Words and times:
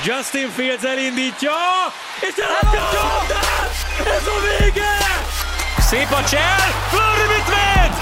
Justin 0.00 0.50
Fields 0.56 0.84
elindítja, 0.84 1.52
és 2.20 2.34
eladja 2.44 2.80
a 2.80 2.90
csapdát! 2.94 3.74
Ez 4.16 4.26
a 4.34 4.38
vége! 4.46 4.94
Szép 5.88 6.10
a 6.20 6.22
csel, 6.30 6.64
Flurry 6.90 7.26
mit 7.34 7.48
véd? 7.54 7.92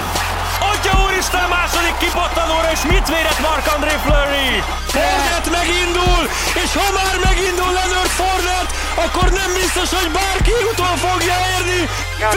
Atya 0.71 0.93
úristen 1.03 1.47
második 1.49 1.97
kipattanóra, 2.03 2.71
és 2.71 2.81
mit 2.93 3.07
védett 3.13 3.39
Mark-André 3.47 3.95
Flurry? 4.05 4.49
Fornet 4.93 5.47
megindul, 5.59 6.21
és 6.63 6.71
ha 6.79 6.87
már 6.99 7.15
megindul 7.27 7.71
Leonard 7.77 8.13
Fornet, 8.19 8.69
akkor 9.03 9.27
nem 9.41 9.51
biztos, 9.61 9.89
hogy 9.99 10.09
bárki 10.11 10.55
utol 10.71 10.95
fogja 11.05 11.37
érni. 11.55 11.81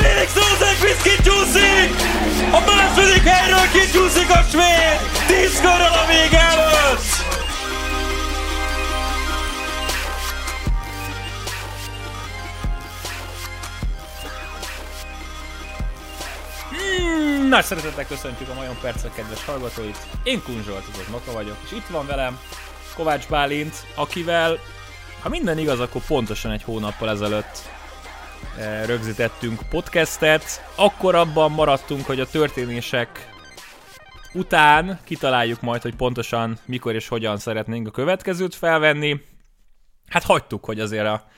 Felix 0.02 0.29
Rosenqvist 0.43 1.02
kicsúszik! 1.09 1.91
A 2.59 2.61
második 2.71 3.25
helyről 3.34 3.68
kicsúszik 3.77 4.30
a 4.39 4.41
svéd! 4.50 4.98
Tíz 5.27 5.55
körrel 5.61 5.95
a 6.02 6.05
vége 6.12 6.41
előtt! 6.52 7.14
Nagy 17.54 17.64
szeretettel 17.64 18.07
köszöntjük 18.07 18.49
a 18.49 18.54
Majon 18.54 18.76
Percek 18.81 19.14
kedves 19.14 19.44
hallgatóit. 19.44 19.99
Én 20.22 20.43
Kun 20.43 20.63
Zsolt, 20.64 20.85
azok 20.93 21.08
Maka 21.11 21.32
vagyok, 21.32 21.57
és 21.64 21.72
itt 21.72 21.86
van 21.86 22.07
velem 22.07 22.39
Kovács 22.96 23.29
Bálint, 23.29 23.75
akivel, 23.94 24.58
ha 25.22 25.29
minden 25.29 25.58
igaz, 25.58 25.80
akkor 25.80 26.03
pontosan 26.07 26.50
egy 26.50 26.63
hónappal 26.63 27.11
ezelőtt 27.11 27.58
eh, 28.58 28.86
rögzítettünk 28.86 29.61
podcastet. 29.71 30.64
Akkor 30.75 31.14
abban 31.14 31.50
maradtunk, 31.50 32.06
hogy 32.06 32.20
a 32.20 32.27
történések 32.27 33.28
után 34.33 35.00
kitaláljuk 35.05 35.61
majd, 35.61 35.83
hogy 35.83 35.94
pontosan 35.94 36.58
mikor 36.64 36.94
és 36.94 37.08
hogyan 37.08 37.36
szeretnénk 37.36 37.86
a 37.86 37.91
következőt 37.91 38.55
felvenni. 38.55 39.20
Hát 40.08 40.22
hagytuk, 40.22 40.64
hogy 40.64 40.80
azért 40.80 41.06
a 41.06 41.28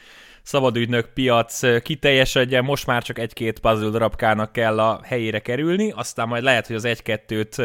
szabadügynök 0.47 1.09
piac 1.15 1.83
kiteljesedjen, 1.83 2.65
most 2.65 2.87
már 2.87 3.03
csak 3.03 3.19
egy-két 3.19 3.59
puzzle 3.59 3.89
darabkának 3.91 4.53
kell 4.53 4.81
a 4.81 5.01
helyére 5.05 5.39
kerülni, 5.39 5.91
aztán 5.91 6.29
majd 6.29 6.43
lehet, 6.43 6.67
hogy 6.67 6.77
az 6.77 6.85
egy-kettőt 6.85 7.63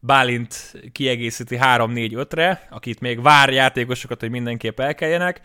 Bálint 0.00 0.74
kiegészíti 0.92 1.58
3-4-5-re, 1.60 2.66
akit 2.70 3.00
még 3.00 3.22
vár 3.22 3.52
játékosokat, 3.52 4.20
hogy 4.20 4.30
mindenképp 4.30 4.80
elkeljenek. 4.80 5.40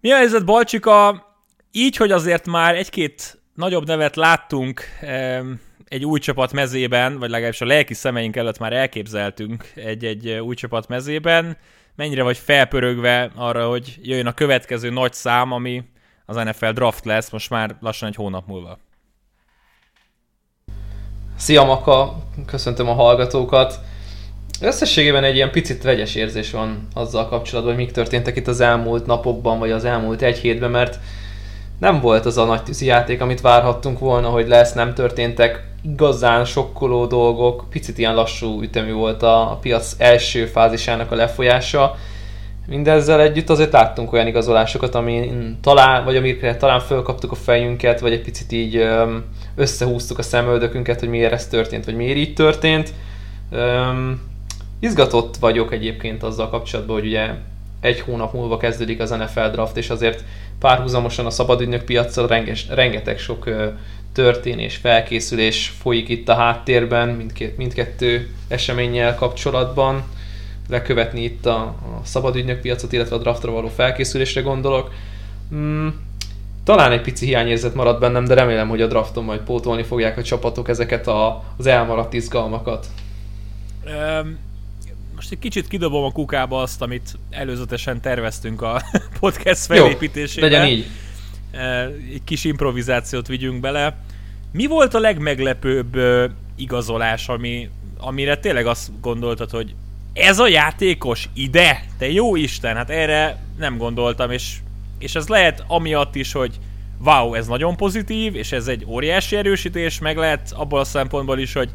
Mi 0.00 0.10
a 0.10 0.16
helyzet, 0.16 0.44
Balcsika? 0.44 1.26
Így, 1.72 1.96
hogy 1.96 2.12
azért 2.12 2.46
már 2.46 2.74
egy-két 2.74 3.38
nagyobb 3.54 3.86
nevet 3.86 4.16
láttunk 4.16 4.82
egy 5.88 6.04
új 6.04 6.18
csapat 6.18 6.52
mezében, 6.52 7.18
vagy 7.18 7.30
legalábbis 7.30 7.60
a 7.60 7.66
lelki 7.66 7.94
szemeink 7.94 8.36
előtt 8.36 8.58
már 8.58 8.72
elképzeltünk 8.72 9.72
egy-egy 9.74 10.30
új 10.30 10.54
csapat 10.54 10.88
mezében, 10.88 11.56
mennyire 11.96 12.22
vagy 12.22 12.38
felpörögve 12.38 13.30
arra, 13.34 13.68
hogy 13.68 13.98
jöjjön 14.02 14.26
a 14.26 14.34
következő 14.34 14.90
nagy 14.90 15.12
szám, 15.12 15.52
ami 15.52 15.82
az 16.26 16.36
NFL 16.36 16.68
draft 16.68 17.04
lesz 17.04 17.30
most 17.30 17.50
már 17.50 17.76
lassan 17.80 18.08
egy 18.08 18.14
hónap 18.14 18.46
múlva. 18.46 18.78
Szia 21.36 21.64
Maka, 21.64 22.16
köszöntöm 22.46 22.88
a 22.88 22.92
hallgatókat. 22.92 23.80
Összességében 24.60 25.24
egy 25.24 25.34
ilyen 25.34 25.50
picit 25.50 25.82
vegyes 25.82 26.14
érzés 26.14 26.50
van 26.50 26.88
azzal 26.94 27.28
kapcsolatban, 27.28 27.74
hogy 27.74 27.84
mik 27.84 27.92
történtek 27.92 28.36
itt 28.36 28.46
az 28.46 28.60
elmúlt 28.60 29.06
napokban, 29.06 29.58
vagy 29.58 29.70
az 29.70 29.84
elmúlt 29.84 30.22
egy 30.22 30.38
hétben, 30.38 30.70
mert 30.70 30.98
nem 31.84 32.00
volt 32.00 32.26
az 32.26 32.38
a 32.38 32.44
nagy 32.44 32.62
tűzi 32.62 32.86
játék, 32.86 33.20
amit 33.20 33.40
várhattunk 33.40 33.98
volna, 33.98 34.28
hogy 34.28 34.48
lesz, 34.48 34.72
nem 34.72 34.94
történtek 34.94 35.64
igazán 35.82 36.44
sokkoló 36.44 37.06
dolgok, 37.06 37.66
picit 37.70 37.98
ilyen 37.98 38.14
lassú 38.14 38.62
ütemű 38.62 38.92
volt 38.92 39.22
a, 39.22 39.50
a 39.50 39.56
piac 39.56 39.94
első 39.98 40.46
fázisának 40.46 41.10
a 41.10 41.14
lefolyása. 41.14 41.96
Mindezzel 42.66 43.20
együtt 43.20 43.50
azért 43.50 43.72
láttunk 43.72 44.12
olyan 44.12 44.26
igazolásokat, 44.26 44.94
ami 44.94 45.30
talán, 45.60 46.04
vagy 46.04 46.16
amikre 46.16 46.56
talán 46.56 46.80
fölkaptuk 46.80 47.32
a 47.32 47.34
fejünket, 47.34 48.00
vagy 48.00 48.12
egy 48.12 48.22
picit 48.22 48.52
így 48.52 48.88
összehúztuk 49.54 50.18
a 50.18 50.22
szemöldökünket, 50.22 51.00
hogy 51.00 51.08
miért 51.08 51.32
ez 51.32 51.46
történt, 51.46 51.84
vagy 51.84 51.96
miért 51.96 52.16
így 52.16 52.34
történt. 52.34 52.92
Um, 53.52 54.20
izgatott 54.80 55.36
vagyok 55.36 55.72
egyébként 55.72 56.22
azzal 56.22 56.48
kapcsolatban, 56.48 56.96
hogy 56.96 57.06
ugye 57.06 57.30
egy 57.80 58.00
hónap 58.00 58.32
múlva 58.32 58.56
kezdődik 58.56 59.00
az 59.00 59.10
NFL 59.10 59.48
draft, 59.52 59.76
és 59.76 59.90
azért 59.90 60.24
párhuzamosan 60.58 61.26
a 61.26 61.30
szabadügynök 61.30 61.84
piaccal 61.84 62.26
renges, 62.26 62.66
rengeteg 62.68 63.18
sok 63.18 63.48
történés, 64.12 64.76
felkészülés 64.76 65.74
folyik 65.80 66.08
itt 66.08 66.28
a 66.28 66.34
háttérben, 66.34 67.08
mindkét, 67.08 67.56
mindkettő 67.56 68.30
eseménnyel 68.48 69.14
kapcsolatban. 69.14 70.02
Lekövetni 70.68 71.22
itt 71.22 71.46
a, 71.46 71.60
a 71.62 72.00
szabadügynök 72.02 72.60
piacot, 72.60 72.92
illetve 72.92 73.16
a 73.16 73.18
draftra 73.18 73.52
való 73.52 73.68
felkészülésre 73.68 74.40
gondolok. 74.40 74.92
Mm, 75.54 75.88
talán 76.64 76.92
egy 76.92 77.00
pici 77.00 77.26
hiányérzet 77.26 77.74
marad 77.74 78.00
bennem, 78.00 78.24
de 78.24 78.34
remélem, 78.34 78.68
hogy 78.68 78.82
a 78.82 78.86
drafton 78.86 79.24
majd 79.24 79.40
pótolni 79.40 79.82
fogják 79.82 80.18
a 80.18 80.22
csapatok 80.22 80.68
ezeket 80.68 81.06
a, 81.06 81.44
az 81.56 81.66
elmaradt 81.66 82.12
izgalmakat. 82.12 82.86
Um, 83.86 84.38
most 85.24 85.36
egy 85.36 85.42
kicsit 85.42 85.68
kidobom 85.68 86.04
a 86.04 86.12
kukába 86.12 86.62
azt, 86.62 86.82
amit 86.82 87.18
előzetesen 87.30 88.00
terveztünk 88.00 88.62
a 88.62 88.82
podcast 89.20 89.66
felépítésében. 89.66 90.50
Jó, 90.50 90.58
legyen 90.58 90.76
így. 90.76 90.86
Egy 92.12 92.24
kis 92.24 92.44
improvizációt 92.44 93.26
vigyünk 93.26 93.60
bele. 93.60 93.96
Mi 94.52 94.66
volt 94.66 94.94
a 94.94 94.98
legmeglepőbb 94.98 95.96
igazolás, 96.56 97.28
ami, 97.28 97.68
amire 97.98 98.36
tényleg 98.36 98.66
azt 98.66 99.00
gondoltad, 99.00 99.50
hogy 99.50 99.74
ez 100.12 100.38
a 100.38 100.48
játékos 100.48 101.28
ide? 101.34 101.84
Te 101.98 102.10
jó 102.10 102.36
Isten, 102.36 102.76
hát 102.76 102.90
erre 102.90 103.38
nem 103.58 103.76
gondoltam, 103.76 104.30
és, 104.30 104.56
és 104.98 105.14
ez 105.14 105.28
lehet 105.28 105.64
amiatt 105.66 106.14
is, 106.14 106.32
hogy 106.32 106.58
wow, 107.04 107.34
ez 107.34 107.46
nagyon 107.46 107.76
pozitív, 107.76 108.34
és 108.34 108.52
ez 108.52 108.66
egy 108.66 108.84
óriási 108.86 109.36
erősítés, 109.36 109.98
meg 109.98 110.16
lehet 110.16 110.52
abból 110.52 110.80
a 110.80 110.84
szempontból 110.84 111.38
is, 111.38 111.52
hogy 111.52 111.70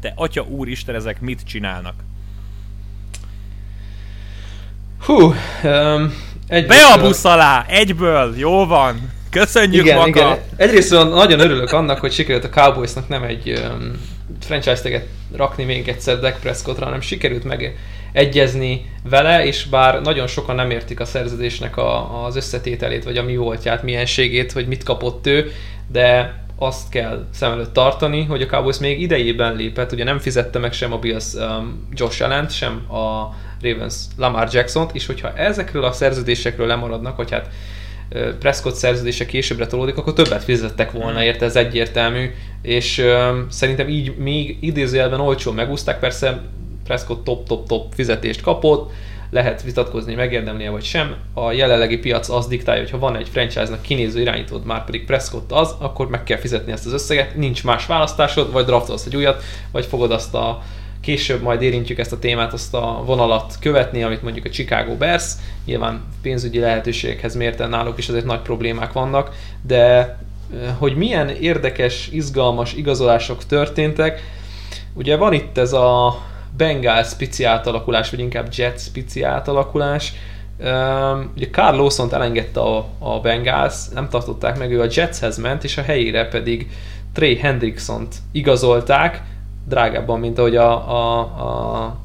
te 0.00 0.12
atya 0.14 0.42
úristen, 0.42 0.94
ezek 0.94 1.20
mit 1.20 1.42
csinálnak? 1.44 1.94
Hú, 5.04 5.34
um, 5.62 6.14
egy 6.48 6.66
Be 6.66 6.84
a 6.94 7.00
busz 7.00 7.24
alá, 7.24 7.64
egyből, 7.68 8.34
jó 8.36 8.66
van. 8.66 9.12
Köszönjük 9.30 9.84
igen, 9.84 9.96
maga. 9.96 10.08
Igen. 10.08 10.38
Egyrészt 10.56 10.90
nagyon 10.90 11.40
örülök 11.40 11.72
annak, 11.72 11.98
hogy 11.98 12.12
sikerült 12.12 12.44
a 12.44 12.48
Cowboysnak 12.48 13.08
nem 13.08 13.22
egy 13.22 13.50
um, 13.50 13.92
franchise-teget 14.40 15.06
rakni 15.36 15.64
még 15.64 15.88
egyszer 15.88 16.18
Dak 16.18 16.40
Prescottra, 16.40 16.84
hanem 16.84 17.00
sikerült 17.00 17.44
megegyezni 17.44 18.90
vele, 19.08 19.44
és 19.44 19.64
bár 19.64 20.00
nagyon 20.00 20.26
sokan 20.26 20.54
nem 20.54 20.70
értik 20.70 21.00
a 21.00 21.04
szerződésnek 21.04 21.76
a, 21.76 22.24
az 22.24 22.36
összetételét, 22.36 23.04
vagy 23.04 23.16
a 23.16 23.22
mi 23.22 23.36
voltját, 23.36 23.82
milyenségét, 23.82 24.52
hogy 24.52 24.66
mit 24.66 24.82
kapott 24.82 25.26
ő, 25.26 25.52
de 25.92 26.34
azt 26.62 26.88
kell 26.88 27.26
szem 27.30 27.52
előtt 27.52 27.72
tartani, 27.72 28.24
hogy 28.24 28.42
a 28.42 28.46
Cowboys 28.46 28.78
még 28.78 29.00
idejében 29.00 29.56
lépett, 29.56 29.92
ugye 29.92 30.04
nem 30.04 30.18
fizette 30.18 30.58
meg 30.58 30.72
sem 30.72 30.92
a 30.92 30.98
Bills 30.98 31.34
um, 31.34 31.88
Josh 31.92 32.22
allen 32.22 32.48
sem 32.48 32.90
a 32.90 33.34
Ravens 33.62 33.94
Lamar 34.16 34.48
Jackson-t, 34.52 34.94
és 34.94 35.06
hogyha 35.06 35.32
ezekről 35.34 35.84
a 35.84 35.92
szerződésekről 35.92 36.66
lemaradnak, 36.66 37.16
vagy 37.16 37.30
hát 37.30 37.48
Prescott 38.38 38.74
szerződése 38.74 39.26
későbbre 39.26 39.66
tolódik, 39.66 39.96
akkor 39.96 40.12
többet 40.12 40.44
fizettek 40.44 40.90
volna 40.90 41.18
hmm. 41.18 41.26
érte, 41.26 41.44
ez 41.44 41.56
egyértelmű, 41.56 42.30
és 42.62 42.98
um, 42.98 43.46
szerintem 43.50 43.88
így 43.88 44.16
még 44.16 44.56
idézőjelben 44.60 45.20
olcsón 45.20 45.54
megúzták, 45.54 45.98
persze 45.98 46.40
Prescott 46.84 47.24
top-top-top 47.24 47.94
fizetést 47.94 48.40
kapott, 48.40 48.92
lehet 49.32 49.62
vitatkozni, 49.62 50.14
megérdemli 50.14 50.68
vagy 50.68 50.84
sem. 50.84 51.14
A 51.34 51.52
jelenlegi 51.52 51.98
piac 51.98 52.28
az 52.28 52.46
diktálja, 52.46 52.80
hogy 52.80 52.90
ha 52.90 52.98
van 52.98 53.16
egy 53.16 53.28
franchise-nak 53.28 53.82
kinéző 53.82 54.20
irányítód, 54.20 54.64
már 54.64 54.84
pedig 54.84 55.04
Prescott 55.04 55.52
az, 55.52 55.74
akkor 55.78 56.08
meg 56.08 56.22
kell 56.22 56.38
fizetni 56.38 56.72
ezt 56.72 56.86
az 56.86 56.92
összeget, 56.92 57.36
nincs 57.36 57.64
más 57.64 57.86
választásod, 57.86 58.52
vagy 58.52 58.64
draftolsz 58.64 59.06
egy 59.06 59.16
újat, 59.16 59.42
vagy 59.70 59.86
fogod 59.86 60.12
azt 60.12 60.34
a 60.34 60.62
később 61.00 61.42
majd 61.42 61.62
érintjük 61.62 61.98
ezt 61.98 62.12
a 62.12 62.18
témát, 62.18 62.52
azt 62.52 62.74
a 62.74 63.02
vonalat 63.06 63.54
követni, 63.60 64.02
amit 64.02 64.22
mondjuk 64.22 64.44
a 64.44 64.50
Chicago 64.50 64.96
Bears, 64.96 65.32
nyilván 65.64 66.04
pénzügyi 66.22 66.58
lehetőségekhez 66.58 67.36
mérten 67.36 67.68
náluk 67.68 67.98
is 67.98 68.08
azért 68.08 68.24
nagy 68.24 68.40
problémák 68.40 68.92
vannak, 68.92 69.34
de 69.62 69.84
eh, 69.84 70.16
hogy 70.78 70.96
milyen 70.96 71.28
érdekes, 71.28 72.08
izgalmas 72.12 72.74
igazolások 72.74 73.46
történtek, 73.46 74.20
ugye 74.94 75.16
van 75.16 75.32
itt 75.32 75.58
ez 75.58 75.72
a 75.72 76.18
Bengals 76.56 77.14
pici 77.14 77.44
átalakulás, 77.44 78.10
vagy 78.10 78.20
inkább 78.20 78.48
Jets 78.56 78.88
pici 78.92 79.22
átalakulás, 79.22 80.12
Um, 80.64 81.32
ugye 81.36 81.48
Carl 81.50 81.76
lawson 81.76 82.14
elengedte 82.14 82.60
a, 82.60 82.86
a 82.98 83.20
Bengals, 83.20 83.88
nem 83.94 84.08
tartották 84.08 84.58
meg, 84.58 84.72
ő 84.72 84.80
a 84.80 84.86
Jetshez 84.90 85.38
ment, 85.38 85.64
és 85.64 85.78
a 85.78 85.82
helyére 85.82 86.28
pedig 86.28 86.70
Trey 87.12 87.36
Hendrickson-t 87.36 88.14
igazolták, 88.32 89.22
drágábban, 89.68 90.20
mint 90.20 90.38
ahogy 90.38 90.56
a, 90.56 90.90
a, 90.90 91.18
a 91.20 91.96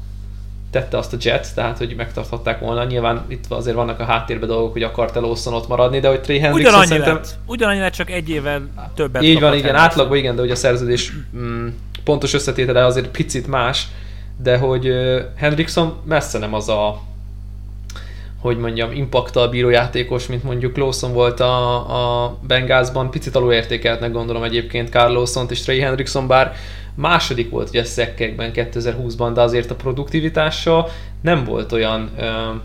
tette 0.70 0.98
azt 0.98 1.12
a 1.12 1.16
Jets, 1.20 1.46
tehát 1.54 1.78
hogy 1.78 1.94
megtarthatták 1.96 2.60
volna. 2.60 2.84
Nyilván 2.84 3.24
itt 3.28 3.44
azért 3.48 3.76
vannak 3.76 4.00
a 4.00 4.04
háttérben 4.04 4.48
dolgok, 4.48 4.72
hogy 4.72 4.82
akart 4.82 5.16
el 5.16 5.22
Lawson 5.22 5.54
ott 5.54 5.68
maradni, 5.68 6.00
de 6.00 6.08
hogy 6.08 6.20
Trey 6.20 6.38
Hendrickson 6.38 6.72
ugyanannyi 6.72 6.88
szerintem... 6.88 7.14
Lett. 7.14 7.38
Ugyanannyi 7.46 7.80
lett, 7.80 7.92
csak 7.92 8.10
egy 8.10 8.28
évvel 8.28 8.68
többet 8.94 9.22
Így 9.22 9.40
van, 9.40 9.54
igen, 9.54 9.74
átlagban 9.74 10.16
igen, 10.16 10.34
de 10.34 10.40
hogy 10.40 10.50
a 10.50 10.56
szerződés 10.56 11.12
mm, 11.36 11.68
pontos 12.04 12.34
összetétele 12.34 12.84
azért 12.84 13.08
picit 13.08 13.46
más, 13.46 13.88
de 14.42 14.58
hogy 14.58 14.92
Hendrickson 15.36 15.96
messze 16.04 16.38
nem 16.38 16.54
az 16.54 16.68
a 16.68 17.00
hogy 18.40 18.58
mondjam, 18.58 18.92
impaktal 18.92 19.48
bíró 19.48 19.68
játékos, 19.68 20.26
mint 20.26 20.42
mondjuk 20.42 20.76
Lawson 20.76 21.12
volt 21.12 21.40
a, 21.40 22.24
a 22.24 22.36
Bengázban, 22.46 23.10
picit 23.10 23.36
alulértékeltnek 23.36 24.12
gondolom 24.12 24.42
egyébként 24.42 24.88
Carl 24.88 25.12
lawson 25.12 25.46
és 25.50 25.62
Trey 25.62 25.80
Hendrickson, 25.80 26.26
bár 26.26 26.54
második 26.98 27.50
volt 27.50 27.68
ugye 27.68 27.84
szekkekben 27.84 28.50
2020-ban, 28.54 29.30
de 29.34 29.40
azért 29.40 29.70
a 29.70 29.74
produktivitása 29.74 30.88
nem 31.20 31.44
volt 31.44 31.72
olyan, 31.72 32.10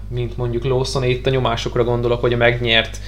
mint 0.09 0.37
mondjuk 0.37 0.63
Lawson, 0.63 1.03
itt 1.03 1.25
a 1.25 1.29
nyomásokra 1.29 1.83
gondolok, 1.83 2.21
vagy 2.21 2.33
a 2.33 2.37
megnyert 2.37 2.99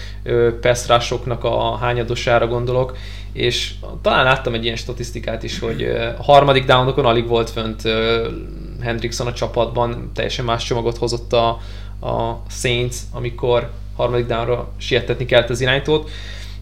peszrásoknak 0.61 1.43
a 1.43 1.77
hányadosára 1.77 2.47
gondolok, 2.47 2.97
és 3.33 3.73
talán 4.01 4.23
láttam 4.23 4.53
egy 4.53 4.63
ilyen 4.63 4.75
statisztikát 4.75 5.43
is, 5.43 5.59
hogy 5.59 5.83
a 6.17 6.23
harmadik 6.23 6.65
downokon 6.65 7.05
alig 7.05 7.27
volt 7.27 7.49
fönt 7.49 7.81
Hendrickson 8.81 9.27
a 9.27 9.33
csapatban, 9.33 10.11
teljesen 10.13 10.45
más 10.45 10.63
csomagot 10.63 10.97
hozott 10.97 11.33
a, 11.33 11.47
a 12.01 12.43
Saints, 12.49 12.95
amikor 13.11 13.71
harmadik 13.95 14.25
downra 14.25 14.71
sietetni 14.77 15.25
kellett 15.25 15.49
az 15.49 15.61
iránytót. 15.61 16.09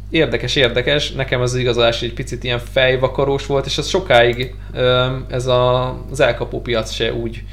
Érdekes, 0.09 0.55
érdekes, 0.55 1.11
nekem 1.11 1.41
az 1.41 1.55
igazolás 1.55 2.01
egy 2.01 2.13
picit 2.13 2.43
ilyen 2.43 2.59
fejvakarós 2.59 3.45
volt, 3.45 3.65
és 3.65 3.77
ez 3.77 3.87
sokáig 3.87 4.55
ez 5.27 5.45
a, 5.45 5.89
az 6.11 6.19
elkapó 6.19 6.61
piac 6.61 6.91
se 6.91 7.13
úgy 7.13 7.43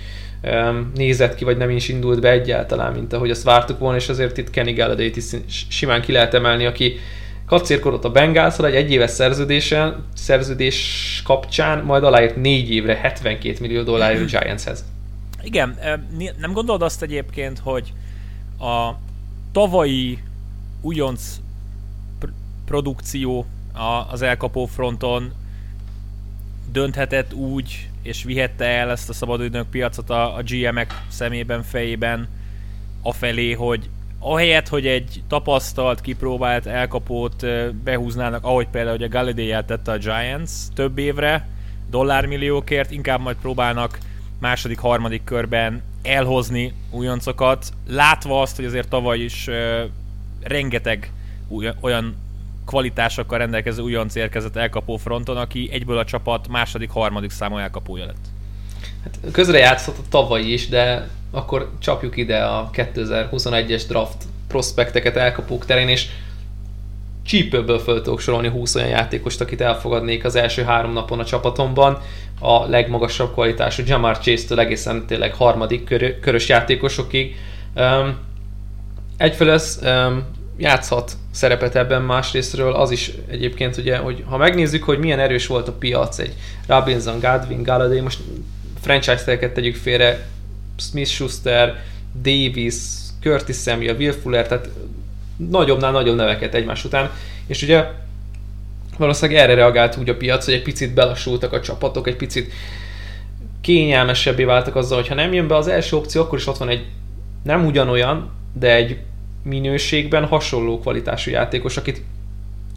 nézett 0.95 1.35
ki, 1.35 1.45
vagy 1.45 1.57
nem 1.57 1.71
is 1.71 1.89
indult 1.89 2.21
be 2.21 2.31
egyáltalán, 2.31 2.93
mint 2.93 3.13
ahogy 3.13 3.31
azt 3.31 3.43
vártuk 3.43 3.79
volna, 3.79 3.97
és 3.97 4.09
azért 4.09 4.39
itt 4.39 4.51
Kenny 4.51 4.75
galladay 4.75 5.13
is 5.47 5.67
simán 5.69 6.01
ki 6.01 6.13
lehet 6.13 6.35
emelni, 6.35 6.67
aki 6.67 6.99
kacérkodott 7.47 8.05
a 8.05 8.11
Bengálszal 8.11 8.67
egy 8.67 8.75
egyéves 8.75 9.11
szerződésen, 9.11 10.05
szerződés 10.15 11.23
kapcsán, 11.25 11.85
majd 11.85 12.05
aláírt 12.05 12.37
négy 12.37 12.71
évre 12.71 12.97
72 12.97 13.57
millió 13.61 13.83
dollárjú 13.83 14.25
Giantshez. 14.25 14.85
Igen, 15.43 15.79
nem 16.39 16.53
gondolod 16.53 16.83
azt 16.83 17.03
egyébként, 17.03 17.59
hogy 17.59 17.93
a 18.61 18.91
tavalyi 19.53 20.19
újonc 20.81 21.23
pr- 22.71 22.81
produkció 22.81 23.47
az 24.11 24.23
elkapó 24.23 24.67
fronton 24.67 25.33
dönthetett 26.73 27.33
úgy, 27.33 27.89
és 28.03 28.25
vihette 28.25 28.65
el 28.65 28.91
ezt 28.91 29.09
a 29.09 29.13
szabadügynök 29.13 29.67
piacot 29.71 30.11
a, 30.11 30.37
a 30.37 30.43
GM-ek 30.43 31.03
szemében, 31.09 31.63
fejében 31.63 32.29
afelé, 33.03 33.53
hogy 33.53 33.89
ahelyett, 34.19 34.69
hogy 34.69 34.87
egy 34.87 35.23
tapasztalt, 35.29 36.01
kipróbált 36.01 36.67
elkapót 36.67 37.47
behúznának, 37.85 38.45
ahogy 38.45 38.67
például 38.67 38.97
hogy 38.97 39.07
a 39.07 39.09
Galladay 39.09 39.65
tette 39.67 39.93
a 39.93 39.97
Giants 39.97 40.51
több 40.75 40.99
évre, 40.99 41.49
dollármilliókért, 41.91 42.91
inkább 42.91 43.21
majd 43.21 43.37
próbálnak 43.37 43.99
második, 44.39 44.79
harmadik 44.79 45.25
körben 45.25 45.83
elhozni 46.03 46.73
újoncokat, 46.91 47.73
látva 47.89 48.41
azt, 48.41 48.57
hogy 48.57 48.65
azért 48.65 48.89
tavaly 48.89 49.19
is 49.19 49.47
uh, 49.47 49.55
rengeteg 50.43 51.13
olyan 51.81 52.17
kvalitásokkal 52.71 53.39
rendelkező 53.39 53.83
újonc 53.83 54.15
érkezett 54.15 54.57
elkapó 54.57 54.97
fronton, 54.97 55.37
aki 55.37 55.69
egyből 55.73 55.99
a 55.99 56.05
csapat 56.05 56.49
második, 56.49 56.91
harmadik 56.91 57.31
számú 57.31 57.57
elkapója 57.57 58.05
lett. 58.05 58.25
Hát 59.03 59.33
közre 59.33 59.59
játszott 59.59 59.99
a 59.99 60.09
tavaly 60.09 60.43
is, 60.43 60.69
de 60.69 61.09
akkor 61.31 61.71
csapjuk 61.79 62.17
ide 62.17 62.45
a 62.45 62.71
2021-es 62.73 63.83
draft 63.89 64.25
prospekteket 64.49 65.17
elkapók 65.17 65.65
terén, 65.65 65.89
és 65.89 66.07
csípőből 67.23 67.79
föl 67.79 68.03
tudok 68.03 68.21
sorolni 68.21 68.49
20 68.49 68.75
olyan 68.75 68.89
játékost, 68.89 69.41
akit 69.41 69.61
elfogadnék 69.61 70.25
az 70.25 70.35
első 70.35 70.63
három 70.63 70.93
napon 70.93 71.19
a 71.19 71.25
csapatomban. 71.25 71.99
A 72.41 72.67
legmagasabb 72.67 73.33
kvalitású 73.33 73.83
Jamar 73.87 74.19
Chase-től 74.19 74.61
egészen 74.61 75.07
tényleg 75.07 75.35
harmadik 75.35 75.85
kör, 75.85 76.21
körös 76.21 76.49
játékosokig. 76.49 77.37
Um, 77.75 78.19
egyfelől 79.17 79.55
ez 79.55 79.81
játszhat 80.57 81.13
szerepet 81.31 81.77
ebben 81.77 82.03
másrésztről 82.03 82.73
az 82.73 82.91
is 82.91 83.13
egyébként 83.29 83.77
ugye, 83.77 83.97
hogy 83.97 84.25
ha 84.27 84.37
megnézzük, 84.37 84.83
hogy 84.83 84.99
milyen 84.99 85.19
erős 85.19 85.47
volt 85.47 85.69
a 85.69 85.73
piac, 85.73 86.19
egy 86.19 86.35
Robinson, 86.67 87.21
Godwin, 87.21 87.63
Galladay, 87.63 88.01
most 88.01 88.19
franchise-telket 88.81 89.55
tegyük 89.55 89.77
félre, 89.77 90.27
Smith 90.77 91.11
Schuster, 91.11 91.83
Davis, 92.23 92.75
Curtis 93.21 93.57
Samuel, 93.57 93.97
Will 93.97 94.13
Fuller, 94.13 94.47
tehát 94.47 94.69
nagyobbnál 95.37 95.91
nagyobb 95.91 96.17
neveket 96.17 96.55
egymás 96.55 96.85
után, 96.85 97.11
és 97.47 97.63
ugye 97.63 97.85
valószínűleg 98.99 99.43
erre 99.43 99.55
reagált 99.55 99.97
úgy 99.97 100.09
a 100.09 100.17
piac, 100.17 100.45
hogy 100.45 100.55
egy 100.55 100.63
picit 100.63 100.95
belassultak 100.95 101.53
a 101.53 101.61
csapatok, 101.61 102.07
egy 102.07 102.17
picit 102.17 102.53
kényelmesebbé 103.61 104.45
váltak 104.45 104.77
azzal, 104.77 104.99
hogy 104.99 105.09
ha 105.09 105.15
nem 105.15 105.33
jön 105.33 105.49
be 105.49 105.57
az 105.57 105.69
első 105.69 105.97
opció, 105.97 106.21
akkor 106.21 106.39
is 106.39 106.47
ott 106.47 106.57
van 106.57 106.69
egy 106.69 106.85
nem 107.43 107.67
ugyanolyan, 107.67 108.31
de 108.53 108.75
egy 108.75 108.99
minőségben 109.43 110.27
hasonló 110.27 110.79
kvalitású 110.81 111.31
játékos, 111.31 111.77
akit 111.77 112.03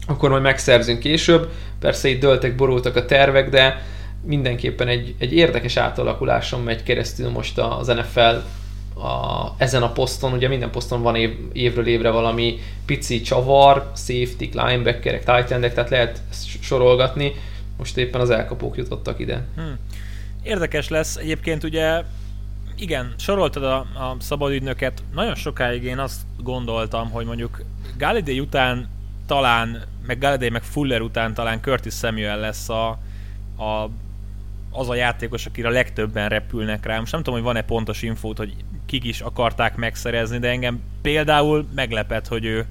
akkor 0.06 0.30
majd 0.30 0.42
megszerzünk 0.42 0.98
később. 0.98 1.50
Persze 1.80 2.08
itt 2.08 2.20
döltek, 2.20 2.56
borultak 2.56 2.96
a 2.96 3.04
tervek, 3.04 3.50
de 3.50 3.82
mindenképpen 4.24 4.88
egy, 4.88 5.14
egy 5.18 5.32
érdekes 5.32 5.76
átalakuláson 5.76 6.62
megy 6.62 6.82
keresztül 6.82 7.30
most 7.30 7.58
az 7.58 7.86
NFL 7.86 8.36
a, 9.00 9.54
ezen 9.58 9.82
a 9.82 9.92
poszton, 9.92 10.32
ugye 10.32 10.48
minden 10.48 10.70
poszton 10.70 11.02
van 11.02 11.16
év, 11.16 11.30
évről 11.52 11.86
évre 11.86 12.10
valami 12.10 12.58
pici 12.86 13.20
csavar, 13.20 13.90
safety, 13.96 14.48
linebackerek, 14.52 15.24
tight 15.24 15.50
endek, 15.50 15.74
tehát 15.74 15.90
lehet 15.90 16.22
sorolgatni. 16.60 17.32
Most 17.78 17.96
éppen 17.96 18.20
az 18.20 18.30
elkapók 18.30 18.76
jutottak 18.76 19.18
ide. 19.18 19.44
Hmm. 19.54 19.78
Érdekes 20.42 20.88
lesz. 20.88 21.16
Egyébként 21.16 21.64
ugye 21.64 22.02
igen, 22.76 23.14
soroltad 23.18 23.62
a, 23.62 23.76
a 23.78 24.16
szabadügynöket. 24.18 25.02
Nagyon 25.14 25.34
sokáig 25.34 25.82
én 25.82 25.98
azt 25.98 26.20
gondoltam, 26.38 27.10
hogy 27.10 27.26
mondjuk 27.26 27.62
Galladay 27.98 28.40
után 28.40 28.88
talán, 29.26 29.82
meg 30.06 30.18
Galladay 30.18 30.48
meg 30.48 30.62
Fuller 30.62 31.00
után 31.00 31.34
talán 31.34 31.60
Curtis 31.60 31.94
Samuel 31.94 32.38
lesz 32.38 32.68
a, 32.68 32.88
a 33.58 33.88
az 34.76 34.88
a 34.88 34.94
játékos, 34.94 35.46
akire 35.46 35.68
a 35.68 35.70
legtöbben 35.70 36.28
repülnek 36.28 36.86
rá. 36.86 36.98
Most 36.98 37.12
nem 37.12 37.22
tudom, 37.22 37.38
hogy 37.38 37.48
van-e 37.48 37.62
pontos 37.62 38.02
infót, 38.02 38.36
hogy 38.38 38.54
kik 38.86 39.04
is 39.04 39.20
akarták 39.20 39.76
megszerezni, 39.76 40.38
de 40.38 40.48
engem 40.48 40.80
például 41.02 41.66
meglepett, 41.74 42.28
hogy 42.28 42.44
ő 42.44 42.66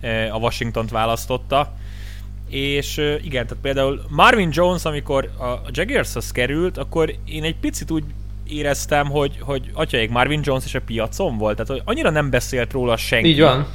e, 0.00 0.34
a 0.34 0.36
Washington-t 0.36 0.90
választotta. 0.90 1.72
És 2.48 2.98
e, 2.98 3.14
igen, 3.14 3.46
tehát 3.46 3.62
például 3.62 4.04
Marvin 4.08 4.48
Jones, 4.52 4.84
amikor 4.84 5.24
a 5.24 5.70
Jaguarshoz 5.70 6.30
került, 6.30 6.78
akkor 6.78 7.14
én 7.24 7.42
egy 7.42 7.56
picit 7.56 7.90
úgy 7.90 8.04
éreztem, 8.48 9.10
hogy, 9.10 9.36
hogy 9.40 9.70
atyaik 9.72 10.10
Marvin 10.10 10.40
Jones 10.42 10.64
is 10.64 10.74
a 10.74 10.80
piacon 10.80 11.38
volt, 11.38 11.56
tehát 11.56 11.70
hogy 11.70 11.82
annyira 11.84 12.10
nem 12.10 12.30
beszélt 12.30 12.72
róla 12.72 12.96
senki. 12.96 13.28
Így 13.28 13.40
van. 13.40 13.66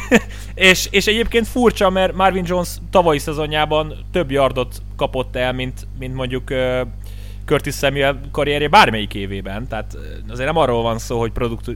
és, 0.54 0.88
és 0.90 1.06
egyébként 1.06 1.46
furcsa, 1.46 1.90
mert 1.90 2.14
Marvin 2.14 2.44
Jones 2.46 2.68
tavalyi 2.90 3.18
szezonjában 3.18 3.94
több 4.12 4.30
yardot 4.30 4.82
kapott 4.96 5.36
el, 5.36 5.52
mint, 5.52 5.86
mint 5.98 6.14
mondjuk 6.14 6.50
uh, 6.50 6.80
Curtis 7.44 7.74
Samuel 7.74 8.20
karrierje 8.30 8.68
bármelyik 8.68 9.14
évében. 9.14 9.68
Tehát 9.68 9.96
azért 10.28 10.46
nem 10.46 10.56
arról 10.56 10.82
van 10.82 10.98
szó, 10.98 11.18
hogy 11.18 11.32
produkt, 11.32 11.70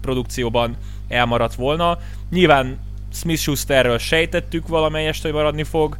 produkcióban 0.00 0.76
elmaradt 1.08 1.54
volna. 1.54 1.98
Nyilván 2.30 2.78
Smith 3.12 3.40
Schusterről 3.40 3.98
sejtettük 3.98 4.68
valamelyest, 4.68 5.22
hogy 5.22 5.32
maradni 5.32 5.62
fog. 5.62 5.98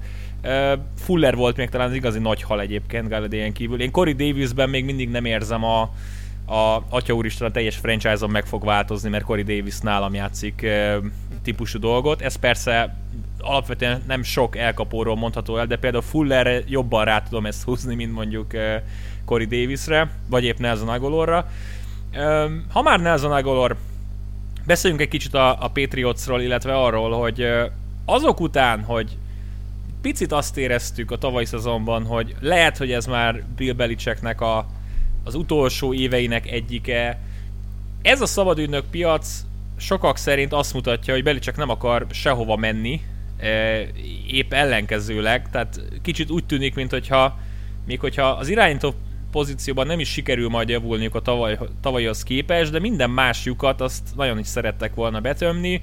Fuller 0.98 1.34
volt 1.34 1.56
még 1.56 1.68
talán 1.68 1.88
az 1.88 1.94
igazi 1.94 2.18
nagy 2.18 2.42
hal 2.42 2.60
egyébként 2.60 3.08
Galladay-en 3.08 3.52
kívül. 3.52 3.80
Én 3.80 3.90
Corey 3.90 4.12
Davisben 4.12 4.70
még 4.70 4.84
mindig 4.84 5.10
nem 5.10 5.24
érzem 5.24 5.64
a, 5.64 5.80
a 6.46 6.84
Atya 6.88 7.14
Úristen 7.14 7.48
a 7.48 7.50
teljes 7.50 7.76
franchise-on 7.76 8.30
meg 8.30 8.46
fog 8.46 8.64
változni, 8.64 9.08
mert 9.08 9.24
Corey 9.24 9.42
Davis 9.42 9.78
nálam 9.80 10.14
játszik 10.14 10.66
típusú 11.42 11.78
dolgot. 11.78 12.20
Ez 12.20 12.36
persze 12.36 12.96
alapvetően 13.40 14.02
nem 14.06 14.22
sok 14.22 14.56
elkapóról 14.56 15.16
mondható 15.16 15.56
el, 15.56 15.66
de 15.66 15.76
például 15.76 16.02
Fullerre 16.02 16.62
jobban 16.66 17.04
rá 17.04 17.22
tudom 17.22 17.46
ezt 17.46 17.62
húzni, 17.62 17.94
mint 17.94 18.12
mondjuk 18.12 18.52
Corey 19.24 19.46
Davisre, 19.46 20.10
vagy 20.28 20.44
épp 20.44 20.58
Nelson 20.58 20.88
Agolorra. 20.88 21.50
Ha 22.72 22.82
már 22.82 23.00
Nelson 23.00 23.32
Agolor, 23.32 23.76
beszéljünk 24.66 25.02
egy 25.02 25.08
kicsit 25.08 25.34
a, 25.34 25.62
a 25.62 25.68
Patriotsról, 25.68 26.40
illetve 26.40 26.76
arról, 26.76 27.10
hogy 27.10 27.46
azok 28.04 28.40
után, 28.40 28.82
hogy 28.82 29.16
picit 30.06 30.32
azt 30.32 30.56
éreztük 30.56 31.10
a 31.10 31.18
tavalyi 31.18 31.44
szezonban, 31.44 32.04
hogy 32.04 32.34
lehet, 32.40 32.76
hogy 32.76 32.92
ez 32.92 33.06
már 33.06 33.42
Bill 33.56 33.72
Belichicknek 33.72 34.40
a, 34.40 34.66
az 35.24 35.34
utolsó 35.34 35.94
éveinek 35.94 36.50
egyike. 36.50 37.18
Ez 38.02 38.20
a 38.20 38.26
szabadügynök 38.26 38.84
piac 38.90 39.44
sokak 39.76 40.16
szerint 40.16 40.52
azt 40.52 40.74
mutatja, 40.74 41.14
hogy 41.14 41.22
Belichick 41.22 41.56
nem 41.56 41.70
akar 41.70 42.06
sehova 42.10 42.56
menni, 42.56 43.00
épp 44.30 44.52
ellenkezőleg, 44.52 45.50
tehát 45.50 45.80
kicsit 46.02 46.30
úgy 46.30 46.44
tűnik, 46.44 46.74
mint 46.74 46.90
hogyha 46.90 47.38
még 47.86 48.00
hogyha 48.00 48.26
az 48.28 48.48
irányító 48.48 48.94
pozícióban 49.30 49.86
nem 49.86 50.00
is 50.00 50.08
sikerül 50.08 50.48
majd 50.48 50.68
javulniuk 50.68 51.14
a 51.14 51.20
tavaly, 51.20 51.58
tavalyhoz 51.80 52.22
képest, 52.22 52.70
de 52.70 52.78
minden 52.78 53.10
más 53.10 53.44
lyukat 53.44 53.80
azt 53.80 54.02
nagyon 54.16 54.38
is 54.38 54.46
szerettek 54.46 54.94
volna 54.94 55.20
betömni. 55.20 55.82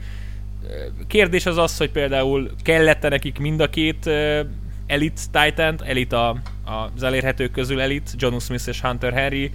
Kérdés 1.08 1.46
az 1.46 1.58
az, 1.58 1.78
hogy 1.78 1.90
például 1.90 2.52
kellett 2.64 3.02
nekik 3.02 3.40
mind 3.40 3.60
a 3.60 3.70
két 3.70 4.10
elit 4.88 5.20
titan 5.32 5.80
elit 5.84 6.14
a, 6.14 6.38
az 6.96 7.04
elérhetők 7.04 7.52
közül 7.52 7.82
elit, 7.82 8.10
John 8.18 8.38
Smith 8.38 8.68
és 8.68 8.82
Hunter 8.82 9.14
Henry, 9.14 9.52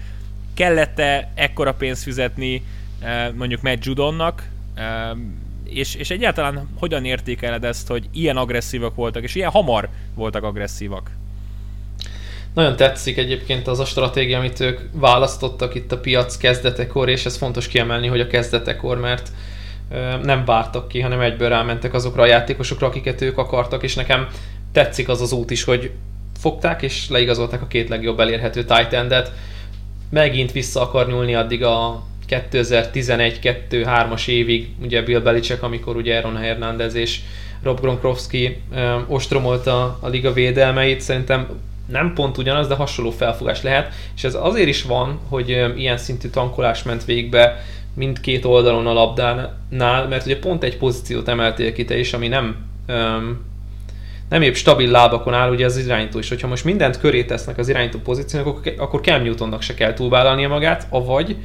kellett-e 0.54 1.30
ekkora 1.34 1.74
pénzt 1.74 2.02
fizetni 2.02 2.62
mondjuk 3.34 3.62
Matt 3.62 3.84
Judonnak, 3.84 4.48
és, 5.64 5.94
és 5.94 6.10
egyáltalán 6.10 6.68
hogyan 6.78 7.04
értékeled 7.04 7.64
ezt, 7.64 7.88
hogy 7.88 8.08
ilyen 8.12 8.36
agresszívak 8.36 8.94
voltak, 8.94 9.22
és 9.22 9.34
ilyen 9.34 9.50
hamar 9.50 9.88
voltak 10.14 10.42
agresszívak? 10.42 11.10
Nagyon 12.54 12.76
tetszik 12.76 13.16
egyébként 13.16 13.66
az 13.66 13.78
a 13.78 13.84
stratégia, 13.84 14.38
amit 14.38 14.60
ők 14.60 14.80
választottak 14.92 15.74
itt 15.74 15.92
a 15.92 15.98
piac 15.98 16.36
kezdetekor, 16.36 17.08
és 17.08 17.26
ez 17.26 17.36
fontos 17.36 17.68
kiemelni, 17.68 18.06
hogy 18.06 18.20
a 18.20 18.26
kezdetekor, 18.26 18.98
mert 18.98 19.30
nem 20.22 20.44
vártak 20.44 20.88
ki, 20.88 21.00
hanem 21.00 21.20
egyből 21.20 21.48
rámentek 21.48 21.94
azokra 21.94 22.22
a 22.22 22.26
játékosokra, 22.26 22.86
akiket 22.86 23.20
ők 23.20 23.38
akartak, 23.38 23.82
és 23.82 23.94
nekem 23.94 24.26
tetszik 24.72 25.08
az 25.08 25.20
az 25.20 25.32
út 25.32 25.50
is, 25.50 25.64
hogy 25.64 25.90
fogták 26.38 26.82
és 26.82 27.08
leigazolták 27.08 27.62
a 27.62 27.66
két 27.66 27.88
legjobb 27.88 28.20
elérhető 28.20 28.64
tight 28.64 28.92
endet. 28.92 29.32
Megint 30.10 30.52
vissza 30.52 30.80
akar 30.80 31.08
nyúlni 31.08 31.34
addig 31.34 31.64
a 31.64 32.06
2011-2-3-as 32.28 34.28
évig, 34.28 34.68
ugye 34.82 35.02
Bill 35.02 35.20
Belichick, 35.20 35.62
amikor 35.62 35.96
ugye 35.96 36.16
Aaron 36.16 36.36
Hernández 36.36 36.94
és 36.94 37.20
Rob 37.62 37.80
Gronkowski 37.80 38.62
ostromolta 39.06 39.98
a 40.00 40.08
liga 40.08 40.32
védelmeit, 40.32 41.00
szerintem 41.00 41.48
nem 41.86 42.12
pont 42.14 42.38
ugyanaz, 42.38 42.68
de 42.68 42.74
hasonló 42.74 43.10
felfogás 43.10 43.62
lehet, 43.62 43.94
és 44.16 44.24
ez 44.24 44.34
azért 44.34 44.68
is 44.68 44.82
van, 44.82 45.18
hogy 45.28 45.48
ilyen 45.76 45.96
szintű 45.96 46.28
tankolás 46.28 46.82
ment 46.82 47.04
végbe 47.04 47.64
mindkét 47.98 48.44
oldalon 48.44 48.86
a 48.86 48.92
labdánál, 48.92 50.06
mert 50.08 50.24
ugye 50.24 50.38
pont 50.38 50.62
egy 50.62 50.76
pozíciót 50.76 51.28
emeltél 51.28 51.72
ki 51.72 51.84
te 51.84 51.98
is, 51.98 52.12
ami 52.12 52.28
nem 52.28 52.56
um, 52.88 53.46
nem 54.28 54.42
épp 54.42 54.54
stabil 54.54 54.90
lábakon 54.90 55.34
áll 55.34 55.50
ugye 55.50 55.64
az 55.64 55.76
irányító 55.76 56.18
is. 56.18 56.28
Hogyha 56.28 56.48
most 56.48 56.64
mindent 56.64 56.98
köré 56.98 57.24
tesznek 57.24 57.58
az 57.58 57.68
irányító 57.68 57.98
pozíciónak, 57.98 58.56
akkor, 58.56 58.74
akkor 58.78 59.00
Cam 59.00 59.22
Newtonnak 59.22 59.62
se 59.62 59.74
kell 59.74 59.92
túlvállalnia 59.92 60.48
magát, 60.48 60.86
avagy 60.90 61.36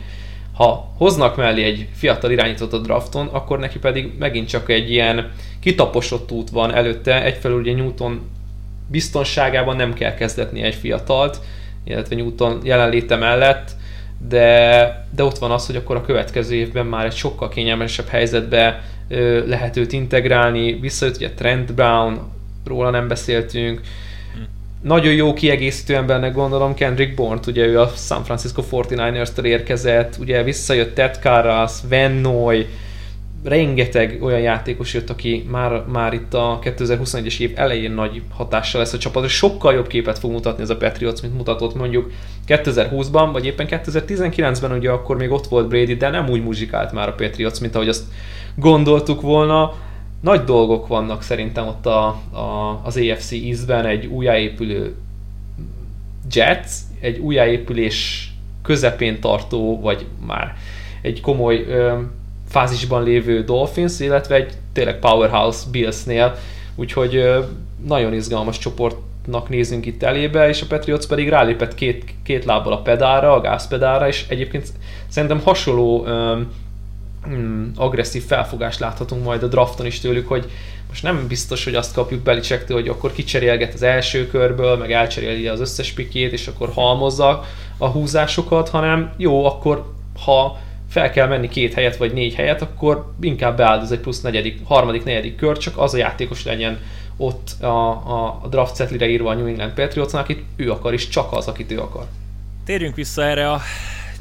ha 0.54 0.94
hoznak 0.98 1.36
mellé 1.36 1.64
egy 1.64 1.88
fiatal 1.94 2.32
irányítót 2.32 2.74
a 2.74 2.78
drafton, 2.78 3.28
akkor 3.28 3.60
neki 3.60 3.80
pedig 3.80 4.12
megint 4.20 4.48
csak 4.48 4.70
egy 4.70 4.92
ilyen 4.92 5.32
kitaposott 5.60 6.32
út 6.32 6.50
van 6.50 6.74
előtte. 6.74 7.24
Egyfelől 7.24 7.60
ugye 7.60 7.74
Newton 7.74 8.22
biztonságában 8.88 9.76
nem 9.76 9.94
kell 9.94 10.14
kezdetni 10.14 10.62
egy 10.62 10.76
fiatalt, 10.76 11.40
illetve 11.84 12.16
Newton 12.16 12.60
jelenléte 12.64 13.16
mellett, 13.16 13.72
de, 14.30 15.06
de 15.16 15.24
ott 15.24 15.38
van 15.38 15.52
az, 15.52 15.66
hogy 15.66 15.76
akkor 15.76 15.96
a 15.96 16.02
következő 16.02 16.56
évben 16.56 16.86
már 16.86 17.06
egy 17.06 17.16
sokkal 17.16 17.50
kényelmesebb 17.50 18.08
helyzetbe 18.08 18.82
ö, 19.08 19.48
lehet 19.48 19.78
őt 19.78 19.92
integrálni. 19.92 20.80
Visszajött 20.80 21.16
ugye 21.16 21.32
Trent 21.32 21.74
Brown, 21.74 22.20
róla 22.66 22.90
nem 22.90 23.08
beszéltünk, 23.08 23.82
nagyon 24.84 25.14
jó 25.14 25.34
kiegészítő 25.34 25.96
embernek 25.96 26.34
gondolom 26.34 26.74
Kendrick 26.74 27.16
Bourne, 27.16 27.40
ugye 27.48 27.66
ő 27.66 27.80
a 27.80 27.92
San 27.96 28.24
Francisco 28.24 28.64
49ers-től 28.72 29.44
érkezett, 29.44 30.18
ugye 30.20 30.44
visszajött 30.44 30.96
Ted 30.96 31.20
Karras, 31.20 31.72
Van 31.90 32.12
Noy, 32.12 32.68
rengeteg 33.44 34.18
olyan 34.22 34.40
játékos 34.40 34.94
jött, 34.94 35.10
aki 35.10 35.48
már, 35.50 35.84
már 35.88 36.14
itt 36.14 36.34
a 36.34 36.60
2021-es 36.64 37.40
év 37.40 37.52
elején 37.56 37.92
nagy 37.92 38.22
hatással 38.30 38.82
lesz 38.82 38.94
a 38.94 38.98
csapat, 38.98 39.24
és 39.24 39.32
sokkal 39.32 39.74
jobb 39.74 39.88
képet 39.88 40.20
fog 40.20 40.32
mutatni 40.32 40.64
ez 40.64 40.70
a 40.70 40.78
Patriots, 40.78 41.22
mint 41.22 41.38
mutatott 41.38 41.76
mondjuk 41.76 42.12
2020-ban, 42.48 43.30
vagy 43.32 43.46
éppen 43.46 43.68
2019-ben, 43.70 44.72
ugye 44.72 44.90
akkor 44.90 45.18
még 45.18 45.32
ott 45.32 45.48
volt 45.48 45.68
Brady, 45.68 45.96
de 45.96 46.10
nem 46.10 46.30
úgy 46.30 46.44
muzsikált 46.44 46.92
már 46.92 47.08
a 47.08 47.14
Patriots, 47.14 47.60
mint 47.60 47.76
ahogy 47.76 47.88
azt 47.88 48.04
gondoltuk 48.56 49.22
volna. 49.22 49.74
Nagy 50.22 50.44
dolgok 50.44 50.88
vannak 50.88 51.22
szerintem 51.22 51.68
ott 51.68 51.86
a, 51.86 52.06
a, 52.32 52.82
az 52.84 52.98
AFC 52.98 53.32
East-ben, 53.32 53.86
egy 53.86 54.06
újjáépülő 54.06 54.96
Jets, 56.32 56.72
egy 57.00 57.18
újjáépülés 57.18 58.28
közepén 58.62 59.20
tartó, 59.20 59.80
vagy 59.82 60.06
már 60.26 60.56
egy 61.02 61.22
komoly 61.22 61.66
ö, 61.68 62.00
fázisban 62.54 63.04
lévő 63.04 63.44
Dolphins, 63.44 64.00
illetve 64.00 64.36
egy 64.36 64.54
tényleg 64.74 65.00
powerhouse 65.00 65.66
Billsnél, 65.72 66.36
úgyhogy 66.76 67.24
nagyon 67.88 68.14
izgalmas 68.14 68.58
csoportnak 68.58 69.50
nézünk 69.50 69.86
itt 69.86 70.04
elébe, 70.04 70.48
és 70.48 70.62
a 70.62 70.66
Patriots 70.66 71.06
pedig 71.06 71.30
rálépett 71.30 71.76
két, 71.76 72.04
két 72.24 72.46
lábbal 72.46 72.74
a 72.74 72.82
pedára, 72.82 73.34
a 73.34 73.42
gázpedára, 73.42 74.08
és 74.08 74.26
egyébként 74.28 74.68
szerintem 75.08 75.42
hasonló 75.44 76.08
mm, 77.30 77.68
agresszív 77.76 78.24
felfogást 78.26 78.80
láthatunk 78.80 79.24
majd 79.24 79.44
a 79.44 79.48
drafton 79.48 79.86
is 79.86 80.00
tőlük, 80.00 80.28
hogy 80.28 80.50
most 80.88 81.04
nem 81.04 81.28
biztos, 81.28 81.64
hogy 81.64 81.76
azt 81.76 81.94
kapjuk 81.94 82.22
Belicsektől, 82.22 82.78
hogy 82.78 82.88
akkor 82.88 83.12
kicserélget 83.12 83.74
az 83.74 83.84
első 83.84 84.28
körből, 84.28 84.78
meg 84.78 84.92
elcseréli 84.92 85.48
az 85.48 85.60
összes 85.60 85.92
pikét, 85.92 86.32
és 86.32 86.48
akkor 86.48 86.70
halmozza 86.74 87.44
a 87.78 87.88
húzásokat, 87.88 88.70
hanem 88.70 89.14
jó, 89.18 89.46
akkor 89.46 89.92
ha 90.26 90.58
fel 90.94 91.12
kell 91.12 91.28
menni 91.28 91.48
két 91.48 91.74
helyet 91.74 91.98
vagy 91.98 92.14
négy 92.14 92.34
helyet, 92.34 92.62
akkor 92.62 93.14
inkább 93.22 93.58
beáldoz 93.58 93.92
egy 93.92 94.00
plusz 94.00 94.22
negyedik, 94.22 94.60
harmadik, 94.64 95.04
negyedik 95.04 95.36
kör, 95.36 95.58
csak 95.58 95.78
az 95.78 95.94
a 95.94 95.98
játékos 95.98 96.44
legyen 96.44 96.80
ott 97.18 97.62
a, 97.62 97.90
a, 97.90 98.48
draft 98.50 98.76
setlire 98.76 99.08
írva 99.08 99.30
a 99.30 99.34
New 99.34 99.46
England 99.46 99.74
Patriotsnak, 99.74 100.22
akit 100.22 100.44
ő 100.56 100.72
akar, 100.72 100.94
és 100.94 101.08
csak 101.08 101.34
az, 101.34 101.48
akit 101.48 101.72
ő 101.72 101.80
akar. 101.80 102.06
Térjünk 102.66 102.96
vissza 102.96 103.24
erre 103.24 103.52
a 103.52 103.62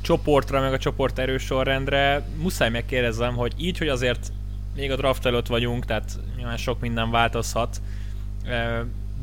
csoportra, 0.00 0.60
meg 0.60 0.72
a 0.72 0.78
csoport 0.78 1.18
erősorrendre, 1.18 2.22
muszáj 2.42 2.70
megkérdezem, 2.70 3.34
hogy 3.34 3.52
így, 3.56 3.78
hogy 3.78 3.88
azért 3.88 4.32
még 4.76 4.90
a 4.90 4.96
draft 4.96 5.26
előtt 5.26 5.46
vagyunk, 5.46 5.84
tehát 5.84 6.10
nyilván 6.36 6.56
sok 6.56 6.80
minden 6.80 7.10
változhat, 7.10 7.80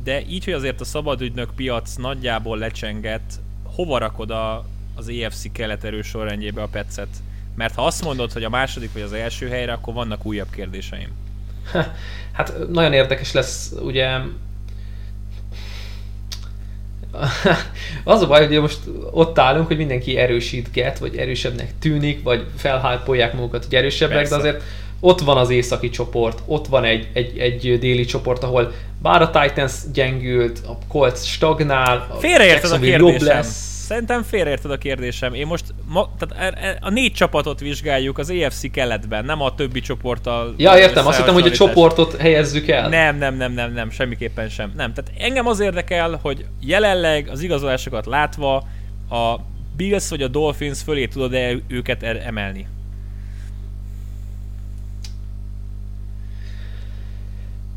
de 0.04 0.22
így, 0.28 0.44
hogy 0.44 0.54
azért 0.54 0.80
a 0.80 0.84
szabadügynök 0.84 1.50
piac 1.56 1.94
nagyjából 1.94 2.58
lecsengett, 2.58 3.32
hova 3.62 3.98
rakod 3.98 4.30
a, 4.30 4.64
az 4.94 5.08
EFC 5.08 5.52
kelet 5.52 5.84
erősorrendjébe 5.84 6.62
a 6.62 6.68
petszet? 6.68 7.08
Mert 7.60 7.74
ha 7.74 7.86
azt 7.86 8.04
mondod, 8.04 8.32
hogy 8.32 8.44
a 8.44 8.48
második 8.48 8.92
vagy 8.92 9.02
az 9.02 9.12
első 9.12 9.48
helyre, 9.48 9.72
akkor 9.72 9.94
vannak 9.94 10.26
újabb 10.26 10.50
kérdéseim. 10.54 11.08
Hát 12.32 12.52
nagyon 12.68 12.92
érdekes 12.92 13.32
lesz, 13.32 13.72
ugye 13.82 14.08
az 18.04 18.22
a 18.22 18.26
baj, 18.26 18.46
hogy 18.46 18.60
most 18.60 18.78
ott 19.10 19.38
állunk, 19.38 19.66
hogy 19.66 19.76
mindenki 19.76 20.16
erősítget, 20.16 20.98
vagy 20.98 21.16
erősebbnek 21.16 21.70
tűnik, 21.78 22.22
vagy 22.22 22.46
felhájpolják 22.56 23.32
magukat, 23.32 23.64
hogy 23.64 23.74
erősebbek, 23.74 24.16
Persze. 24.16 24.30
de 24.36 24.40
azért 24.40 24.62
ott 25.00 25.20
van 25.20 25.36
az 25.36 25.50
északi 25.50 25.90
csoport, 25.90 26.42
ott 26.46 26.66
van 26.66 26.84
egy, 26.84 27.08
egy, 27.12 27.38
egy 27.38 27.78
déli 27.78 28.04
csoport, 28.04 28.42
ahol 28.42 28.72
bár 29.02 29.22
a 29.22 29.30
Titans 29.30 29.72
gyengült, 29.92 30.60
a 30.66 30.78
Colts 30.88 31.18
stagnál, 31.18 32.16
Félreérted 32.18 32.72
a 32.72 32.78
kérdésem. 32.78 33.06
jobb 33.06 33.20
lesz. 33.20 33.79
Szerintem 33.90 34.22
félreérted 34.22 34.70
a 34.70 34.78
kérdésem. 34.78 35.34
Én 35.34 35.46
most 35.46 35.64
ma, 35.86 36.10
tehát 36.18 36.54
e- 36.54 36.66
e- 36.66 36.78
a 36.80 36.90
négy 36.90 37.12
csapatot 37.12 37.60
vizsgáljuk 37.60 38.18
az 38.18 38.30
EFC 38.30 38.70
keletben, 38.70 39.24
nem 39.24 39.40
a 39.42 39.54
többi 39.54 39.80
csoporttal. 39.80 40.54
Ja, 40.56 40.78
értem, 40.78 41.06
azt 41.06 41.18
hittem, 41.18 41.34
hogy 41.34 41.46
a 41.46 41.50
csoportot 41.50 42.16
helyezzük 42.16 42.68
el. 42.68 42.88
Nem, 42.88 43.16
nem, 43.16 43.34
nem, 43.34 43.52
nem, 43.52 43.72
nem, 43.72 43.90
semmiképpen 43.90 44.48
sem. 44.48 44.72
Nem, 44.76 44.92
tehát 44.92 45.12
engem 45.18 45.46
az 45.46 45.60
érdekel, 45.60 46.18
hogy 46.22 46.44
jelenleg 46.60 47.28
az 47.28 47.42
igazolásokat 47.42 48.06
látva 48.06 48.56
a 49.10 49.36
Bills 49.76 50.08
vagy 50.08 50.22
a 50.22 50.28
Dolphins 50.28 50.82
fölé 50.82 51.06
tudod-e 51.06 51.56
őket 51.68 52.02
er- 52.02 52.26
emelni? 52.26 52.66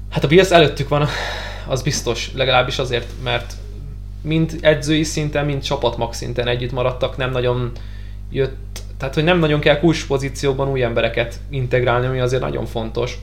Hát 0.10 0.24
a 0.24 0.28
Bills 0.28 0.50
előttük 0.50 0.88
van, 0.90 1.08
az 1.68 1.82
biztos, 1.82 2.32
legalábbis 2.34 2.80
azért, 2.80 3.08
mert 3.24 3.54
mind 4.24 4.58
edzői 4.62 5.04
szinten, 5.04 5.46
mind 5.46 5.62
csapatmag 5.62 6.14
szinten 6.14 6.48
együtt 6.48 6.72
maradtak, 6.72 7.18
nem 7.18 7.32
nagyon 7.32 7.72
jött, 8.32 8.80
tehát 8.98 9.14
hogy 9.14 9.24
nem 9.24 9.40
nagyon 9.40 9.60
kell 9.60 9.80
kulcs 9.80 10.08
pozícióban 10.08 10.70
új 10.70 10.84
embereket 10.84 11.40
integrálni, 11.50 12.06
ami 12.06 12.20
azért 12.20 12.42
nagyon 12.42 12.66
fontos. 12.66 13.18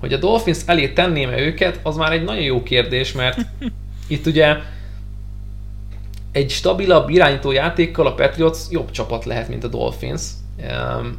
Hogy 0.00 0.12
a 0.12 0.16
Dolphins 0.16 0.58
elé 0.66 0.88
tenném-e 0.88 1.40
őket, 1.40 1.80
az 1.82 1.96
már 1.96 2.12
egy 2.12 2.24
nagyon 2.24 2.42
jó 2.42 2.62
kérdés, 2.62 3.12
mert 3.12 3.38
itt 4.08 4.26
ugye 4.26 4.56
egy 6.32 6.50
stabilabb 6.50 7.08
irányító 7.08 7.50
játékkal 7.50 8.06
a 8.06 8.14
Patriots 8.14 8.58
jobb 8.70 8.90
csapat 8.90 9.24
lehet, 9.24 9.48
mint 9.48 9.64
a 9.64 9.68
Dolphins. 9.68 10.22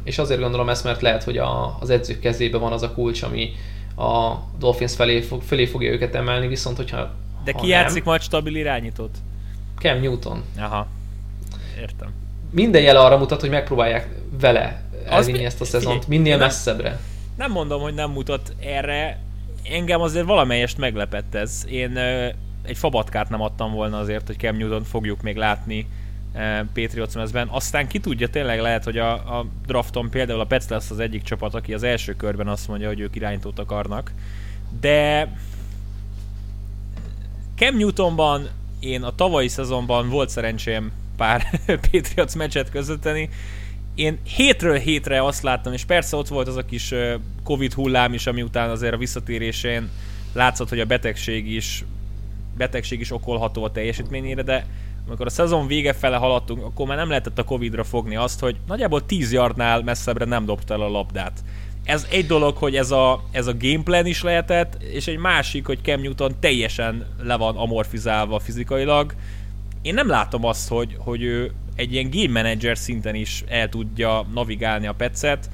És 0.04 0.18
azért 0.18 0.40
gondolom 0.40 0.68
ezt, 0.68 0.84
mert 0.84 1.00
lehet, 1.00 1.22
hogy 1.22 1.38
a, 1.38 1.76
az 1.80 1.90
edzők 1.90 2.20
kezében 2.20 2.60
van 2.60 2.72
az 2.72 2.82
a 2.82 2.92
kulcs, 2.92 3.22
ami 3.22 3.52
a 3.96 4.34
Dolphins 4.58 4.94
felé, 4.94 5.20
fog, 5.20 5.42
felé 5.42 5.66
fogja 5.66 5.92
őket 5.92 6.14
emelni, 6.14 6.46
viszont 6.46 6.76
hogyha 6.76 7.14
de 7.44 7.52
ki 7.52 7.66
játszik 7.66 8.04
majd 8.04 8.20
stabil 8.20 8.56
irányítót? 8.56 9.16
Cam 9.78 10.00
Newton. 10.00 10.44
Aha, 10.58 10.86
értem. 11.78 12.12
Minden 12.50 12.82
jele 12.82 13.00
arra 13.00 13.16
mutat, 13.16 13.40
hogy 13.40 13.50
megpróbálják 13.50 14.08
vele 14.40 14.82
elvinni 15.06 15.38
mi... 15.38 15.44
ezt 15.44 15.60
a 15.60 15.64
szezont 15.64 16.08
minél 16.08 16.36
nem, 16.36 16.46
messzebbre. 16.46 16.98
Nem 17.36 17.50
mondom, 17.50 17.80
hogy 17.80 17.94
nem 17.94 18.10
mutat 18.10 18.54
erre. 18.60 19.18
Engem 19.70 20.00
azért 20.00 20.26
valamelyest 20.26 20.78
meglepett 20.78 21.34
ez. 21.34 21.64
Én 21.68 21.96
ö, 21.96 22.28
egy 22.62 22.76
fabatkát 22.76 23.28
nem 23.28 23.40
adtam 23.40 23.72
volna 23.72 23.98
azért, 23.98 24.26
hogy 24.26 24.36
Cam 24.36 24.56
Newton 24.56 24.84
fogjuk 24.84 25.22
még 25.22 25.36
látni 25.36 25.86
Patriots 26.72 27.14
mezben. 27.14 27.48
Aztán 27.48 27.86
ki 27.86 27.98
tudja, 27.98 28.28
tényleg 28.28 28.60
lehet, 28.60 28.84
hogy 28.84 28.98
a, 28.98 29.12
a 29.12 29.46
drafton 29.66 30.10
például 30.10 30.40
a 30.40 30.44
Pets 30.44 30.68
lesz 30.68 30.90
az 30.90 30.98
egyik 30.98 31.22
csapat, 31.22 31.54
aki 31.54 31.74
az 31.74 31.82
első 31.82 32.16
körben 32.16 32.48
azt 32.48 32.68
mondja, 32.68 32.88
hogy 32.88 33.00
ők 33.00 33.16
irányítót 33.16 33.58
akarnak. 33.58 34.12
De 34.80 35.28
Cam 37.64 37.76
Newtonban 37.76 38.48
én 38.80 39.02
a 39.02 39.14
tavalyi 39.14 39.48
szezonban 39.48 40.08
volt 40.08 40.28
szerencsém 40.28 40.92
pár 41.16 41.60
Patriots 41.90 42.34
meccset 42.34 42.70
közötteni, 42.70 43.28
én 43.94 44.18
hétről 44.36 44.76
hétre 44.76 45.24
azt 45.24 45.42
láttam, 45.42 45.72
és 45.72 45.84
persze 45.84 46.16
ott 46.16 46.28
volt 46.28 46.48
az 46.48 46.56
a 46.56 46.64
kis 46.64 46.94
Covid 47.44 47.72
hullám 47.72 48.12
is, 48.12 48.26
ami 48.26 48.42
után 48.42 48.70
azért 48.70 48.94
a 48.94 48.96
visszatérésén 48.96 49.88
látszott, 50.32 50.68
hogy 50.68 50.80
a 50.80 50.84
betegség 50.84 51.52
is 51.52 51.84
betegség 52.56 53.00
is 53.00 53.12
okolható 53.12 53.64
a 53.64 53.72
teljesítményére, 53.72 54.42
de 54.42 54.66
amikor 55.06 55.26
a 55.26 55.30
szezon 55.30 55.66
vége 55.66 55.92
fele 55.92 56.16
haladtunk, 56.16 56.64
akkor 56.64 56.86
már 56.86 56.96
nem 56.96 57.08
lehetett 57.08 57.38
a 57.38 57.44
Covid-ra 57.44 57.84
fogni 57.84 58.16
azt, 58.16 58.40
hogy 58.40 58.56
nagyjából 58.66 59.06
10 59.06 59.32
yardnál 59.32 59.82
messzebbre 59.82 60.24
nem 60.24 60.44
dobta 60.44 60.74
el 60.74 60.80
a 60.80 60.88
labdát. 60.88 61.44
Ez 61.84 62.06
egy 62.10 62.26
dolog, 62.26 62.56
hogy 62.56 62.76
ez 62.76 62.90
a, 62.90 63.24
ez 63.30 63.46
a 63.46 63.56
gameplan 63.58 64.06
is 64.06 64.22
lehetett, 64.22 64.82
és 64.82 65.06
egy 65.06 65.18
másik, 65.18 65.66
hogy 65.66 65.78
Cam 65.82 66.00
Newton 66.00 66.32
teljesen 66.40 67.06
le 67.22 67.36
van 67.36 67.56
amorfizálva 67.56 68.38
fizikailag. 68.38 69.14
Én 69.82 69.94
nem 69.94 70.08
látom 70.08 70.44
azt, 70.44 70.68
hogy, 70.68 70.96
hogy 70.98 71.22
ő 71.22 71.52
egy 71.76 71.92
ilyen 71.92 72.10
game 72.10 72.42
manager 72.42 72.78
szinten 72.78 73.14
is 73.14 73.44
el 73.48 73.68
tudja 73.68 74.26
navigálni 74.34 74.86
a 74.86 74.92
petszet. 74.92 75.50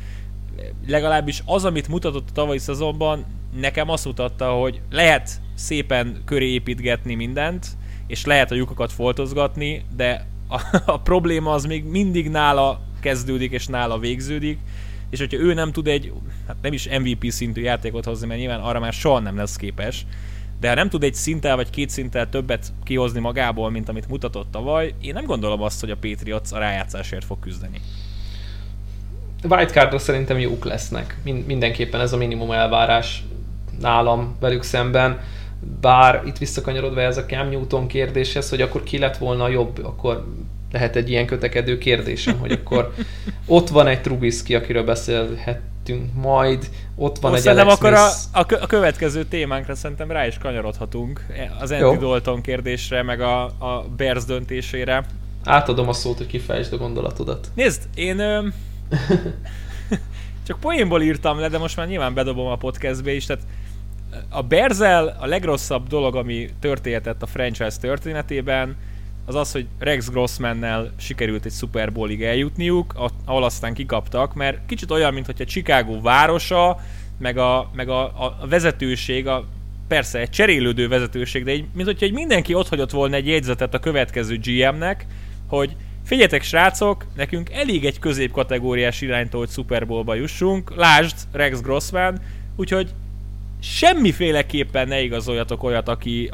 Legalábbis 0.86 1.42
az, 1.44 1.64
amit 1.64 1.88
mutatott 1.88 2.28
a 2.28 2.32
tavalyi 2.32 2.58
szezonban, 2.58 3.24
nekem 3.60 3.90
azt 3.90 4.04
mutatta, 4.04 4.50
hogy 4.50 4.80
lehet 4.90 5.30
szépen 5.54 6.22
köré 6.24 6.52
építgetni 6.52 7.14
mindent, 7.14 7.66
és 8.06 8.24
lehet 8.24 8.50
a 8.50 8.54
lyukakat 8.54 8.92
foltozgatni, 8.92 9.84
de 9.96 10.26
a, 10.48 10.60
a 10.92 11.00
probléma 11.00 11.52
az 11.52 11.64
még 11.64 11.84
mindig 11.84 12.28
nála 12.28 12.80
kezdődik 13.00 13.52
és 13.52 13.66
nála 13.66 13.98
végződik, 13.98 14.58
és 15.10 15.18
hogyha 15.18 15.38
ő 15.38 15.54
nem 15.54 15.72
tud 15.72 15.86
egy, 15.86 16.12
hát 16.46 16.56
nem 16.62 16.72
is 16.72 16.88
MVP 16.88 17.30
szintű 17.30 17.62
játékot 17.62 18.04
hozni, 18.04 18.26
mert 18.26 18.40
nyilván 18.40 18.60
arra 18.60 18.80
már 18.80 18.92
soha 18.92 19.18
nem 19.18 19.36
lesz 19.36 19.56
képes, 19.56 20.06
de 20.60 20.68
ha 20.68 20.74
nem 20.74 20.88
tud 20.88 21.02
egy 21.02 21.14
szinttel 21.14 21.56
vagy 21.56 21.70
két 21.70 21.90
szinttel 21.90 22.28
többet 22.28 22.72
kihozni 22.84 23.20
magából, 23.20 23.70
mint 23.70 23.88
amit 23.88 24.08
mutatott 24.08 24.50
tavaly, 24.50 24.94
én 25.00 25.12
nem 25.12 25.24
gondolom 25.24 25.62
azt, 25.62 25.80
hogy 25.80 25.90
a 25.90 25.96
Patriots 25.96 26.52
a 26.52 26.58
rájátszásért 26.58 27.24
fog 27.24 27.38
küzdeni. 27.38 27.80
Wildcardra 29.48 29.98
szerintem 29.98 30.38
jók 30.38 30.64
lesznek. 30.64 31.18
Mindenképpen 31.46 32.00
ez 32.00 32.12
a 32.12 32.16
minimum 32.16 32.50
elvárás 32.50 33.24
nálam 33.80 34.36
velük 34.40 34.62
szemben. 34.62 35.20
Bár 35.80 36.22
itt 36.26 36.38
visszakanyarodva 36.38 37.00
ez 37.00 37.16
a 37.16 37.24
Cam 37.24 37.48
Newton 37.48 37.86
kérdéshez, 37.86 38.48
hogy 38.48 38.60
akkor 38.60 38.82
ki 38.82 38.98
lett 38.98 39.16
volna 39.16 39.48
jobb, 39.48 39.84
akkor 39.84 40.26
lehet 40.72 40.96
egy 40.96 41.10
ilyen 41.10 41.26
kötekedő 41.26 41.78
kérdésem, 41.78 42.38
hogy 42.38 42.52
akkor 42.52 42.94
ott 43.46 43.68
van 43.68 43.86
egy 43.86 44.00
Trubisky, 44.00 44.54
akiről 44.54 44.84
beszélhetünk 44.84 46.14
majd, 46.14 46.70
ott 46.96 47.18
van 47.18 47.30
Most 47.30 47.46
egy 47.46 47.58
Alex 47.58 47.74
akkor 47.74 47.92
a, 47.92 48.06
a, 48.32 48.46
a 48.60 48.66
következő 48.66 49.24
témánkra 49.24 49.74
szerintem 49.74 50.10
rá 50.10 50.26
is 50.26 50.38
kanyarodhatunk, 50.38 51.26
az 51.60 51.70
Andy 51.70 51.96
Dalton 51.96 52.40
kérdésre, 52.40 53.02
meg 53.02 53.20
a, 53.20 53.44
a 53.44 53.84
Bears 53.96 54.24
döntésére. 54.24 55.04
Átadom 55.44 55.88
a 55.88 55.92
szót, 55.92 56.16
hogy 56.16 56.26
kifejtsd 56.26 56.72
a 56.72 56.76
gondolatodat. 56.76 57.50
Nézd, 57.54 57.82
én 57.94 58.18
ö, 58.18 58.46
csak 60.46 60.60
poénból 60.60 61.02
írtam 61.02 61.38
le, 61.38 61.48
de 61.48 61.58
most 61.58 61.76
már 61.76 61.86
nyilván 61.86 62.14
bedobom 62.14 62.46
a 62.46 62.56
podcastbe 62.56 63.12
is, 63.12 63.26
tehát 63.26 63.42
a 64.28 64.42
Berzel 64.42 65.16
a 65.20 65.26
legrosszabb 65.26 65.86
dolog, 65.86 66.16
ami 66.16 66.48
történhetett 66.60 67.22
a 67.22 67.26
franchise 67.26 67.76
történetében, 67.80 68.76
az 69.24 69.34
az, 69.34 69.52
hogy 69.52 69.66
Rex 69.78 70.08
Grossmannel 70.08 70.92
sikerült 70.96 71.44
egy 71.44 71.52
Super 71.52 71.92
Bowlig 71.92 72.22
eljutniuk, 72.22 72.94
ahol 73.24 73.44
aztán 73.44 73.74
kikaptak, 73.74 74.34
mert 74.34 74.58
kicsit 74.66 74.90
olyan, 74.90 75.12
mint 75.12 75.26
hogy 75.26 75.40
a 75.40 75.44
Chicago 75.44 76.00
városa, 76.00 76.80
meg 77.18 77.38
a, 77.38 77.70
meg 77.74 77.88
a, 77.88 78.02
a 78.04 78.46
vezetőség, 78.48 79.26
a, 79.26 79.44
persze 79.88 80.18
egy 80.18 80.30
cserélődő 80.30 80.88
vezetőség, 80.88 81.44
de 81.44 81.52
így, 81.52 81.64
mint 81.74 81.88
hogyha 81.88 82.06
egy 82.06 82.12
mindenki 82.12 82.54
ott 82.54 82.68
hagyott 82.68 82.90
volna 82.90 83.14
egy 83.16 83.26
jegyzetet 83.26 83.74
a 83.74 83.78
következő 83.78 84.38
GM-nek, 84.42 85.06
hogy 85.46 85.76
figyeljetek 86.04 86.42
srácok, 86.42 87.06
nekünk 87.16 87.50
elég 87.50 87.84
egy 87.84 87.98
középkategóriás 87.98 89.00
iránytól, 89.00 89.40
hogy 89.40 89.50
Super 89.50 89.86
Bowlba 89.86 90.14
jussunk, 90.14 90.72
lásd 90.76 91.16
Rex 91.32 91.60
Grossman, 91.60 92.20
úgyhogy 92.56 92.88
semmiféleképpen 93.60 94.88
ne 94.88 95.00
igazoljatok 95.00 95.62
olyat, 95.62 95.88
aki, 95.88 96.28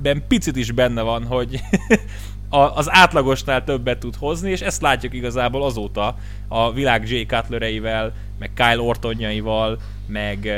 akiben 0.00 0.28
picit 0.28 0.56
is 0.56 0.72
benne 0.72 1.02
van, 1.02 1.24
hogy 1.24 1.60
az 2.74 2.92
átlagosnál 2.92 3.64
többet 3.64 3.98
tud 3.98 4.16
hozni, 4.16 4.50
és 4.50 4.60
ezt 4.60 4.82
látjuk 4.82 5.14
igazából 5.14 5.62
azóta 5.62 6.16
a 6.48 6.72
világ 6.72 7.10
J. 7.10 7.20
Cutlereivel, 7.26 8.12
meg 8.38 8.50
Kyle 8.54 8.80
Ortonjaival, 8.80 9.78
meg, 10.06 10.48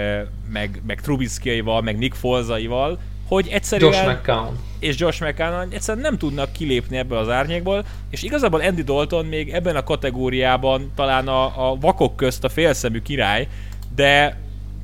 meg, 0.53 0.83
meg 0.87 1.01
Trubiskyaival, 1.01 1.83
meg 1.83 1.99
Nick 1.99 2.15
Folzaival, 2.15 2.99
hogy 3.29 3.49
egyszerűen... 3.49 3.93
Josh 3.93 4.07
McCown. 4.07 4.59
És 4.79 4.99
Josh 4.99 5.23
McCown 5.23 5.69
egyszerűen 5.71 6.05
nem 6.05 6.19
tudnak 6.19 6.53
kilépni 6.53 6.97
ebből 6.97 7.19
az 7.19 7.29
árnyékból, 7.29 7.85
és 8.11 8.23
igazából 8.23 8.61
Andy 8.61 8.83
Dalton 8.83 9.27
még 9.27 9.51
ebben 9.51 9.77
a 9.77 9.85
kategóriában 9.85 10.93
talán 10.95 11.29
a, 11.29 11.71
a 11.71 11.77
vakok 11.81 12.17
közt 12.17 12.45
a 12.45 12.49
félszemű 12.49 13.03
király, 13.03 13.49
de 13.95 14.41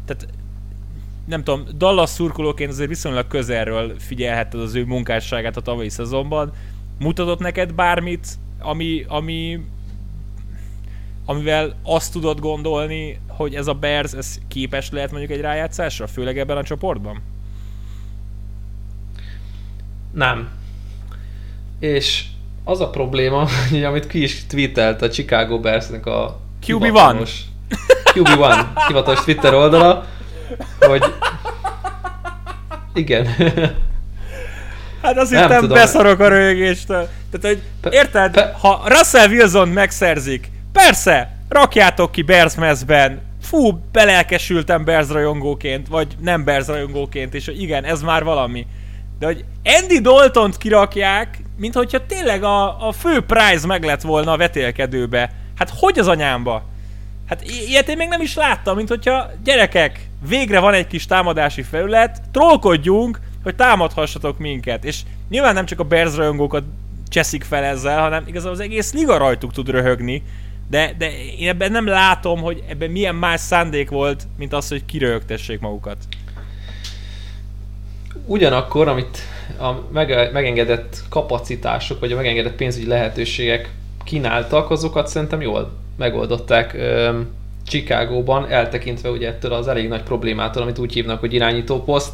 tehát 0.07 0.38
nem 1.29 1.45
tudom, 1.45 1.65
Dallas 1.77 2.11
szurkolóként 2.11 2.71
azért 2.71 2.89
viszonylag 2.89 3.27
közelről 3.27 3.95
figyelhetted 3.99 4.61
az 4.61 4.75
ő 4.75 4.85
munkásságát 4.85 5.57
a 5.57 5.61
tavalyi 5.61 5.89
szezonban. 5.89 6.53
Mutatott 6.99 7.39
neked 7.39 7.73
bármit, 7.73 8.27
ami, 8.59 9.05
ami 9.09 9.61
amivel 11.25 11.75
azt 11.83 12.13
tudod 12.13 12.41
gondolni, 12.41 13.21
hogy 13.29 13.55
ez 13.55 13.67
a 13.67 13.73
Bears 13.73 14.13
ez 14.13 14.39
képes 14.49 14.91
lehet 14.91 15.11
mondjuk 15.11 15.33
egy 15.33 15.41
rájátszásra, 15.41 16.07
főleg 16.07 16.39
ebben 16.39 16.57
a 16.57 16.63
csoportban? 16.63 17.23
Nem. 20.13 20.49
És 21.79 22.25
az 22.65 22.81
a 22.81 22.91
probléma, 22.91 23.49
hogy 23.71 23.85
amit 23.85 24.07
ki 24.07 24.23
is 24.23 24.47
tweetelt 24.47 25.03
a 25.03 25.09
Chicago 25.09 25.61
Bearsnek 25.61 26.07
a 26.07 26.41
QB1 26.67 27.29
QB1 28.05 28.67
hivatalos 28.87 29.25
Twitter 29.25 29.55
oldala, 29.55 30.07
hogy 30.81 31.15
igen. 32.95 33.27
Hát 35.03 35.19
azt 35.19 35.31
hittem 35.31 35.69
beszarok 35.69 36.21
a 36.21 36.29
röhögéstől. 36.29 37.09
Tehát, 37.31 37.59
hogy 37.83 37.93
érted, 37.93 38.33
pe, 38.33 38.55
ha 38.61 38.83
Russell 38.87 39.29
Wilson 39.29 39.69
megszerzik, 39.69 40.51
persze, 40.73 41.37
rakjátok 41.49 42.13
ki 42.13 42.23
Bears 42.23 42.55
fú, 43.43 43.81
belelkesültem 43.93 44.85
Bears 44.85 45.09
rajongóként, 45.09 45.89
vagy 45.89 46.07
nem 46.21 46.45
Bears 46.45 46.67
rajongóként, 46.67 47.35
és 47.35 47.47
igen, 47.47 47.85
ez 47.85 48.03
már 48.03 48.25
valami. 48.25 48.67
De 49.19 49.27
hogy 49.27 49.45
Andy 49.65 50.01
Daltont 50.01 50.57
kirakják, 50.57 51.39
mint 51.57 51.75
hogyha 51.75 52.07
tényleg 52.07 52.43
a, 52.43 52.89
a 52.89 52.93
fő 52.93 53.21
prize 53.21 53.67
meg 53.67 53.85
lett 53.85 54.01
volna 54.01 54.33
a 54.33 54.37
vetélkedőbe. 54.37 55.31
Hát 55.57 55.73
hogy 55.77 55.99
az 55.99 56.09
anyámba? 56.09 56.63
Hát 57.29 57.43
ilyet 57.43 57.89
én 57.89 57.97
még 57.97 58.09
nem 58.09 58.21
is 58.21 58.35
láttam, 58.35 58.77
mint 58.77 58.89
hogyha 58.89 59.31
gyerekek, 59.45 60.09
végre 60.29 60.61
van 60.61 60.75
egy 60.75 60.87
kis 60.87 61.07
támadási 61.07 61.63
felület, 61.63 62.23
trollkodjunk, 62.33 63.21
hogy 63.43 63.55
támadhassatok 63.55 64.39
minket. 64.39 64.85
És 64.85 65.01
nyilván 65.29 65.55
nem 65.55 65.67
csak 65.67 65.81
a 65.81 65.85
Bears 65.85 66.17
rajongókat 66.17 66.65
cseszik 67.09 67.45
fel 67.45 67.65
ezzel, 67.65 68.01
hanem 68.01 68.25
igazából 68.27 68.53
az 68.53 68.61
egész 68.61 68.93
liga 68.93 69.17
rajtuk 69.17 69.53
tud 69.53 69.69
röhögni. 69.69 70.23
De, 70.71 70.95
de 70.99 71.11
én 71.39 71.49
ebben 71.49 71.73
nem 71.73 71.87
látom, 71.87 72.41
hogy 72.41 72.63
ebben 72.69 72.91
milyen 72.91 73.15
más 73.15 73.41
szándék 73.41 73.91
volt, 73.91 74.27
mint 74.39 74.53
az, 74.53 74.69
hogy 74.69 74.85
kiröhögtessék 74.85 75.61
magukat. 75.61 75.97
Ugyanakkor, 78.27 78.89
amit 78.89 79.19
a 79.59 79.73
megengedett 80.33 81.03
kapacitások, 81.09 82.01
vagy 82.01 82.13
a 82.13 82.17
megengedett 82.17 82.57
pénzügyi 82.57 82.87
lehetőségek 82.87 83.71
kínáltak, 84.05 84.71
azokat 84.71 85.09
szerintem 85.09 85.41
jól 85.41 85.87
megoldották 85.99 86.77
Chicagóban, 87.67 88.51
eltekintve 88.51 89.11
ugye 89.11 89.29
ettől 89.29 89.53
az 89.53 89.69
elég 89.69 89.89
nagy 89.89 90.03
problémától, 90.03 90.63
amit 90.63 90.79
úgy 90.79 90.93
hívnak, 90.93 91.21
hogy 91.21 91.35
irányító 91.35 91.83
poszt. 91.83 92.13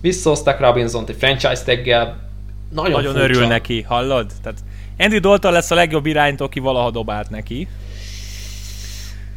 Visszahozták 0.00 0.60
Robinson-t 0.60 1.08
egy 1.08 1.16
franchise 1.18 1.62
taggel, 1.64 2.24
nagyon, 2.70 2.90
nagyon 2.90 3.12
furcsa. 3.12 3.28
örül 3.28 3.46
neki, 3.46 3.82
hallod? 3.82 4.30
Tehát 4.42 4.58
Andy 4.98 5.18
Dalton 5.18 5.52
lesz 5.52 5.70
a 5.70 5.74
legjobb 5.74 6.06
irányító, 6.06 6.44
aki 6.44 6.60
valaha 6.60 6.90
dobált 6.90 7.30
neki. 7.30 7.68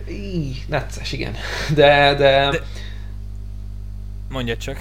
Így, 0.10 0.64
necces, 0.68 1.12
igen. 1.12 1.36
De, 1.76 2.16
de... 2.18 2.50
de... 2.52 2.60
Mondja 4.30 4.58
csak. 4.58 4.78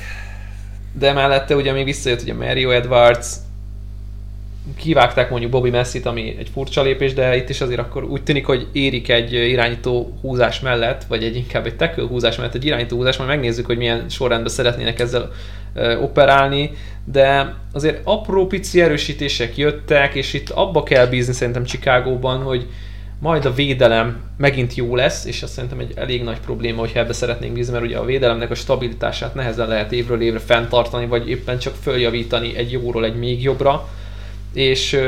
De 0.92 1.12
mellette 1.12 1.56
ugye 1.56 1.72
még 1.72 1.84
visszajött 1.84 2.22
ugye 2.22 2.34
Mario 2.34 2.70
Edwards, 2.70 3.36
kivágták 4.76 5.30
mondjuk 5.30 5.50
Bobby 5.50 5.70
Messi-t, 5.70 6.06
ami 6.06 6.36
egy 6.38 6.48
furcsa 6.52 6.82
lépés, 6.82 7.14
de 7.14 7.36
itt 7.36 7.48
is 7.48 7.60
azért 7.60 7.80
akkor 7.80 8.04
úgy 8.04 8.22
tűnik, 8.22 8.46
hogy 8.46 8.66
érik 8.72 9.08
egy 9.08 9.32
irányító 9.32 10.18
húzás 10.20 10.60
mellett, 10.60 11.04
vagy 11.04 11.24
egy 11.24 11.36
inkább 11.36 11.66
egy 11.66 11.76
tackle 11.76 12.04
húzás 12.04 12.36
mellett 12.36 12.54
egy 12.54 12.64
irányító 12.64 12.96
húzás, 12.96 13.16
majd 13.16 13.28
megnézzük, 13.28 13.66
hogy 13.66 13.76
milyen 13.76 14.08
sorrendben 14.08 14.52
szeretnének 14.52 15.00
ezzel 15.00 15.30
operálni, 16.00 16.70
de 17.04 17.54
azért 17.72 18.00
apró 18.04 18.46
pici 18.46 18.80
erősítések 18.80 19.56
jöttek, 19.56 20.14
és 20.14 20.32
itt 20.32 20.50
abba 20.50 20.82
kell 20.82 21.06
bízni 21.06 21.32
szerintem 21.32 21.64
Chicagóban, 21.64 22.42
hogy 22.42 22.66
majd 23.20 23.44
a 23.44 23.54
védelem 23.54 24.20
megint 24.36 24.74
jó 24.74 24.96
lesz, 24.96 25.24
és 25.24 25.42
azt 25.42 25.52
szerintem 25.52 25.78
egy 25.78 25.92
elég 25.94 26.22
nagy 26.22 26.40
probléma, 26.40 26.80
hogyha 26.80 26.98
ebbe 26.98 27.12
szeretnénk 27.12 27.52
bízni, 27.52 27.72
mert 27.72 27.84
ugye 27.84 27.96
a 27.96 28.04
védelemnek 28.04 28.50
a 28.50 28.54
stabilitását 28.54 29.34
nehezen 29.34 29.68
lehet 29.68 29.92
évről 29.92 30.22
évre 30.22 30.38
fenntartani, 30.38 31.06
vagy 31.06 31.28
éppen 31.28 31.58
csak 31.58 31.74
följavítani 31.82 32.56
egy 32.56 32.72
jóról 32.72 33.04
egy 33.04 33.16
még 33.16 33.42
jobbra 33.42 33.88
és 34.52 35.00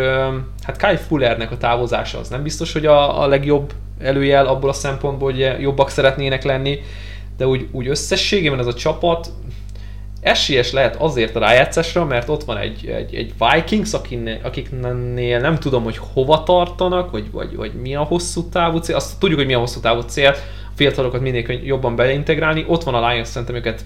hát 0.63 0.79
Kai 0.79 0.97
Fullernek 0.97 1.51
a 1.51 1.57
távozása 1.57 2.19
az 2.19 2.29
nem 2.29 2.43
biztos, 2.43 2.73
hogy 2.73 2.87
a, 2.87 3.23
a 3.23 3.27
legjobb 3.27 3.73
előjel 3.99 4.47
abból 4.47 4.69
a 4.69 4.73
szempontból, 4.73 5.33
hogy 5.33 5.57
jobbak 5.61 5.91
szeretnének 5.91 6.43
lenni, 6.43 6.79
de 7.37 7.47
úgy, 7.47 7.69
úgy 7.71 7.89
összességében 7.89 8.59
ez 8.59 8.67
a 8.67 8.75
csapat 8.75 9.31
esélyes 10.21 10.73
lehet 10.73 10.97
azért 10.97 11.37
a 11.37 11.39
rájátszásra, 11.39 12.05
mert 12.05 12.29
ott 12.29 12.45
van 12.45 12.57
egy, 12.57 12.87
egy, 12.87 13.15
egy 13.15 13.35
Vikings, 13.39 13.93
akiknél, 13.93 14.39
akiknél 14.43 15.41
nem 15.41 15.59
tudom, 15.59 15.83
hogy 15.83 15.99
hova 16.13 16.43
tartanak, 16.43 17.11
vagy, 17.11 17.31
vagy, 17.31 17.57
vagy 17.57 17.73
mi 17.73 17.95
a 17.95 18.03
hosszú 18.03 18.49
távú 18.49 18.79
cél. 18.79 18.97
Azt 18.97 19.19
tudjuk, 19.19 19.39
hogy 19.39 19.49
mi 19.49 19.55
a 19.55 19.59
hosszú 19.59 19.81
távú 19.81 20.01
cél, 20.01 20.31
a 20.31 20.73
fiatalokat 20.75 21.21
minél 21.21 21.61
jobban 21.65 21.97
beintegrálni. 21.97 22.65
Ott 22.69 22.83
van 22.83 22.95
a 22.95 23.09
Lions, 23.09 23.29
szerintem 23.29 23.57
őket 23.57 23.85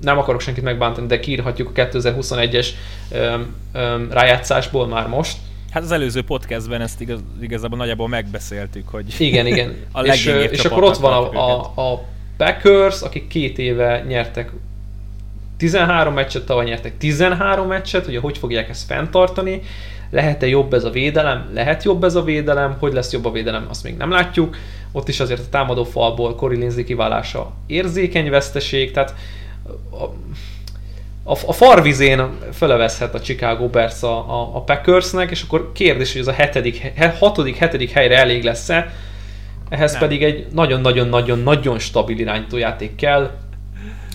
nem 0.00 0.18
akarok 0.18 0.40
senkit 0.40 0.64
megbántani, 0.64 1.06
de 1.06 1.20
kiírhatjuk 1.20 1.68
a 1.68 1.72
2021-es 1.72 2.66
öm, 3.10 3.54
öm, 3.72 4.08
rájátszásból 4.10 4.86
már 4.86 5.08
most. 5.08 5.36
Hát 5.70 5.82
az 5.82 5.92
előző 5.92 6.22
podcastben 6.22 6.80
ezt 6.80 7.00
igaz, 7.00 7.20
igazából 7.40 7.78
nagyjából 7.78 8.08
megbeszéltük, 8.08 8.88
hogy 8.88 9.14
igen, 9.18 9.46
igen. 9.46 9.76
a 9.92 10.00
és, 10.00 10.26
és 10.50 10.64
akkor 10.64 10.82
ott 10.82 10.96
van 10.96 11.12
a, 11.12 11.50
a, 11.50 11.90
a 11.92 12.04
Packers, 12.36 13.00
akik 13.00 13.26
két 13.26 13.58
éve 13.58 14.04
nyertek 14.08 14.50
13 15.56 16.14
meccset, 16.14 16.46
tavaly 16.46 16.64
nyertek 16.64 16.98
13 16.98 17.66
meccset, 17.66 18.04
hogy 18.04 18.16
hogy 18.16 18.38
fogják 18.38 18.68
ezt 18.68 18.86
fenntartani, 18.86 19.62
lehet-e 20.10 20.46
jobb 20.46 20.74
ez 20.74 20.84
a 20.84 20.90
védelem? 20.90 21.50
Lehet 21.54 21.82
jobb 21.82 22.04
ez 22.04 22.14
a 22.14 22.22
védelem, 22.22 22.76
hogy 22.78 22.92
lesz 22.92 23.12
jobb 23.12 23.24
a 23.24 23.30
védelem, 23.30 23.66
azt 23.68 23.84
még 23.84 23.96
nem 23.96 24.10
látjuk. 24.10 24.56
Ott 24.92 25.08
is 25.08 25.20
azért 25.20 25.40
a 25.40 25.48
támadó 25.50 25.84
falból 25.84 26.34
Corey 26.34 26.58
Lindsay 26.58 26.84
kiválása 26.84 27.52
érzékeny 27.66 28.30
veszteség, 28.30 28.90
tehát 28.90 29.14
a, 29.90 30.04
a, 31.32 31.36
a 31.46 31.52
farvizén 31.52 32.28
föleveszhet 32.52 33.14
a 33.14 33.20
Chicago 33.20 33.68
Bears 33.68 34.02
a, 34.02 34.16
a, 34.16 34.56
a 34.56 34.62
Packersnek, 34.62 35.30
és 35.30 35.42
akkor 35.42 35.72
kérdés, 35.72 36.12
hogy 36.12 36.20
ez 36.20 36.26
a 36.26 36.32
hetedik, 36.32 36.92
hatodik, 37.18 37.56
hetedik 37.56 37.90
helyre 37.90 38.18
elég 38.18 38.42
lesz-e, 38.42 38.92
ehhez 39.68 39.90
nem. 39.90 40.00
pedig 40.00 40.22
egy 40.22 40.46
nagyon-nagyon-nagyon-nagyon 40.52 41.78
stabil 41.78 42.18
irányítójáték 42.18 42.94
kell, 42.94 43.30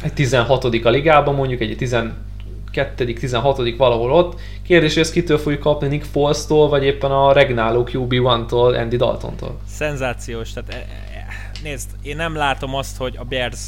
egy 0.04 0.14
16 0.14 0.64
a 0.64 0.90
ligában, 0.90 1.36
mondjuk 1.36 1.62
egy 1.62 1.76
12 1.78 3.14
16 3.14 3.78
valahol 3.78 4.12
ott. 4.12 4.40
Kérdés, 4.64 4.94
hogy 4.94 5.04
ezt 5.04 5.12
kitől 5.12 5.38
fogjuk 5.38 5.62
kapni, 5.62 5.88
Nick 5.88 6.06
Foles-tól, 6.12 6.70
vagy 6.70 6.84
éppen 6.84 7.12
a 7.12 7.34
regnáló 7.34 7.88
QB1-tól, 7.92 8.80
Andy 8.80 8.96
Dalton-tól? 8.96 9.60
Szenzációs, 9.68 10.54
tehát 10.54 10.74
e, 10.74 10.76
e, 10.76 11.52
nézd, 11.64 11.90
én 12.02 12.16
nem 12.16 12.36
látom 12.36 12.76
azt, 12.76 12.98
hogy 12.98 13.16
a 13.18 13.24
Bears 13.24 13.60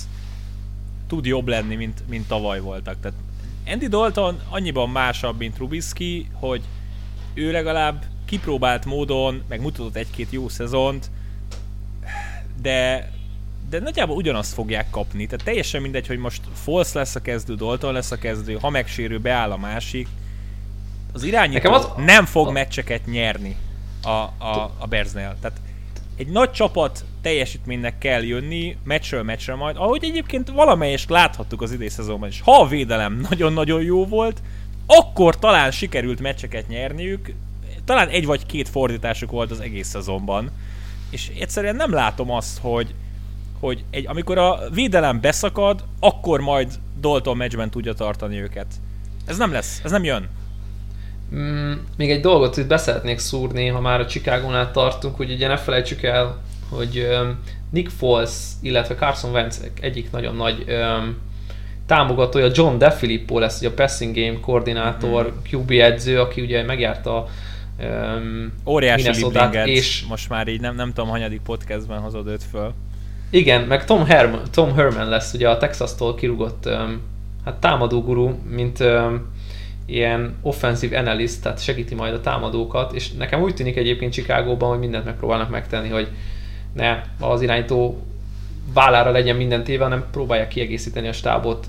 tud 1.08 1.26
jobb 1.26 1.48
lenni, 1.48 1.76
mint, 1.76 2.04
mint 2.08 2.28
tavaly 2.28 2.60
voltak. 2.60 2.96
Tehát 3.02 3.18
Andy 3.68 3.88
Dalton 3.88 4.40
annyiban 4.50 4.90
másabb, 4.90 5.38
mint 5.38 5.58
Rubiski, 5.58 6.30
hogy 6.34 6.62
ő 7.34 7.52
legalább 7.52 8.06
kipróbált 8.26 8.86
módon, 8.86 9.42
meg 9.50 9.62
mutatott 9.62 9.96
egy-két 9.96 10.32
jó 10.32 10.50
szezont, 10.50 11.10
de 12.62 13.10
de 13.70 13.80
nagyjából 13.80 14.16
ugyanazt 14.16 14.54
fogják 14.54 14.90
kapni. 14.90 15.26
Tehát 15.26 15.46
teljesen 15.46 15.82
mindegy, 15.82 16.08
hogy 16.08 16.18
most 16.18 16.42
Falsz 16.54 16.94
lesz 16.94 17.16
a 17.16 17.22
kezdő, 17.22 17.56
Dalton 17.56 17.94
lesz 17.94 18.12
a 18.12 18.18
kezdő, 18.18 18.58
ha 18.62 18.70
megsérül, 18.70 19.20
beáll 19.20 19.52
a 19.52 19.58
másik. 19.58 20.08
Az 21.14 21.24
irányító 21.24 21.72
az... 21.72 21.88
nem 21.98 22.26
fog 22.26 22.48
a... 22.48 22.52
meccseket 22.52 23.06
nyerni 23.06 23.56
a, 24.04 24.10
a, 24.10 24.74
a 24.78 24.86
Bearsnél. 24.90 25.36
Tehát 25.42 25.60
egy 26.18 26.28
nagy 26.28 26.52
csapat 26.52 27.06
teljesítménynek 27.22 27.98
kell 27.98 28.24
jönni, 28.24 28.78
meccsről 28.84 29.24
meccsre 29.24 29.56
majd, 29.56 29.76
ahogy 29.78 30.04
egyébként 30.04 30.50
valamelyest 30.50 31.10
láthattuk 31.10 31.62
az 31.62 31.72
idei 31.72 31.90
szezonban 31.90 32.30
is. 32.30 32.42
Ha 32.42 32.62
a 32.62 32.68
védelem 32.68 33.20
nagyon-nagyon 33.30 33.82
jó 33.84 34.06
volt, 34.06 34.42
akkor 34.86 35.40
talán 35.40 35.72
sikerült 35.72 36.20
meccseket 36.20 36.68
nyerniük, 36.68 37.34
talán 37.86 38.08
egy 38.08 38.26
vagy 38.26 38.46
két 38.46 38.70
fordításuk 38.70 39.32
volt 39.32 39.52
az 39.52 39.60
egész 39.60 39.88
szezonban, 39.88 40.52
és 41.10 41.32
egyszerűen 41.40 41.76
nem 41.76 41.94
látom 41.94 42.32
azt, 42.32 42.60
hogy, 42.62 42.94
hogy 43.60 43.84
egy, 43.90 44.08
amikor 44.08 44.38
a 44.38 44.60
védelem 44.74 45.22
beszakad, 45.22 45.84
akkor 46.00 46.40
majd 46.40 46.80
Dalton 47.00 47.38
meccsben 47.38 47.70
tudja 47.70 47.94
tartani 47.94 48.42
őket. 48.42 48.68
Ez 49.26 49.38
nem 49.38 49.52
lesz, 49.52 49.82
ez 49.84 49.92
nem 49.92 50.04
jön. 50.04 50.30
Mm, 51.36 51.74
még 51.98 52.12
egy 52.12 52.22
dolgot 52.22 52.58
itt 52.58 52.68
beszeretnék 52.68 53.20
szúrni, 53.20 53.68
ha 53.68 53.82
már 53.82 54.00
a 54.00 54.06
Chicago-nál 54.06 54.72
tartunk, 54.72 55.16
hogy 55.16 55.32
ugye 55.32 55.48
ne 55.48 55.58
felejtsük 55.58 56.04
el, 56.04 56.42
hogy 56.70 57.08
um, 57.22 57.40
Nick 57.70 57.90
Foles, 57.90 58.32
illetve 58.62 58.96
Carson 58.96 59.32
Wentz 59.32 59.62
egyik 59.82 60.12
nagyon 60.12 60.36
nagy 60.36 60.66
um, 60.68 61.18
támogatója 61.86 62.50
John 62.54 62.78
DeFilippo 62.78 63.40
lesz 63.40 63.60
ugye 63.60 63.68
a 63.68 63.74
passing 63.74 64.16
game 64.16 64.40
koordinátor, 64.40 65.34
mm. 65.34 65.58
QB 65.58 65.72
edző, 65.72 66.20
aki 66.20 66.42
ugye 66.42 66.64
megjárta 66.64 67.28
um, 67.80 68.54
Óriási 68.66 69.26
és 69.66 70.06
most 70.10 70.30
már 70.30 70.48
így 70.48 70.62
nem, 70.62 70.76
nem 70.76 70.94
tudom, 70.94 71.10
hanyadik 71.10 71.42
podcastben 71.42 72.00
hozod 72.00 72.28
őt 72.28 72.44
föl. 72.44 72.74
Igen, 73.30 73.62
meg 73.62 73.86
Tom, 73.86 74.06
Herman, 74.06 74.42
Tom 74.52 74.76
Herman 74.76 75.10
lesz 75.10 75.34
ugye 75.34 75.50
a 75.50 75.58
Texas-tól 75.58 76.16
kirúgott 76.16 76.66
um, 76.66 77.02
hát 77.46 77.56
támadó 77.56 78.02
guru, 78.02 78.36
mint 78.50 78.80
um, 78.80 79.36
ilyen 79.88 80.36
offensive 80.42 81.00
analyst, 81.00 81.42
tehát 81.42 81.64
segíti 81.64 81.96
majd 81.96 82.14
a 82.14 82.22
támadókat, 82.22 82.94
és 82.94 83.12
nekem 83.12 83.42
úgy 83.42 83.54
tűnik 83.54 83.76
egyébként 83.76 84.14
Chicagóban, 84.14 84.70
hogy 84.70 84.80
mindent 84.80 85.06
megpróbálnak 85.06 85.50
megtenni, 85.50 85.90
hogy 85.90 86.08
ne 86.74 87.02
az 87.20 87.42
irányító 87.42 88.02
vállára 88.74 89.12
legyen 89.12 89.36
minden 89.36 89.64
téve, 89.64 89.84
hanem 89.84 90.06
próbálják 90.12 90.48
kiegészíteni 90.48 91.08
a 91.08 91.14
stábot, 91.14 91.68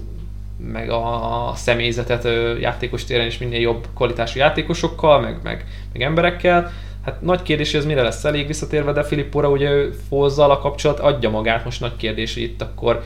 meg 0.56 0.90
a 0.90 1.52
személyzetet 1.54 2.28
játékos 2.60 3.04
téren 3.04 3.26
is 3.26 3.38
minél 3.38 3.60
jobb 3.60 3.86
kvalitású 3.94 4.38
játékosokkal, 4.38 5.20
meg, 5.20 5.38
meg, 5.42 5.64
meg 5.92 6.02
emberekkel, 6.02 6.72
Hát 7.08 7.20
nagy 7.20 7.42
kérdés, 7.42 7.70
hogy 7.70 7.80
ez 7.80 7.86
mire 7.86 8.02
lesz 8.02 8.24
elég 8.24 8.46
visszatérve, 8.46 8.92
de 8.92 9.02
Filippóra 9.02 9.50
ugye 9.50 9.70
ő 9.70 9.94
a 10.36 10.58
kapcsolat 10.58 11.00
adja 11.00 11.30
magát, 11.30 11.64
most 11.64 11.80
nagy 11.80 11.96
kérdés, 11.96 12.34
hogy 12.34 12.42
itt 12.42 12.62
akkor 12.62 13.02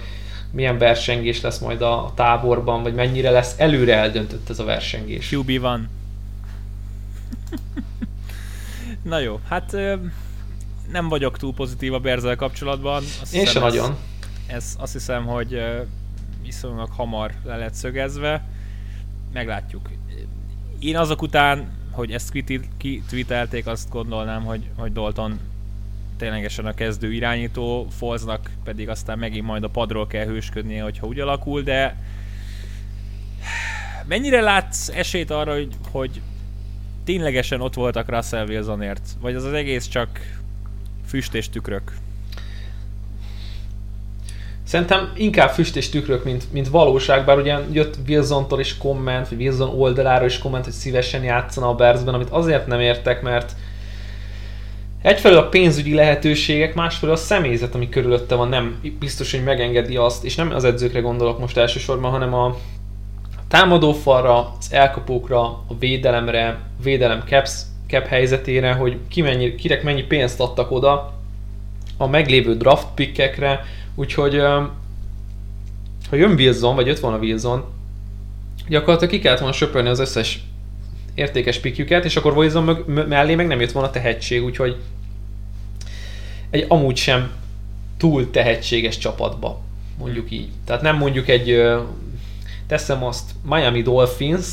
milyen 0.52 0.78
versengés 0.78 1.40
lesz 1.40 1.58
majd 1.58 1.82
a 1.82 2.12
táborban, 2.14 2.82
vagy 2.82 2.94
mennyire 2.94 3.30
lesz 3.30 3.54
előre 3.58 3.96
eldöntött 3.96 4.50
ez 4.50 4.58
a 4.58 4.64
versengés. 4.64 5.32
QB 5.32 5.60
van. 5.60 5.88
Na 9.02 9.18
jó, 9.18 9.40
hát 9.48 9.76
nem 10.92 11.08
vagyok 11.08 11.38
túl 11.38 11.54
pozitív 11.54 11.94
a 11.94 11.98
Berzel 11.98 12.36
kapcsolatban. 12.36 13.02
Azt 13.20 13.34
Én 13.34 13.46
sem 13.46 13.62
nagyon. 13.62 13.96
Ez 14.46 14.76
azt 14.78 14.92
hiszem, 14.92 15.26
hogy 15.26 15.62
viszonylag 16.42 16.88
hamar 16.90 17.32
le 17.44 17.56
lett 17.56 17.74
szögezve. 17.74 18.44
Meglátjuk. 19.32 19.90
Én 20.78 20.96
azok 20.96 21.22
után 21.22 21.80
hogy 21.92 22.12
ezt 22.12 22.32
kitweetelték, 22.76 23.66
azt 23.66 23.90
gondolnám, 23.90 24.44
hogy, 24.44 24.70
hogy 24.76 24.92
Dalton 24.92 25.38
ténylegesen 26.22 26.66
a 26.66 26.74
kezdő 26.74 27.12
irányító, 27.12 27.87
Folznak 27.98 28.50
pedig 28.64 28.88
aztán 28.88 29.18
megint 29.18 29.46
majd 29.46 29.62
a 29.62 29.68
padról 29.68 30.06
kell 30.06 30.24
hősködnie, 30.24 30.82
hogyha 30.82 31.06
úgy 31.06 31.20
alakul, 31.20 31.62
de 31.62 31.96
mennyire 34.06 34.40
látsz 34.40 34.88
esélyt 34.88 35.30
arra, 35.30 35.52
hogy, 35.52 35.68
hogy 35.90 36.20
ténylegesen 37.04 37.61
ott 37.61 37.74
voltak 37.74 38.08
Russell 38.08 38.46
Wilsonért? 38.46 39.00
Vagy 39.20 39.35
az 39.35 39.44
az 39.44 39.52
egész 39.52 39.88
csak 39.88 40.08
füst 41.06 41.35
és 41.35 41.48
tükrök? 41.48 41.92
Szerintem 44.64 45.12
inkább 45.16 45.50
füst 45.50 45.76
és 45.76 45.88
tükrök, 45.88 46.24
mint, 46.24 46.52
mint 46.52 46.68
valóság, 46.68 47.24
bár 47.24 47.38
ugye 47.38 47.58
jött 47.72 47.96
Wilson-tól 48.08 48.61
is 48.61 48.76
komment, 48.76 49.28
vagy 49.28 49.40
Wilson 49.40 49.68
oldaláról 49.68 50.26
is 50.26 50.38
komment, 50.38 50.64
hogy 50.64 50.72
szívesen 50.72 51.22
játszana 51.22 51.68
a 51.68 51.74
Bearsben, 51.74 52.14
amit 52.14 52.30
azért 52.30 52.66
nem 52.66 52.80
értek, 52.80 53.22
mert 53.22 53.54
egyfelől 55.02 55.38
a 55.38 55.48
pénzügyi 55.48 55.94
lehetőségek, 55.94 56.74
másfelől 56.74 57.14
a 57.14 57.18
személyzet, 57.18 57.74
ami 57.74 57.88
körülötte 57.88 58.34
van, 58.34 58.48
nem 58.48 58.80
biztos, 58.98 59.30
hogy 59.30 59.44
megengedi 59.44 59.96
azt, 59.96 60.24
és 60.24 60.34
nem 60.34 60.50
az 60.54 60.64
edzőkre 60.64 61.00
gondolok 61.00 61.38
most 61.38 61.56
elsősorban, 61.56 62.10
hanem 62.10 62.34
a 62.34 62.56
támadófalra, 63.48 64.54
az 64.58 64.72
elkapókra, 64.72 65.40
a 65.42 65.76
védelemre, 65.78 66.58
védelem 66.82 67.22
caps, 67.26 67.52
cap 67.86 68.06
helyzetére, 68.06 68.72
hogy 68.72 68.96
ki 69.08 69.22
mennyi, 69.22 69.54
kirek 69.54 69.82
mennyi 69.82 70.02
pénzt 70.02 70.40
adtak 70.40 70.70
oda, 70.70 71.12
a 71.96 72.06
meglévő 72.06 72.56
draft 72.56 72.86
pickekre, 72.94 73.64
Úgyhogy 73.94 74.36
ha 76.10 76.16
jön 76.16 76.32
Wilson, 76.32 76.74
vagy 76.74 76.86
jött 76.86 76.98
volna 76.98 77.18
Wilson, 77.18 77.64
gyakorlatilag 78.68 79.12
ki 79.12 79.18
kellett 79.18 79.38
volna 79.38 79.54
söpörni 79.54 79.88
az 79.88 79.98
összes 79.98 80.40
értékes 81.14 81.59
pikjüket, 81.59 82.05
és 82.05 82.16
akkor 82.16 82.37
Wilson 82.37 82.64
mellé 83.09 83.35
meg 83.35 83.46
nem 83.46 83.61
jött 83.61 83.72
volna 83.72 83.90
tehetség, 83.90 84.44
úgyhogy 84.44 84.77
egy 86.51 86.64
amúgy 86.68 86.96
sem 86.96 87.31
túl 87.96 88.31
tehetséges 88.31 88.98
csapatba, 88.98 89.61
mondjuk 89.98 90.31
így. 90.31 90.48
Tehát 90.64 90.83
nem 90.83 90.96
mondjuk 90.96 91.29
egy, 91.29 91.62
teszem 92.66 93.05
azt, 93.05 93.31
Miami 93.48 93.83
Dolphins 93.83 94.46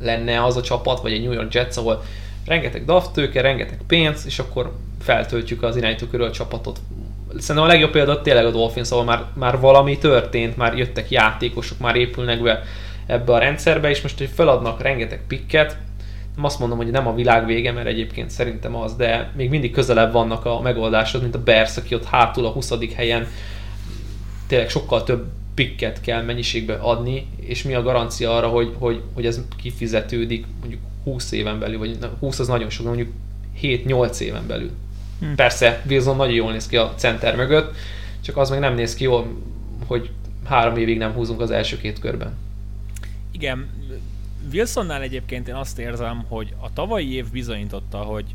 lenne 0.00 0.44
az 0.44 0.56
a 0.56 0.62
csapat, 0.62 1.00
vagy 1.00 1.12
egy 1.12 1.22
New 1.22 1.32
York 1.32 1.54
Jets, 1.54 1.76
ahol 1.76 2.02
rengeteg 2.46 2.84
draft 2.84 3.12
tőke, 3.12 3.40
rengeteg 3.40 3.80
pénz, 3.86 4.26
és 4.26 4.38
akkor 4.38 4.76
feltöltjük 5.00 5.62
az 5.62 5.76
irányító 5.76 6.06
körül 6.06 6.26
a 6.26 6.30
csapatot 6.30 6.80
szerintem 7.38 7.64
a 7.64 7.72
legjobb 7.72 7.90
példa 7.90 8.22
tényleg 8.22 8.46
a 8.46 8.50
Dolphins, 8.50 8.90
ahol 8.90 9.04
már, 9.04 9.24
már 9.34 9.60
valami 9.60 9.98
történt, 9.98 10.56
már 10.56 10.76
jöttek 10.76 11.10
játékosok, 11.10 11.78
már 11.78 11.96
épülnek 11.96 12.42
be 12.42 12.62
ebbe 13.10 13.32
a 13.32 13.38
rendszerbe, 13.38 13.90
és 13.90 14.02
most, 14.02 14.18
hogy 14.18 14.30
feladnak 14.34 14.82
rengeteg 14.82 15.20
pikket, 15.26 15.76
azt 16.42 16.58
mondom, 16.58 16.78
hogy 16.78 16.90
nem 16.90 17.06
a 17.06 17.14
világ 17.14 17.46
vége, 17.46 17.72
mert 17.72 17.86
egyébként 17.86 18.30
szerintem 18.30 18.76
az, 18.76 18.96
de 18.96 19.30
még 19.36 19.50
mindig 19.50 19.72
közelebb 19.72 20.12
vannak 20.12 20.44
a 20.44 20.60
megoldáshoz, 20.60 21.20
mint 21.20 21.34
a 21.34 21.42
Bears, 21.42 21.76
aki 21.76 21.94
ott 21.94 22.04
hátul 22.04 22.46
a 22.46 22.50
20. 22.50 22.72
helyen 22.94 23.26
tényleg 24.46 24.68
sokkal 24.68 25.04
több 25.04 25.26
pikket 25.54 26.00
kell 26.00 26.22
mennyiségbe 26.22 26.74
adni, 26.74 27.26
és 27.40 27.62
mi 27.62 27.74
a 27.74 27.82
garancia 27.82 28.36
arra, 28.36 28.48
hogy, 28.48 28.74
hogy, 28.78 29.02
hogy 29.14 29.26
ez 29.26 29.40
kifizetődik 29.62 30.46
mondjuk 30.60 30.80
20 31.04 31.32
éven 31.32 31.58
belül, 31.58 31.78
vagy 31.78 31.98
20 32.20 32.38
az 32.38 32.48
nagyon 32.48 32.70
sok, 32.70 32.86
mondjuk 32.86 33.08
7-8 33.62 34.18
éven 34.18 34.46
belül. 34.46 34.70
Hmm. 35.20 35.34
Persze, 35.34 35.82
Wilson 35.88 36.16
nagyon 36.16 36.34
jól 36.34 36.52
néz 36.52 36.66
ki 36.66 36.76
a 36.76 36.94
center 36.96 37.36
mögött, 37.36 37.74
csak 38.20 38.36
az 38.36 38.50
meg 38.50 38.58
nem 38.58 38.74
néz 38.74 38.94
ki 38.94 39.04
jól, 39.04 39.26
hogy 39.86 40.10
három 40.44 40.76
évig 40.76 40.98
nem 40.98 41.12
húzunk 41.12 41.40
az 41.40 41.50
első 41.50 41.76
két 41.76 41.98
körben. 41.98 42.32
Igen, 43.40 43.68
Wilsonnál 44.52 45.02
egyébként 45.02 45.48
én 45.48 45.54
azt 45.54 45.78
érzem, 45.78 46.24
hogy 46.28 46.54
a 46.58 46.72
tavalyi 46.72 47.12
év 47.12 47.30
bizonyította, 47.30 47.98
hogy 47.98 48.34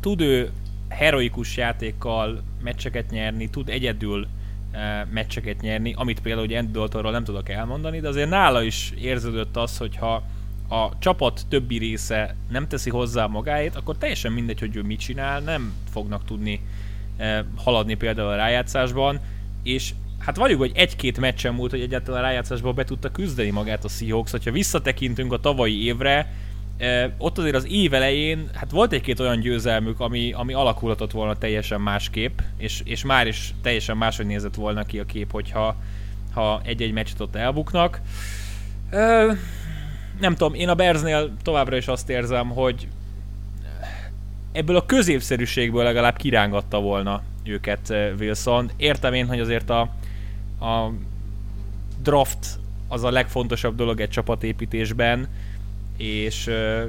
tud 0.00 0.20
ő 0.20 0.50
heroikus 0.88 1.56
játékkal 1.56 2.42
meccseket 2.62 3.10
nyerni, 3.10 3.50
tud 3.50 3.68
egyedül 3.68 4.26
e, 4.70 5.06
meccseket 5.10 5.60
nyerni, 5.60 5.92
amit 5.96 6.20
például 6.20 6.44
ugye 6.44 6.58
Andy 6.58 6.78
nem 7.10 7.24
tudok 7.24 7.48
elmondani, 7.48 8.00
de 8.00 8.08
azért 8.08 8.28
nála 8.28 8.62
is 8.62 8.92
érződött 8.98 9.56
az, 9.56 9.76
hogyha 9.76 10.22
a 10.68 10.98
csapat 10.98 11.46
többi 11.48 11.78
része 11.78 12.36
nem 12.50 12.68
teszi 12.68 12.90
hozzá 12.90 13.26
magáét, 13.26 13.76
akkor 13.76 13.96
teljesen 13.96 14.32
mindegy, 14.32 14.60
hogy 14.60 14.76
ő 14.76 14.82
mit 14.82 15.00
csinál, 15.00 15.40
nem 15.40 15.72
fognak 15.90 16.24
tudni 16.24 16.60
e, 17.16 17.44
haladni 17.56 17.94
például 17.94 18.28
a 18.28 18.36
rájátszásban, 18.36 19.20
és 19.62 19.94
hát 20.24 20.36
vagyok, 20.36 20.58
hogy 20.58 20.72
egy-két 20.74 21.18
meccsen 21.18 21.54
múlt, 21.54 21.70
hogy 21.70 21.80
egyáltalán 21.80 22.20
a 22.20 22.26
rájátszásból 22.26 22.72
be 22.72 22.84
tudta 22.84 23.10
küzdeni 23.10 23.50
magát 23.50 23.84
a 23.84 23.88
Seahawks. 23.88 24.30
Ha 24.30 24.50
visszatekintünk 24.50 25.32
a 25.32 25.38
tavalyi 25.38 25.84
évre, 25.84 26.32
ott 27.18 27.38
azért 27.38 27.54
az 27.54 27.66
év 27.68 27.94
elején, 27.94 28.48
hát 28.54 28.70
volt 28.70 28.92
egy-két 28.92 29.20
olyan 29.20 29.40
győzelmük, 29.40 30.00
ami, 30.00 30.32
ami 30.32 30.52
alakulhatott 30.52 31.10
volna 31.10 31.36
teljesen 31.36 31.80
másképp, 31.80 32.38
és, 32.56 32.82
és 32.84 33.04
már 33.04 33.26
is 33.26 33.54
teljesen 33.62 33.96
máshogy 33.96 34.26
nézett 34.26 34.54
volna 34.54 34.84
ki 34.84 34.98
a 34.98 35.04
kép, 35.04 35.30
hogyha 35.30 35.76
ha 36.32 36.60
egy-egy 36.64 36.92
meccset 36.92 37.20
ott 37.20 37.36
elbuknak. 37.36 38.00
Nem 40.20 40.34
tudom, 40.36 40.54
én 40.54 40.68
a 40.68 40.74
Bersnél 40.74 41.32
továbbra 41.42 41.76
is 41.76 41.88
azt 41.88 42.10
érzem, 42.10 42.48
hogy 42.48 42.88
ebből 44.52 44.76
a 44.76 44.86
középszerűségből 44.86 45.82
legalább 45.82 46.16
kirángatta 46.16 46.80
volna 46.80 47.22
őket 47.44 47.94
Wilson. 48.18 48.70
Értem 48.76 49.14
én, 49.14 49.26
hogy 49.26 49.40
azért 49.40 49.70
a, 49.70 49.94
a 50.64 50.92
draft 52.02 52.58
az 52.88 53.04
a 53.04 53.10
legfontosabb 53.10 53.76
dolog 53.76 54.00
egy 54.00 54.08
csapatépítésben, 54.08 55.28
és 55.96 56.46
uh, 56.46 56.82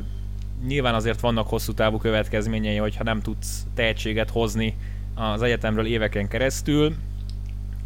nyilván 0.68 0.94
azért 0.94 1.20
vannak 1.20 1.50
hosszú 1.50 1.74
távú 1.74 1.98
következményei, 1.98 2.78
hogyha 2.78 3.04
nem 3.04 3.22
tudsz 3.22 3.66
tehetséget 3.76 4.30
hozni 4.30 4.76
az 5.16 5.42
egyetemről 5.42 5.86
éveken 5.86 6.28
keresztül. 6.28 6.96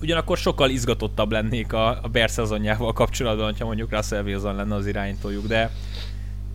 Ugyanakkor 0.02 0.38
sokkal 0.38 0.69
izgatottabb 0.69 1.32
lennék 1.32 1.73
a, 1.73 2.04
a 2.04 2.08
Bear 2.08 2.30
szezonjával 2.30 2.93
kapcsolatban, 2.93 3.56
ha 3.60 3.65
mondjuk 3.65 3.91
Russell 3.91 4.23
Wilson 4.23 4.56
lenne 4.56 4.75
az 4.75 4.88
irányítójuk, 4.88 5.47
de 5.47 5.71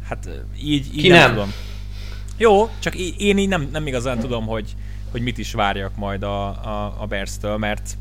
hát 0.09 0.29
így, 0.63 0.87
így 0.95 1.01
Ki 1.01 1.09
nem, 1.09 1.19
nem 1.19 1.31
tudom. 1.31 1.53
Jó, 2.37 2.71
csak 2.79 2.95
én 3.19 3.39
így 3.39 3.49
nem, 3.49 3.69
nem 3.73 3.87
igazán 3.87 4.19
tudom, 4.19 4.47
hogy, 4.47 4.75
hogy 5.11 5.23
mit 5.23 5.39
is 5.39 5.53
várjak 5.53 5.97
majd 5.97 6.23
a, 6.23 6.47
a, 6.47 6.95
a 6.99 7.07
Bears-től, 7.07 7.57
mert 7.57 7.97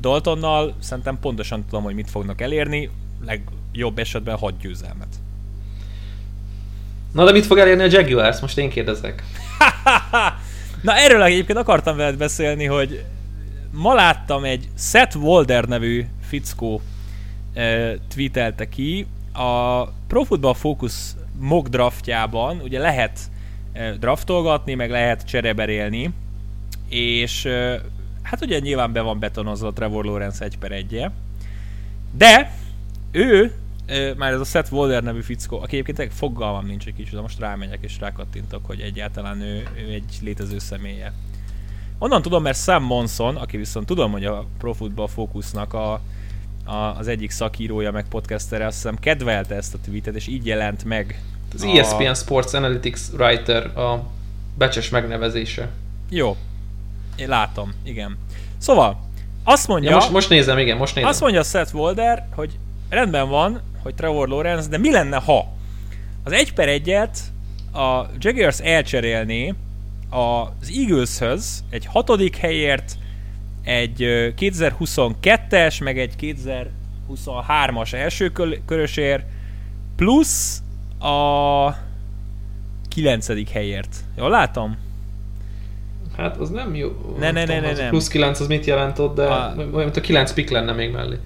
Daltonnal 0.00 0.74
szerintem 0.78 1.18
pontosan 1.20 1.64
tudom, 1.64 1.82
hogy 1.82 1.94
mit 1.94 2.10
fognak 2.10 2.40
elérni, 2.40 2.90
legjobb 3.26 3.98
esetben 3.98 4.36
6 4.36 4.58
győzelmet. 4.58 5.08
Na 7.12 7.24
de 7.24 7.32
mit 7.32 7.46
fog 7.46 7.58
elérni 7.58 7.82
a 7.82 7.86
Jaguars? 7.90 8.40
Most 8.40 8.58
én 8.58 8.70
kérdezek. 8.70 9.22
Na 10.82 10.96
erről 10.96 11.22
egyébként 11.22 11.58
akartam 11.58 11.96
veled 11.96 12.16
beszélni, 12.16 12.64
hogy 12.64 13.04
ma 13.70 13.94
láttam 13.94 14.44
egy 14.44 14.68
Seth 14.76 15.16
Walder 15.16 15.64
nevű 15.64 16.06
fickó 16.28 16.80
e, 17.54 17.94
tweetelte 18.08 18.68
ki, 18.68 19.06
a 19.32 19.84
Pro 19.84 20.22
Football 20.22 20.54
Focus 20.54 20.94
mock 21.38 21.68
draftjában 21.68 22.60
ugye 22.62 22.78
lehet 22.78 23.18
e, 23.72 23.92
draftolgatni, 23.92 24.74
meg 24.74 24.90
lehet 24.90 25.26
csereberélni, 25.26 26.10
és 26.88 27.44
e, 27.44 27.80
hát 28.28 28.42
ugye 28.42 28.58
nyilván 28.58 28.92
be 28.92 29.00
van 29.00 29.18
betonozva 29.18 29.66
a 29.66 29.72
Trevor 29.72 30.04
Lawrence 30.04 30.44
1 30.44 30.58
per 30.58 30.72
1 30.72 31.06
de 32.10 32.52
ő, 33.10 33.52
már 34.16 34.32
ez 34.32 34.40
a 34.40 34.44
Seth 34.44 34.72
Walder 34.72 35.02
nevű 35.02 35.20
fickó, 35.20 35.60
aki 35.60 35.78
egyébként 35.78 36.12
fogalmam 36.12 36.66
nincs 36.66 36.86
egy 36.86 36.94
kicsit, 36.94 37.20
most 37.20 37.38
rámegyek 37.38 37.78
és 37.80 37.98
rákattintok, 38.00 38.66
hogy 38.66 38.80
egyáltalán 38.80 39.40
ő, 39.40 39.68
ő 39.76 39.92
egy 39.92 40.18
létező 40.22 40.58
személye. 40.58 41.12
Onnan 41.98 42.22
tudom, 42.22 42.42
mert 42.42 42.58
Sam 42.62 42.84
Monson, 42.84 43.36
aki 43.36 43.56
viszont 43.56 43.86
tudom, 43.86 44.12
hogy 44.12 44.24
a 44.24 44.46
Pro 44.58 44.72
Football 44.72 45.08
Focusnak 45.08 45.74
a, 45.74 46.00
a, 46.64 46.74
az 46.74 47.08
egyik 47.08 47.30
szakírója, 47.30 47.90
meg 47.90 48.08
podcastere, 48.08 48.66
azt 48.66 48.76
hiszem 48.76 48.98
kedvelte 48.98 49.54
ezt 49.54 49.74
a 49.74 49.78
tweetet, 49.84 50.14
és 50.14 50.26
így 50.26 50.46
jelent 50.46 50.84
meg. 50.84 51.22
Az 51.54 51.62
a... 51.62 51.66
ESPN 51.66 52.12
Sports 52.12 52.52
Analytics 52.52 53.00
Writer 53.12 53.78
a 53.78 54.06
becses 54.54 54.88
megnevezése. 54.88 55.70
Jó, 56.10 56.36
én 57.18 57.28
látom, 57.28 57.74
igen. 57.84 58.18
Szóval, 58.58 59.00
azt 59.44 59.68
mondja... 59.68 59.90
Ja, 59.90 59.96
most, 59.96 60.10
most 60.10 60.28
nézem, 60.28 60.58
igen, 60.58 60.76
most 60.76 60.94
nézem. 60.94 61.10
Azt 61.10 61.20
mondja 61.20 61.42
Seth 61.42 61.74
Walder, 61.74 62.26
hogy 62.34 62.58
rendben 62.88 63.28
van, 63.28 63.60
hogy 63.82 63.94
Trevor 63.94 64.28
Lawrence, 64.28 64.68
de 64.68 64.78
mi 64.78 64.90
lenne, 64.90 65.16
ha 65.16 65.52
az 66.24 66.32
1 66.32 66.52
per 66.52 66.68
1-et 66.84 67.18
a 67.72 68.06
Jaguars 68.18 68.58
elcserélné 68.60 69.54
az 70.10 70.72
Eagleshöz 70.76 71.64
egy 71.70 71.86
hatodik 71.86 72.36
helyért, 72.36 72.98
egy 73.62 73.96
2022-es, 74.38 75.84
meg 75.84 75.98
egy 75.98 76.36
2023-as 77.10 77.92
első 77.92 78.32
körösért, 78.66 79.24
plusz 79.96 80.62
a 80.98 81.74
9. 82.88 83.50
helyért. 83.52 83.96
Jól 84.16 84.30
látom? 84.30 84.76
Hát 86.18 86.36
az 86.36 86.50
nem 86.50 86.74
jó. 86.74 87.16
Ne, 87.18 87.30
ne, 87.30 87.44
ne, 87.44 87.60
ne, 87.60 87.72
ne. 87.72 87.88
Plusz 87.88 88.08
9 88.08 88.40
az 88.40 88.46
mit 88.46 88.64
jelent 88.64 88.98
ott, 88.98 89.14
de 89.14 89.24
a... 89.24 89.54
olyan, 89.56 89.70
mint 89.72 89.96
a 89.96 90.00
9 90.00 90.32
pik 90.32 90.50
lenne 90.50 90.72
még 90.72 90.90
mellé. 90.90 91.16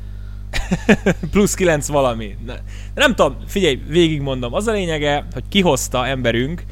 plusz 1.32 1.54
9 1.54 1.86
valami. 1.86 2.36
Ne. 2.46 2.54
Nem 2.94 3.14
tudom, 3.14 3.36
figyelj, 3.46 3.82
végigmondom. 3.88 4.54
Az 4.54 4.66
a 4.66 4.72
lényege, 4.72 5.26
hogy 5.32 5.42
kihozta 5.48 6.06
emberünk, 6.06 6.64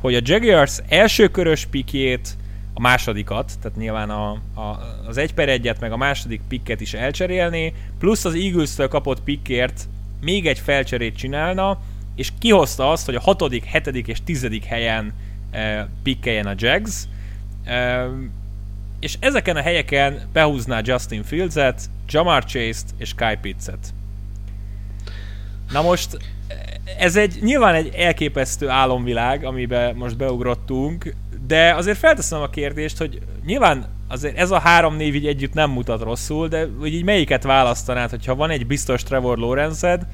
hogy 0.00 0.14
a 0.14 0.20
Jaguars 0.22 0.78
első 0.88 1.28
körös 1.28 1.66
pikjét, 1.66 2.36
a 2.74 2.80
másodikat, 2.80 3.52
tehát 3.62 3.78
nyilván 3.78 4.10
a, 4.10 4.30
a, 4.54 4.78
az 5.06 5.16
egy 5.16 5.34
per 5.34 5.48
egyet, 5.48 5.80
meg 5.80 5.92
a 5.92 5.96
második 5.96 6.40
pikket 6.48 6.80
is 6.80 6.94
elcserélni, 6.94 7.74
plusz 7.98 8.24
az 8.24 8.34
Eagles-től 8.34 8.88
kapott 8.88 9.22
pikkért 9.22 9.88
még 10.20 10.46
egy 10.46 10.58
felcserét 10.58 11.16
csinálna, 11.16 11.78
és 12.16 12.32
kihozta 12.38 12.90
azt, 12.90 13.06
hogy 13.06 13.14
a 13.14 13.20
hatodik, 13.20 13.64
hetedik 13.64 14.06
és 14.06 14.18
tizedik 14.24 14.64
helyen 14.64 15.12
e, 15.50 15.88
pikkeljen 16.02 16.46
a 16.46 16.54
Jags, 16.56 17.08
és 19.00 19.16
ezeken 19.20 19.56
a 19.56 19.62
helyeken 19.62 20.20
behúzná 20.32 20.80
Justin 20.84 21.22
Fields-et, 21.22 21.90
Jamar 22.08 22.44
Chase-t 22.44 22.86
és 22.98 23.14
Kyle 23.14 23.38
Pitts-et. 23.40 23.94
Na 25.72 25.82
most 25.82 26.16
ez 26.98 27.16
egy 27.16 27.38
nyilván 27.42 27.74
egy 27.74 27.94
elképesztő 27.94 28.68
álomvilág, 28.68 29.44
amiben 29.44 29.94
most 29.94 30.16
beugrottunk, 30.16 31.14
de 31.46 31.74
azért 31.74 31.98
felteszem 31.98 32.40
a 32.40 32.50
kérdést, 32.50 32.98
hogy 32.98 33.20
nyilván 33.44 33.86
azért 34.08 34.36
ez 34.36 34.50
a 34.50 34.58
három 34.58 34.96
név 34.96 35.14
így 35.14 35.26
együtt 35.26 35.52
nem 35.52 35.70
mutat 35.70 36.02
rosszul, 36.02 36.48
de 36.48 36.68
hogy 36.78 36.94
így 36.94 37.04
melyiket 37.04 37.42
választanád, 37.42 38.10
hogyha 38.10 38.34
van 38.34 38.50
egy 38.50 38.66
biztos 38.66 39.02
Trevor 39.02 39.38
Lawrence-ed, 39.38 40.06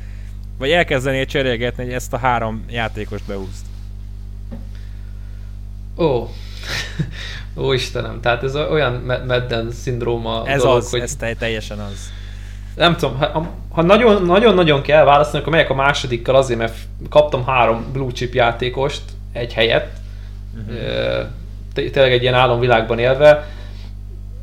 vagy 0.59 0.71
elkezdenél 0.71 1.27
cserélgetni, 1.27 1.85
hogy 1.85 1.93
ezt 1.93 2.13
a 2.13 2.19
három 2.19 2.65
játékost 2.69 3.27
behúzt? 3.27 3.67
Ó. 5.99 6.29
Ó 7.57 7.73
Istenem, 7.73 8.21
tehát 8.21 8.43
ez 8.43 8.57
olyan 8.57 8.93
Madden 9.27 9.71
szindróma 9.71 10.43
Ez 10.47 10.63
dolog, 10.63 10.77
az, 10.77 10.91
hogy... 10.91 11.01
ez 11.01 11.17
teljesen 11.39 11.79
az. 11.79 12.13
Nem 12.77 12.97
tudom, 12.97 13.19
ha, 13.19 13.49
ha 13.71 13.83
nagyon, 13.83 14.23
nagyon-nagyon 14.23 14.83
kell 14.83 15.05
választani, 15.05 15.41
akkor 15.41 15.53
megyek 15.53 15.71
a 15.71 15.75
másodikkal 15.75 16.35
azért, 16.35 16.59
mert 16.59 16.77
kaptam 17.11 17.45
három 17.45 17.85
blue 17.93 18.13
chip 18.13 18.35
játékost 18.35 19.03
egy 19.33 19.53
helyet. 19.53 19.89
Uh-huh. 20.55 21.27
Tényleg 21.75 22.13
egy 22.13 22.23
ilyen 22.23 22.35
álomvilágban 22.35 22.99
élve. 22.99 23.49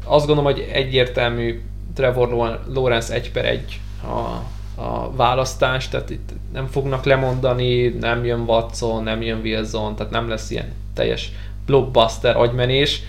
Azt 0.03 0.25
gondolom, 0.25 0.51
hogy 0.51 0.69
egyértelmű 0.71 1.61
Trevor 1.95 2.59
Lawrence 2.73 3.13
egy 3.13 3.31
per 3.31 3.45
egy 3.45 3.79
a, 4.03 4.43
a 4.81 5.11
választás, 5.15 5.89
tehát 5.89 6.09
itt 6.09 6.29
nem 6.53 6.67
fognak 6.67 7.03
lemondani, 7.03 7.87
nem 7.87 8.25
jön 8.25 8.39
Watson, 8.39 9.03
nem 9.03 9.21
jön 9.21 9.39
Wilson, 9.39 9.95
tehát 9.95 10.11
nem 10.11 10.29
lesz 10.29 10.49
ilyen 10.49 10.71
teljes 10.93 11.31
blockbuster 11.65 12.37
agymenés, 12.37 13.01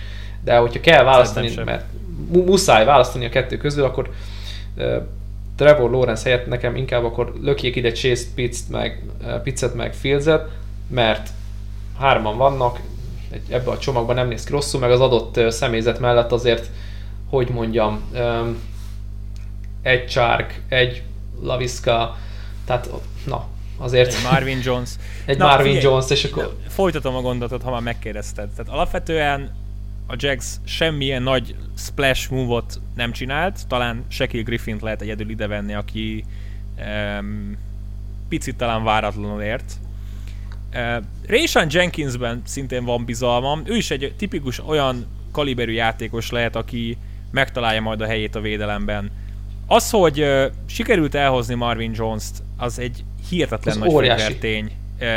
de 0.43 0.57
hogyha 0.57 0.79
kell 0.79 1.03
választani, 1.03 1.51
mert 1.65 1.85
muszáj 2.31 2.85
választani 2.85 3.25
a 3.25 3.29
kettő 3.29 3.57
közül, 3.57 3.83
akkor 3.83 4.09
uh, 4.77 4.95
Trevor 5.55 5.91
Lawrence 5.91 6.29
helyett 6.29 6.47
nekem 6.47 6.75
inkább 6.75 7.03
akkor 7.03 7.33
lökjék 7.41 7.75
ide 7.75 7.91
Chase 7.91 8.25
Pitts-t 8.35 8.69
meg, 8.69 9.03
uh, 9.21 9.41
Pitts-et 9.41 9.73
meg 9.73 9.93
Fields-et, 9.93 10.49
mert 10.89 11.29
hárman 11.99 12.37
vannak, 12.37 12.79
ebbe 13.49 13.71
a 13.71 13.77
csomagban 13.77 14.15
nem 14.15 14.27
néz 14.27 14.43
ki 14.43 14.51
rosszul, 14.51 14.79
meg 14.79 14.91
az 14.91 14.99
adott 14.99 15.51
személyzet 15.51 15.99
mellett 15.99 16.31
azért, 16.31 16.69
hogy 17.29 17.49
mondjam, 17.49 18.01
egy 19.81 20.07
Csárk, 20.07 20.61
egy 20.67 21.03
Laviska, 21.41 22.17
tehát 22.65 22.89
na, 23.25 23.47
azért... 23.77 24.13
Egy 24.13 24.23
Marvin 24.31 24.59
Jones. 24.63 24.89
egy 25.25 25.37
Na, 25.37 25.45
Marvin 25.45 25.73
figyelj, 25.73 25.93
Jones, 25.93 26.09
és 26.09 26.23
akkor... 26.23 26.57
Folytatom 26.67 27.15
a 27.15 27.21
gondolatot, 27.21 27.61
ha 27.61 27.71
már 27.71 27.81
megkérdezted. 27.81 28.49
Tehát 28.49 28.71
alapvetően 28.71 29.51
a 30.07 30.15
Jags 30.17 30.45
semmilyen 30.63 31.23
nagy 31.23 31.55
splash 31.77 32.31
move-ot 32.31 32.79
nem 32.95 33.11
csinált, 33.11 33.67
talán 33.67 34.05
Shaquille 34.07 34.43
Griffin 34.43 34.77
lehet 34.81 35.01
egyedül 35.01 35.29
idevenni, 35.29 35.73
aki 35.73 36.23
um, 37.19 37.57
picit 38.29 38.55
talán 38.55 38.83
váratlanul 38.83 39.41
ért. 39.41 39.73
Uh, 40.73 41.03
Rayshon 41.27 41.67
Jenkinsben 41.69 42.41
szintén 42.45 42.85
van 42.85 43.05
bizalmam, 43.05 43.61
ő 43.65 43.75
is 43.75 43.91
egy 43.91 44.13
tipikus 44.17 44.67
olyan 44.67 45.05
kaliberű 45.31 45.71
játékos 45.71 46.31
lehet, 46.31 46.55
aki 46.55 46.97
megtalálja 47.31 47.81
majd 47.81 48.01
a 48.01 48.05
helyét 48.05 48.35
a 48.35 48.41
védelemben. 48.41 49.11
Az, 49.67 49.89
hogy 49.89 50.21
uh, 50.21 50.45
sikerült 50.65 51.15
elhozni 51.15 51.55
Marvin 51.55 51.91
Jones-t, 51.95 52.43
az 52.57 52.79
egy 52.79 53.03
hihetetlen 53.29 53.81
az 53.81 53.93
nagy 53.93 54.37
tény 54.39 54.71
uh, 55.01 55.07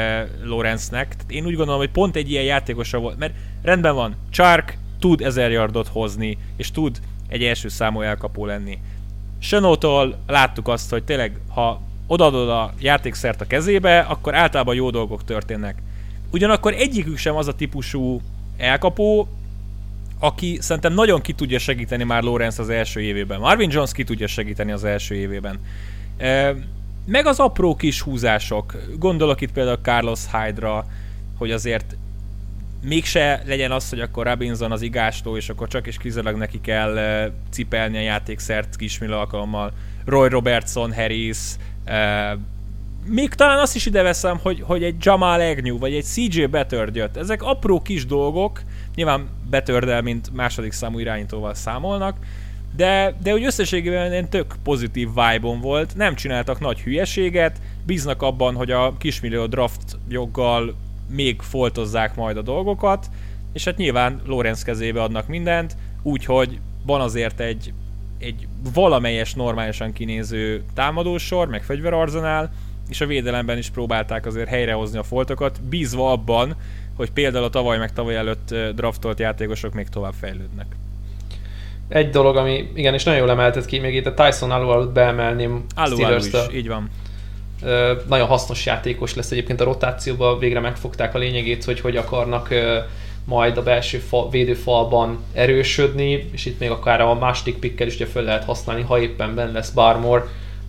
Lorenznek. 0.43 1.09
Tehát 1.17 1.31
én 1.31 1.47
úgy 1.47 1.55
gondolom, 1.55 1.81
hogy 1.81 1.91
pont 1.91 2.17
egy 2.17 2.31
ilyen 2.31 2.45
játékosra 2.45 2.99
volt, 2.99 3.19
mert 3.19 3.35
rendben 3.63 3.95
van, 3.95 4.17
Chark 4.31 4.79
tud 4.99 5.21
ezer 5.21 5.51
yardot 5.51 5.89
hozni, 5.89 6.39
és 6.57 6.71
tud 6.71 7.01
egy 7.29 7.45
első 7.45 7.69
számú 7.69 8.01
elkapó 8.01 8.47
lenni. 8.47 8.79
Senótól 9.39 10.19
láttuk 10.27 10.69
azt, 10.69 10.91
hogy 10.91 11.05
tényleg, 11.05 11.41
ha 11.49 11.83
odaadod 12.07 12.49
a 12.49 12.73
játékszert 12.79 13.41
a 13.41 13.47
kezébe, 13.47 13.99
akkor 13.99 14.35
általában 14.35 14.75
jó 14.75 14.91
dolgok 14.91 15.25
történnek. 15.25 15.83
Ugyanakkor 16.31 16.73
egyikük 16.73 17.17
sem 17.17 17.37
az 17.37 17.49
a 17.49 17.55
típusú 17.55 18.21
elkapó, 18.57 19.29
aki 20.19 20.59
szerintem 20.61 20.93
nagyon 20.93 21.21
ki 21.21 21.33
tudja 21.33 21.59
segíteni 21.59 22.05
már 22.05 22.23
Lorenz 22.23 22.59
az 22.59 22.69
első 22.69 23.01
évében. 23.01 23.41
Marvin 23.41 23.71
Jones 23.73 23.93
ki 23.93 24.05
tudja 24.05 24.27
segíteni 24.27 24.73
az 24.73 24.85
első 24.85 25.15
évében. 25.15 25.59
Meg 27.11 27.27
az 27.27 27.39
apró 27.39 27.75
kis 27.75 28.01
húzások. 28.01 28.75
Gondolok 28.99 29.41
itt 29.41 29.53
például 29.53 29.79
Carlos 29.83 30.21
Hyde-ra, 30.33 30.85
hogy 31.39 31.51
azért 31.51 31.97
mégse 32.83 33.43
legyen 33.47 33.71
az, 33.71 33.89
hogy 33.89 34.01
akkor 34.01 34.27
Robinson 34.27 34.73
az 34.73 34.83
igástó, 34.83 35.37
és 35.37 35.49
akkor 35.49 35.69
csak 35.69 35.87
és 35.87 35.97
kizárólag 35.97 36.39
neki 36.39 36.61
kell 36.61 36.93
uh, 36.93 37.33
cipelni 37.51 37.97
a 37.97 38.01
játékszert 38.01 38.77
kismil 38.77 39.13
alkalommal. 39.13 39.73
Roy 40.05 40.29
Robertson, 40.29 40.95
Harris, 40.95 41.39
még 43.07 43.35
talán 43.35 43.59
azt 43.59 43.75
is 43.75 43.87
ide 43.87 44.03
veszem, 44.03 44.39
hogy, 44.43 44.63
hogy 44.67 44.83
egy 44.83 44.97
Jamal 44.99 45.41
Agnew, 45.41 45.79
vagy 45.79 45.95
egy 45.95 46.05
CJ 46.05 46.45
Bettard 46.45 46.95
jött. 46.95 47.17
Ezek 47.17 47.43
apró 47.43 47.83
kis 47.83 48.07
dolgok, 48.07 48.63
nyilván 48.95 49.29
Bettardel, 49.51 50.03
mint 50.03 50.33
második 50.33 50.73
számú 50.73 50.99
irányítóval 50.99 51.55
számolnak, 51.55 52.17
de, 52.77 53.15
de 53.23 53.33
úgy 53.33 53.45
összességében 53.45 54.13
én 54.13 54.29
tök 54.29 54.55
pozitív 54.63 55.09
vibe 55.09 55.57
volt, 55.61 55.97
nem 55.97 56.15
csináltak 56.15 56.61
nagy 56.61 56.81
hülyeséget, 56.81 57.61
bíznak 57.87 58.23
abban, 58.23 58.55
hogy 58.55 58.71
a 58.71 58.97
kismillió 58.99 59.47
draft 59.47 59.99
joggal 60.09 60.75
még 61.11 61.41
foltozzák 61.41 62.15
majd 62.15 62.37
a 62.37 62.43
dolgokat, 62.43 63.11
és 63.53 63.65
hát 63.65 63.77
nyilván 63.77 64.21
Lorenz 64.27 64.63
kezébe 64.63 65.03
adnak 65.03 65.27
mindent, 65.27 65.77
úgyhogy 66.03 66.61
van 66.87 67.01
azért 67.01 67.41
egy, 67.41 67.73
egy 68.19 68.47
valamelyes 68.75 69.35
normálisan 69.35 69.93
kinéző 69.93 70.65
támadósor, 70.75 71.49
meg 71.49 71.63
fegyverarzenál, 71.63 72.53
és 72.89 73.01
a 73.01 73.07
védelemben 73.07 73.59
is 73.59 73.71
próbálták 73.71 74.27
azért 74.27 74.49
helyrehozni 74.49 74.99
a 74.99 75.03
foltokat, 75.03 75.63
bízva 75.63 76.13
abban, 76.13 76.57
hogy 76.97 77.11
például 77.11 77.45
a 77.45 77.51
tavaly 77.51 77.79
meg 77.79 77.93
tavaly 77.93 78.17
előtt 78.17 78.55
draftolt 78.75 79.19
játékosok 79.19 79.75
még 79.75 79.89
tovább 79.89 80.15
fejlődnek. 80.21 80.67
Egy 81.91 82.11
dolog, 82.11 82.37
ami 82.37 82.71
igen, 82.75 82.95
és 82.95 83.05
nagyon 83.05 83.21
jól 83.21 83.31
emeltet 83.31 83.67
ki, 83.67 83.79
még 83.79 83.95
itt 83.95 84.07
a 84.07 84.15
Tyson 84.15 84.51
Alu 84.51 84.93
beemelném 84.93 85.65
Alu 85.75 86.17
is, 86.17 86.31
így 86.55 86.69
van. 86.69 86.91
Nagyon 88.09 88.27
hasznos 88.27 88.67
játékos 88.67 89.15
lesz 89.15 89.31
egyébként 89.31 89.61
a 89.61 89.65
rotációban, 89.65 90.39
végre 90.39 90.61
megfogták 90.61 91.15
a 91.15 91.19
lényegét, 91.19 91.65
hogy 91.65 91.81
hogy 91.81 91.97
akarnak 91.97 92.49
majd 93.25 93.57
a 93.57 93.63
belső 93.63 93.99
fa, 93.99 94.29
védőfalban 94.29 95.19
erősödni, 95.33 96.29
és 96.33 96.45
itt 96.45 96.59
még 96.59 96.71
akár 96.71 97.01
a 97.01 97.15
második 97.15 97.59
pikkel 97.59 97.87
is 97.87 97.95
ugye 97.95 98.07
fel 98.07 98.23
lehet 98.23 98.45
használni, 98.45 98.83
ha 98.83 99.01
éppen 99.01 99.35
benne 99.35 99.53
lesz 99.53 99.71
Barmore, 99.71 100.25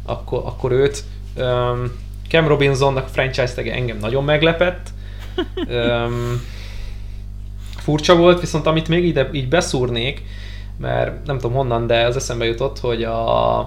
akkor, 0.06 0.42
akkor 0.46 0.72
őt. 0.72 1.04
Um, 1.38 1.92
Cam 2.28 2.48
Robinsonnak 2.48 3.08
franchise 3.08 3.54
tege 3.54 3.74
engem 3.74 3.98
nagyon 3.98 4.24
meglepett. 4.24 4.90
Um, 5.56 6.42
furcsa 7.78 8.16
volt, 8.16 8.40
viszont 8.40 8.66
amit 8.66 8.88
még 8.88 9.06
ide 9.06 9.30
így 9.32 9.48
beszúrnék, 9.48 10.22
mert 10.82 11.26
nem 11.26 11.38
tudom 11.38 11.56
honnan, 11.56 11.88
de 11.88 12.06
az 12.06 12.16
eszembe 12.16 12.46
jutott, 12.46 12.80
hogy 12.80 13.04
a 13.04 13.60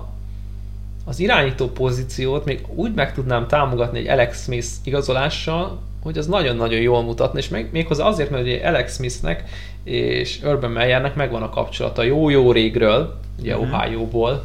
az 1.07 1.21
irányító 1.21 1.69
pozíciót 1.69 2.45
még 2.45 2.61
úgy 2.75 2.95
meg 2.95 3.15
tudnám 3.15 3.47
támogatni 3.47 3.99
egy 3.99 4.09
Alex 4.09 4.43
Smith 4.43 4.67
igazolással, 4.85 5.79
hogy 6.03 6.19
az 6.19 6.27
nagyon-nagyon 6.27 6.81
jól 6.81 7.03
mutatna, 7.03 7.39
és 7.39 7.49
még, 7.49 7.69
méghozzá 7.73 8.05
azért, 8.05 8.31
mert 8.31 8.43
ugye 8.43 8.69
Alex 8.69 8.95
Smithnek 8.95 9.45
és 9.85 10.41
Urban 10.45 10.71
Meyernek 10.71 11.15
megvan 11.15 11.43
a 11.43 11.49
kapcsolata 11.49 12.03
jó-jó 12.03 12.53
régről, 12.53 13.19
ugye 13.41 13.57
mm-hmm. 13.57 13.73
Ohio-ból, 13.73 14.45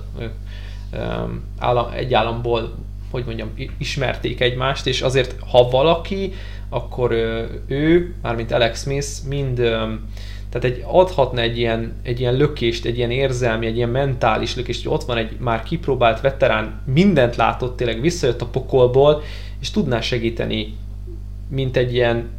állam, 1.60 1.91
egy 1.93 2.13
államból, 2.13 2.75
hogy 3.12 3.23
mondjam, 3.25 3.53
ismerték 3.77 4.41
egymást, 4.41 4.88
és 4.88 5.01
azért, 5.01 5.36
ha 5.51 5.69
valaki, 5.69 6.34
akkor 6.69 7.12
ő, 7.67 8.13
mármint 8.21 8.51
Alex 8.51 8.82
Smith, 8.82 9.08
mind 9.27 9.62
tehát 10.51 10.67
egy, 10.67 10.83
adhatna 10.88 11.41
egy 11.41 11.57
ilyen, 11.57 11.93
egy 12.03 12.19
ilyen 12.19 12.33
lökést, 12.33 12.85
egy 12.85 12.97
ilyen 12.97 13.12
érzelmi, 13.12 13.65
egy 13.65 13.75
ilyen 13.75 13.89
mentális 13.89 14.55
lökést, 14.55 14.83
hogy 14.83 14.93
ott 14.93 15.03
van 15.03 15.17
egy 15.17 15.38
már 15.39 15.63
kipróbált 15.63 16.21
veterán, 16.21 16.81
mindent 16.93 17.35
látott, 17.35 17.77
tényleg 17.77 18.01
visszajött 18.01 18.41
a 18.41 18.45
pokolból, 18.45 19.21
és 19.59 19.71
tudná 19.71 20.01
segíteni, 20.01 20.75
mint 21.49 21.77
egy 21.77 21.93
ilyen 21.93 22.29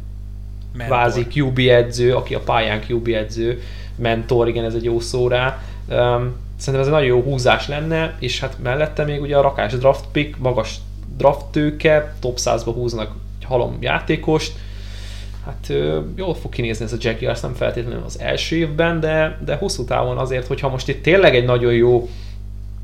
mentor. 0.73 0.97
kvázi 0.97 1.27
QB 1.33 1.59
edző, 1.59 2.15
aki 2.15 2.33
a 2.33 2.39
pályán 2.39 2.81
QB 2.87 3.07
edző, 3.07 3.61
mentor, 3.95 4.47
igen, 4.47 4.65
ez 4.65 4.73
egy 4.73 4.83
jó 4.83 4.99
szó 4.99 5.27
rá. 5.27 5.61
Um, 5.89 6.35
szerintem 6.57 6.81
ez 6.81 6.85
egy 6.85 6.93
nagyon 6.93 7.07
jó 7.07 7.21
húzás 7.21 7.67
lenne, 7.67 8.15
és 8.19 8.39
hát 8.39 8.57
mellette 8.63 9.03
még 9.03 9.21
ugye 9.21 9.37
a 9.37 9.41
rakás 9.41 9.73
draft 9.73 10.05
pick, 10.11 10.37
magas 10.37 10.75
draft 11.17 11.45
tőke, 11.45 12.15
top 12.19 12.37
100-ba 12.39 12.71
húznak 12.73 13.11
egy 13.39 13.45
halom 13.45 13.77
játékost, 13.79 14.53
hát 15.45 15.73
jól 16.15 16.35
fog 16.35 16.51
kinézni 16.51 16.85
ez 16.85 16.93
a 16.93 16.97
Jaguars, 16.99 17.39
nem 17.39 17.53
feltétlenül 17.53 18.03
az 18.05 18.19
első 18.19 18.55
évben, 18.55 18.99
de, 18.99 19.39
de 19.45 19.55
hosszú 19.55 19.85
távon 19.85 20.17
azért, 20.17 20.47
hogyha 20.47 20.69
most 20.69 20.87
itt 20.87 21.03
tényleg 21.03 21.35
egy 21.35 21.45
nagyon 21.45 21.73
jó 21.73 22.09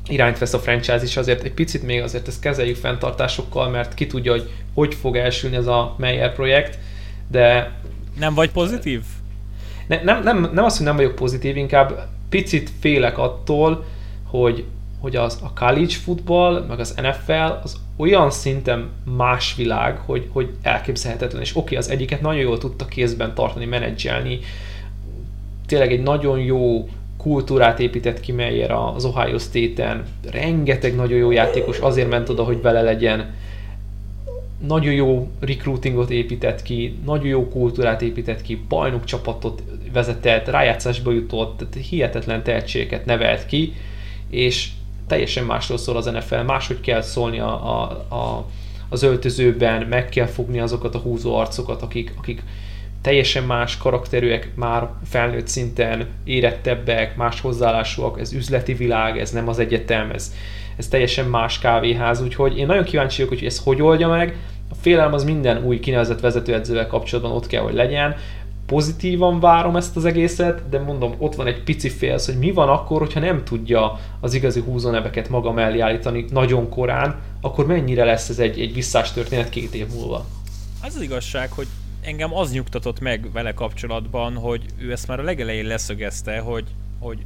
irányt 0.08 0.38
vesz 0.38 0.52
a 0.52 0.58
franchise 0.58 1.02
is, 1.02 1.16
azért 1.16 1.42
egy 1.42 1.52
picit 1.52 1.82
még 1.82 2.02
azért 2.02 2.28
ezt 2.28 2.40
kezeljük 2.40 2.76
fenntartásokkal, 2.76 3.68
mert 3.68 3.94
ki 3.94 4.06
tudja, 4.06 4.32
hogy 4.32 4.50
hogy 4.74 4.94
fog 4.94 5.16
elsülni 5.16 5.56
ez 5.56 5.66
a 5.66 5.94
Meyer 5.98 6.34
projekt, 6.34 6.78
de... 7.30 7.72
Nem 8.18 8.34
vagy 8.34 8.50
pozitív? 8.50 9.02
Ne, 9.86 10.02
nem, 10.02 10.22
nem, 10.22 10.50
nem 10.52 10.64
az, 10.64 10.76
hogy 10.76 10.86
nem 10.86 10.96
vagyok 10.96 11.14
pozitív, 11.14 11.56
inkább 11.56 12.08
picit 12.28 12.70
félek 12.80 13.18
attól, 13.18 13.84
hogy 14.26 14.64
hogy 15.00 15.16
az 15.16 15.38
a 15.42 15.52
college 15.52 15.94
football, 15.94 16.64
meg 16.68 16.80
az 16.80 16.94
NFL 16.96 17.32
az 17.62 17.76
olyan 17.98 18.30
szinten 18.30 18.88
más 19.16 19.54
világ, 19.54 19.98
hogy, 19.98 20.28
hogy 20.32 20.50
elképzelhetetlen. 20.62 21.40
És 21.42 21.50
oké, 21.50 21.60
okay, 21.60 21.76
az 21.76 21.90
egyiket 21.90 22.20
nagyon 22.20 22.40
jól 22.40 22.58
tudta 22.58 22.84
kézben 22.84 23.34
tartani, 23.34 23.64
menedzselni. 23.64 24.38
Tényleg 25.66 25.92
egy 25.92 26.02
nagyon 26.02 26.38
jó 26.38 26.88
kultúrát 27.16 27.80
épített 27.80 28.20
ki 28.20 28.32
Meyer 28.32 28.70
az 28.70 29.04
Ohio 29.04 29.38
State-en. 29.38 30.04
Rengeteg 30.30 30.94
nagyon 30.94 31.18
jó 31.18 31.30
játékos 31.30 31.78
azért 31.78 32.08
ment 32.08 32.28
oda, 32.28 32.44
hogy 32.44 32.62
vele 32.62 32.82
legyen. 32.82 33.34
Nagyon 34.66 34.92
jó 34.92 35.30
recruitingot 35.40 36.10
épített 36.10 36.62
ki, 36.62 36.98
nagyon 37.04 37.26
jó 37.26 37.48
kultúrát 37.48 38.02
épített 38.02 38.42
ki, 38.42 38.60
bajnok 38.68 39.04
csapatot 39.04 39.62
vezetett, 39.92 40.48
rájátszásba 40.48 41.12
jutott, 41.12 41.74
hihetetlen 41.74 42.42
tehetségeket 42.42 43.04
nevelt 43.04 43.46
ki, 43.46 43.72
és 44.30 44.68
teljesen 45.08 45.44
másról 45.44 45.78
szól 45.78 45.96
az 45.96 46.04
NFL, 46.04 46.40
máshogy 46.40 46.80
kell 46.80 47.00
szólni 47.00 47.38
a, 47.40 47.80
a, 47.80 47.90
a, 48.14 48.46
az 48.88 49.02
öltözőben, 49.02 49.82
meg 49.82 50.08
kell 50.08 50.26
fogni 50.26 50.60
azokat 50.60 50.94
a 50.94 50.98
húzó 50.98 51.36
arcokat, 51.36 51.82
akik, 51.82 52.14
akik 52.18 52.42
teljesen 53.02 53.44
más 53.44 53.76
karakterűek, 53.76 54.50
már 54.54 54.88
felnőtt 55.04 55.46
szinten, 55.46 56.06
érettebbek, 56.24 57.16
más 57.16 57.40
hozzáállásúak, 57.40 58.20
ez 58.20 58.32
üzleti 58.32 58.74
világ, 58.74 59.18
ez 59.18 59.30
nem 59.30 59.48
az 59.48 59.58
egyetem, 59.58 60.10
ez, 60.10 60.34
ez 60.76 60.88
teljesen 60.88 61.26
más 61.26 61.58
kávéház, 61.58 62.22
úgyhogy 62.22 62.58
én 62.58 62.66
nagyon 62.66 62.84
kíváncsi 62.84 63.22
vagyok, 63.22 63.38
hogy 63.38 63.46
ez 63.46 63.58
hogy 63.58 63.82
oldja 63.82 64.08
meg. 64.08 64.36
A 64.70 64.74
félelem 64.80 65.12
az 65.12 65.24
minden 65.24 65.64
új 65.64 65.80
kinevezett 65.80 66.20
vezetőedzővel 66.20 66.86
kapcsolatban 66.86 67.32
ott 67.32 67.46
kell, 67.46 67.62
hogy 67.62 67.74
legyen 67.74 68.16
pozitívan 68.68 69.40
várom 69.40 69.76
ezt 69.76 69.96
az 69.96 70.04
egészet, 70.04 70.68
de 70.68 70.78
mondom, 70.78 71.14
ott 71.18 71.34
van 71.34 71.46
egy 71.46 71.62
pici 71.62 71.88
félsz, 71.88 72.26
hogy 72.26 72.38
mi 72.38 72.50
van 72.50 72.68
akkor, 72.68 72.98
hogyha 72.98 73.20
nem 73.20 73.44
tudja 73.44 73.98
az 74.20 74.34
igazi 74.34 74.60
húzóneveket 74.60 75.28
maga 75.28 75.52
mellé 75.52 75.80
állítani 75.80 76.24
nagyon 76.30 76.68
korán, 76.68 77.20
akkor 77.40 77.66
mennyire 77.66 78.04
lesz 78.04 78.28
ez 78.28 78.38
egy, 78.38 78.60
egy 78.60 78.74
visszás 78.74 79.12
történet 79.12 79.48
két 79.48 79.74
év 79.74 79.86
múlva? 79.94 80.26
Az 80.82 80.94
az 80.96 81.02
igazság, 81.02 81.52
hogy 81.52 81.66
engem 82.00 82.34
az 82.34 82.52
nyugtatott 82.52 83.00
meg 83.00 83.32
vele 83.32 83.52
kapcsolatban, 83.52 84.34
hogy 84.34 84.62
ő 84.78 84.92
ezt 84.92 85.06
már 85.06 85.20
a 85.20 85.22
legelején 85.22 85.66
leszögezte, 85.66 86.38
hogy, 86.38 86.64
hogy 86.98 87.18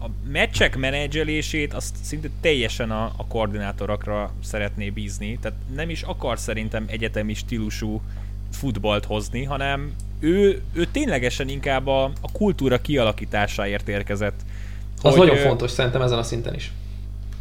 a 0.00 0.06
meccsek 0.30 0.76
menedzselését 0.76 1.74
azt 1.74 1.96
szinte 2.02 2.28
teljesen 2.40 2.90
a, 2.90 3.04
a 3.16 3.26
koordinátorokra 3.26 4.32
szeretné 4.42 4.90
bízni, 4.90 5.38
tehát 5.42 5.58
nem 5.74 5.90
is 5.90 6.02
akar 6.02 6.38
szerintem 6.38 6.84
egyetemi 6.88 7.34
stílusú 7.34 8.02
futballt 8.50 9.04
hozni, 9.04 9.44
hanem 9.44 9.94
ő, 10.20 10.62
ő 10.72 10.84
ténylegesen 10.92 11.48
inkább 11.48 11.86
a, 11.86 12.04
a 12.04 12.32
kultúra 12.32 12.80
kialakításáért 12.80 13.88
érkezett. 13.88 14.40
Az 15.02 15.16
hogy, 15.16 15.26
nagyon 15.26 15.46
fontos 15.46 15.70
szerintem 15.70 16.02
ezen 16.02 16.18
a 16.18 16.22
szinten 16.22 16.54
is. 16.54 16.72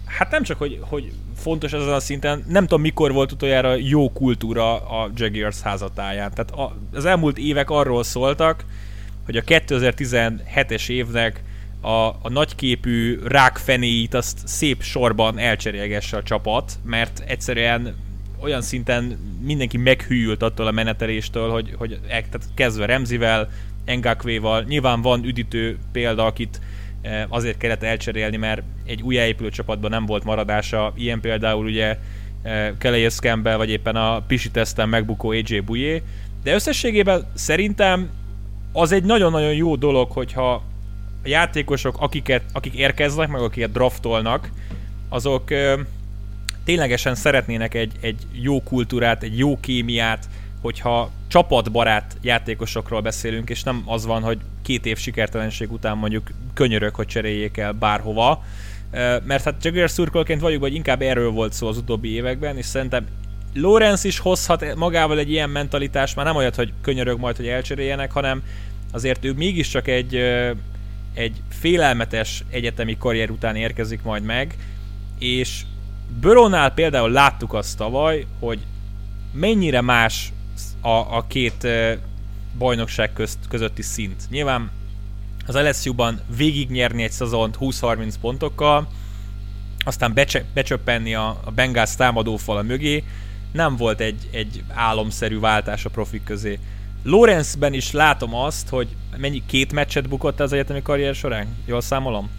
Hát 0.05 0.31
nem 0.31 0.43
csak, 0.43 0.57
hogy, 0.57 0.79
hogy 0.81 1.11
fontos 1.35 1.73
ezen 1.73 1.93
a 1.93 1.99
szinten, 1.99 2.43
nem 2.47 2.63
tudom 2.63 2.81
mikor 2.81 3.11
volt 3.11 3.31
utoljára 3.31 3.75
jó 3.75 4.11
kultúra 4.11 4.75
a 4.75 5.09
Jaguars 5.15 5.61
házatáján. 5.61 6.31
Tehát 6.33 6.51
a, 6.51 6.75
az 6.93 7.05
elmúlt 7.05 7.37
évek 7.37 7.69
arról 7.69 8.03
szóltak, 8.03 8.65
hogy 9.25 9.37
a 9.37 9.41
2017-es 9.41 10.89
évnek 10.89 11.43
a, 11.81 12.07
a 12.07 12.29
nagyképű 12.29 13.19
rákfenéit 13.23 14.13
azt 14.13 14.47
szép 14.47 14.81
sorban 14.81 15.37
elcserélgesse 15.37 16.17
a 16.17 16.23
csapat, 16.23 16.73
mert 16.85 17.23
egyszerűen 17.27 17.95
olyan 18.39 18.61
szinten 18.61 19.17
mindenki 19.41 19.77
meghűlt 19.77 20.43
attól 20.43 20.67
a 20.67 20.71
meneteléstől, 20.71 21.49
hogy, 21.49 21.73
hogy 21.77 21.99
tehát 22.07 22.41
kezdve 22.53 22.85
Remzivel, 22.85 23.49
Engakvéval, 23.85 24.63
nyilván 24.63 25.01
van 25.01 25.23
üdítő 25.23 25.77
példa, 25.91 26.25
akit 26.25 26.61
eh, 27.01 27.23
azért 27.29 27.57
kellett 27.57 27.83
elcserélni, 27.83 28.37
mert 28.37 28.63
egy 28.85 29.01
újjáépülő 29.01 29.49
csapatban 29.49 29.89
nem 29.89 30.05
volt 30.05 30.23
maradása, 30.23 30.93
ilyen 30.95 31.19
például 31.19 31.65
ugye 31.65 31.97
Kelly 32.77 33.07
Campbell, 33.09 33.57
vagy 33.57 33.69
éppen 33.69 33.95
a 33.95 34.21
Pisi 34.21 34.51
teszten 34.51 34.89
megbukó 34.89 35.29
AJ 35.29 35.59
Bouye, 35.59 36.01
de 36.43 36.53
összességében 36.53 37.25
szerintem 37.33 38.09
az 38.71 38.91
egy 38.91 39.03
nagyon-nagyon 39.03 39.53
jó 39.53 39.75
dolog, 39.75 40.11
hogyha 40.11 40.53
a 40.53 40.61
játékosok, 41.23 41.95
akiket, 41.99 42.43
akik 42.53 42.73
érkeznek, 42.73 43.29
meg 43.29 43.41
akiket 43.41 43.71
draftolnak, 43.71 44.49
azok 45.09 45.49
ténylegesen 46.67 47.15
szeretnének 47.15 47.73
egy, 47.73 47.91
egy 48.01 48.27
jó 48.31 48.63
kultúrát, 48.63 49.23
egy 49.23 49.37
jó 49.37 49.59
kémiát, 49.59 50.29
hogyha 50.61 51.11
csapatbarát 51.27 52.17
játékosokról 52.21 53.01
beszélünk, 53.01 53.49
és 53.49 53.63
nem 53.63 53.83
az 53.85 54.05
van, 54.05 54.21
hogy 54.21 54.37
két 54.61 54.85
év 54.85 54.97
sikertelenség 54.97 55.71
után 55.71 55.97
mondjuk 55.97 56.31
könyörök, 56.53 56.95
hogy 56.95 57.07
cseréljék 57.07 57.57
el 57.57 57.71
bárhova, 57.71 58.43
mert 59.23 59.43
hát 59.43 59.63
Jaguar 59.63 59.89
szurkolként 59.89 60.41
vagyok, 60.41 60.59
vagy 60.59 60.73
inkább 60.73 61.01
erről 61.01 61.31
volt 61.31 61.53
szó 61.53 61.67
az 61.67 61.77
utóbbi 61.77 62.13
években, 62.13 62.57
és 62.57 62.65
szerintem 62.65 63.05
Lorenz 63.53 64.03
is 64.03 64.19
hozhat 64.19 64.75
magával 64.75 65.19
egy 65.19 65.31
ilyen 65.31 65.49
mentalitást, 65.49 66.15
már 66.15 66.25
nem 66.25 66.35
olyat, 66.35 66.55
hogy 66.55 66.73
könyörög 66.81 67.19
majd, 67.19 67.35
hogy 67.35 67.47
elcseréljenek, 67.47 68.11
hanem 68.11 68.43
azért 68.91 69.25
ő 69.25 69.33
mégiscsak 69.33 69.87
egy, 69.87 70.15
egy 71.13 71.41
félelmetes 71.49 72.43
egyetemi 72.49 72.97
karrier 72.97 73.29
után 73.29 73.55
érkezik 73.55 74.03
majd 74.03 74.23
meg, 74.23 74.55
és 75.19 75.61
Börónál 76.19 76.71
például 76.71 77.11
láttuk 77.11 77.53
azt 77.53 77.77
tavaly, 77.77 78.25
hogy 78.39 78.59
mennyire 79.31 79.81
más 79.81 80.33
a, 80.81 80.89
a 80.89 81.25
két 81.27 81.67
bajnokság 82.57 83.13
közt, 83.13 83.37
közötti 83.49 83.81
szint. 83.81 84.23
Nyilván 84.29 84.71
az 85.45 85.55
LSU-ban 85.55 86.19
végignyerni 86.37 87.03
egy 87.03 87.11
szezont 87.11 87.57
20-30 87.59 88.13
pontokkal, 88.21 88.87
aztán 89.85 90.13
becse, 90.13 90.43
becsöppenni 90.53 91.15
a, 91.15 91.39
a 91.43 91.51
Bengals 91.51 91.95
támadófala 91.95 92.61
mögé, 92.61 93.03
nem 93.51 93.75
volt 93.75 93.99
egy, 93.99 94.29
egy 94.31 94.63
álomszerű 94.67 95.39
váltás 95.39 95.85
a 95.85 95.89
profik 95.89 96.23
közé. 96.23 96.59
Lorenzben 97.03 97.73
is 97.73 97.91
látom 97.91 98.35
azt, 98.35 98.69
hogy 98.69 98.87
mennyi 99.17 99.43
két 99.45 99.73
meccset 99.73 100.09
bukott 100.09 100.39
az 100.39 100.53
egyetemi 100.53 100.81
karrier 100.81 101.15
során? 101.15 101.47
Jól 101.65 101.81
számolom? 101.81 102.29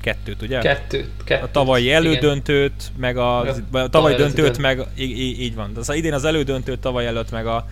Kettőt, 0.00 0.42
ugye? 0.42 0.58
Kettőt. 0.58 1.10
kettőt 1.24 1.48
a 1.48 1.50
tavalyi 1.50 1.92
elődöntőt, 1.92 2.82
igen. 2.82 3.00
meg 3.00 3.16
a, 3.16 3.40
a, 3.40 3.54
a 3.72 3.88
tavalyi 3.88 4.14
döntőt, 4.14 4.44
dönt. 4.44 4.58
meg 4.58 4.86
így, 4.96 5.18
így, 5.18 5.40
így 5.40 5.54
van. 5.54 5.72
Az 5.76 5.94
idén 5.94 6.12
az 6.12 6.24
elődöntőt, 6.24 6.78
tavaly 6.78 7.06
előtt 7.06 7.30
meg 7.30 7.46
a, 7.46 7.66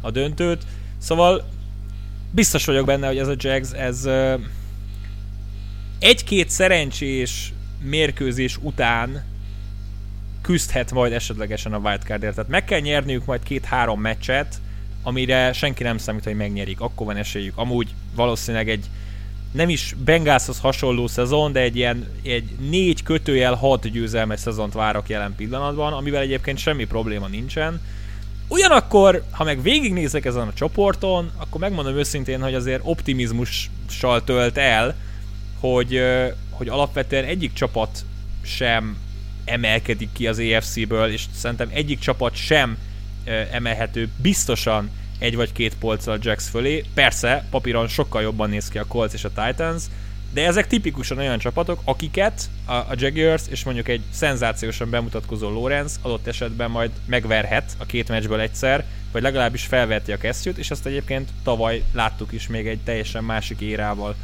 a 0.00 0.10
döntőt. 0.10 0.62
Szóval 0.98 1.44
biztos 2.30 2.64
vagyok 2.64 2.86
benne, 2.86 3.06
hogy 3.06 3.18
ez 3.18 3.28
a 3.28 3.34
Jags, 3.36 3.70
ez 3.72 4.08
egy-két 5.98 6.50
szerencsés 6.50 7.52
mérkőzés 7.80 8.58
után 8.60 9.24
küzdhet 10.42 10.92
majd 10.92 11.12
esetlegesen 11.12 11.72
a 11.72 11.78
wildcardért. 11.78 12.34
Tehát 12.34 12.50
meg 12.50 12.64
kell 12.64 12.80
nyerniük 12.80 13.24
majd 13.24 13.42
két-három 13.42 14.00
meccset, 14.00 14.60
amire 15.02 15.52
senki 15.52 15.82
nem 15.82 15.98
számít, 15.98 16.24
hogy 16.24 16.36
megnyerik. 16.36 16.80
Akkor 16.80 17.06
van 17.06 17.16
esélyük. 17.16 17.56
Amúgy 17.56 17.94
valószínűleg 18.14 18.68
egy 18.68 18.86
nem 19.52 19.68
is 19.68 19.94
Bengalshoz 20.04 20.58
hasonló 20.58 21.06
szezon, 21.06 21.52
de 21.52 21.60
egy 21.60 21.76
ilyen 21.76 22.08
egy 22.22 22.50
négy 22.70 23.02
kötőjel 23.02 23.54
hat 23.54 23.90
győzelmes 23.90 24.40
szezont 24.40 24.72
várok 24.72 25.08
jelen 25.08 25.34
pillanatban, 25.36 25.92
amivel 25.92 26.20
egyébként 26.20 26.58
semmi 26.58 26.84
probléma 26.84 27.26
nincsen. 27.26 27.80
Ugyanakkor, 28.48 29.22
ha 29.30 29.44
meg 29.44 29.62
végignézek 29.62 30.24
ezen 30.24 30.48
a 30.48 30.52
csoporton, 30.52 31.30
akkor 31.36 31.60
megmondom 31.60 31.96
őszintén, 31.96 32.42
hogy 32.42 32.54
azért 32.54 32.80
optimizmussal 32.84 34.24
tölt 34.24 34.58
el, 34.58 34.94
hogy, 35.60 36.00
hogy 36.50 36.68
alapvetően 36.68 37.24
egyik 37.24 37.52
csapat 37.52 38.04
sem 38.42 38.96
emelkedik 39.44 40.08
ki 40.12 40.26
az 40.26 40.38
EFC-ből, 40.38 41.12
és 41.12 41.24
szerintem 41.34 41.68
egyik 41.72 41.98
csapat 41.98 42.34
sem 42.34 42.78
emelhető 43.52 44.08
biztosan 44.16 44.90
egy 45.22 45.36
vagy 45.36 45.52
két 45.52 45.74
polccal 45.74 46.18
Jax 46.22 46.48
fölé. 46.48 46.84
Persze, 46.94 47.44
papíron 47.50 47.88
sokkal 47.88 48.22
jobban 48.22 48.50
néz 48.50 48.68
ki 48.68 48.78
a 48.78 48.86
Colts 48.86 49.12
és 49.12 49.24
a 49.24 49.28
Titans, 49.28 49.82
de 50.32 50.46
ezek 50.46 50.66
tipikusan 50.66 51.18
olyan 51.18 51.38
csapatok, 51.38 51.80
akiket 51.84 52.50
a, 52.64 52.72
a 52.72 52.94
Jaguars 52.96 53.42
és 53.50 53.64
mondjuk 53.64 53.88
egy 53.88 54.00
szenzációsan 54.10 54.90
bemutatkozó 54.90 55.50
Lorenz 55.50 55.98
adott 56.02 56.26
esetben 56.26 56.70
majd 56.70 56.90
megverhet 57.06 57.72
a 57.78 57.86
két 57.86 58.08
meccsből 58.08 58.40
egyszer, 58.40 58.84
vagy 59.12 59.22
legalábbis 59.22 59.64
felveti 59.64 60.12
a 60.12 60.16
kesztyűt, 60.16 60.58
és 60.58 60.70
ezt 60.70 60.86
egyébként 60.86 61.28
tavaly 61.42 61.82
láttuk 61.92 62.32
is 62.32 62.46
még 62.46 62.66
egy 62.66 62.80
teljesen 62.84 63.24
másik 63.24 63.60
érával. 63.60 64.14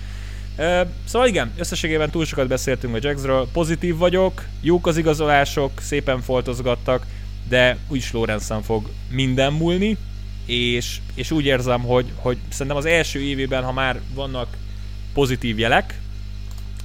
Szóval 1.04 1.28
igen, 1.28 1.52
összességében 1.58 2.10
túl 2.10 2.24
sokat 2.24 2.48
beszéltünk 2.48 2.94
a 2.94 2.98
Jacksről, 3.00 3.48
pozitív 3.52 3.96
vagyok, 3.96 4.44
jók 4.60 4.86
az 4.86 4.96
igazolások, 4.96 5.80
szépen 5.80 6.20
foltozgattak, 6.20 7.06
de 7.48 7.76
úgyis 7.88 8.12
Lorenzen 8.12 8.62
fog 8.62 8.88
minden 9.10 9.52
múlni, 9.52 9.96
és, 10.48 11.00
és 11.14 11.30
úgy 11.30 11.44
érzem, 11.44 11.80
hogy, 11.80 12.06
hogy 12.14 12.36
szerintem 12.48 12.76
az 12.76 12.84
első 12.84 13.20
évében, 13.20 13.64
ha 13.64 13.72
már 13.72 14.00
vannak 14.14 14.56
pozitív 15.12 15.58
jelek, 15.58 16.00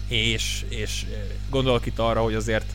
és, 0.08 0.66
és 0.70 1.06
gondolok 1.50 1.86
itt 1.86 2.00
arra, 2.00 2.22
hogy 2.22 2.34
azért 2.34 2.66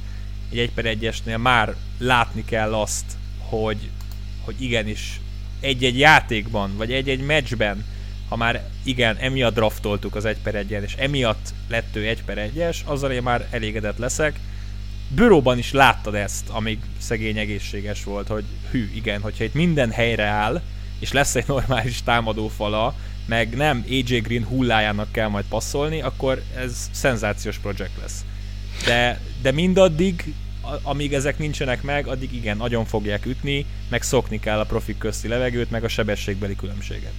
egy 0.51 0.59
1 0.59 0.71
per 0.71 0.87
1 0.87 1.37
már 1.37 1.75
látni 1.99 2.45
kell 2.45 2.75
azt, 2.75 3.05
hogy, 3.39 3.91
hogy 4.45 4.55
igenis 4.63 5.21
egy-egy 5.61 5.99
játékban, 5.99 6.77
vagy 6.77 6.93
egy-egy 6.93 7.21
meccsben, 7.21 7.85
ha 8.29 8.37
már 8.37 8.69
igen, 8.83 9.17
emiatt 9.17 9.55
draftoltuk 9.55 10.15
az 10.15 10.25
1 10.25 10.37
per 10.43 10.55
1 10.55 10.71
és 10.71 10.95
emiatt 10.95 11.53
lett 11.69 11.97
ő 11.97 12.07
1 12.07 12.23
per 12.25 12.51
1-es, 12.55 12.77
azzal 12.85 13.11
én 13.11 13.23
már 13.23 13.47
elégedett 13.51 13.99
leszek. 13.99 14.39
Büróban 15.09 15.59
is 15.59 15.73
láttad 15.73 16.15
ezt, 16.15 16.49
amíg 16.49 16.79
szegény 16.99 17.39
egészséges 17.39 18.05
volt, 18.05 18.29
hogy 18.29 18.45
hű, 18.71 18.91
igen, 18.95 19.21
hogyha 19.21 19.45
itt 19.45 19.55
minden 19.55 19.91
helyre 19.91 20.25
áll, 20.25 20.63
és 20.99 21.13
lesz 21.13 21.35
egy 21.35 21.47
normális 21.47 22.03
támadófala, 22.03 22.95
meg 23.27 23.57
nem 23.57 23.85
AJ 23.89 24.19
Green 24.19 24.45
hullájának 24.45 25.13
kell 25.13 25.29
majd 25.29 25.45
passzolni, 25.49 26.01
akkor 26.03 26.43
ez 26.57 26.91
szenzációs 26.93 27.59
projekt 27.59 28.01
lesz. 28.01 28.25
De, 28.85 29.21
de 29.43 29.53
mindaddig, 29.53 30.35
amíg 30.83 31.15
ezek 31.15 31.39
nincsenek 31.39 31.83
meg, 31.83 32.07
addig 32.07 32.35
igen, 32.35 32.57
nagyon 32.57 32.85
fogják 32.85 33.27
ütni, 33.27 33.67
meg 33.89 34.03
szokni 34.03 34.41
kell 34.41 34.59
a 34.59 34.65
profik 34.65 34.99
közti 34.99 35.29
levegőt, 35.29 35.71
meg 35.71 35.85
a 35.85 35.89
sebességbeli 35.89 36.57
különbséget. 36.57 37.13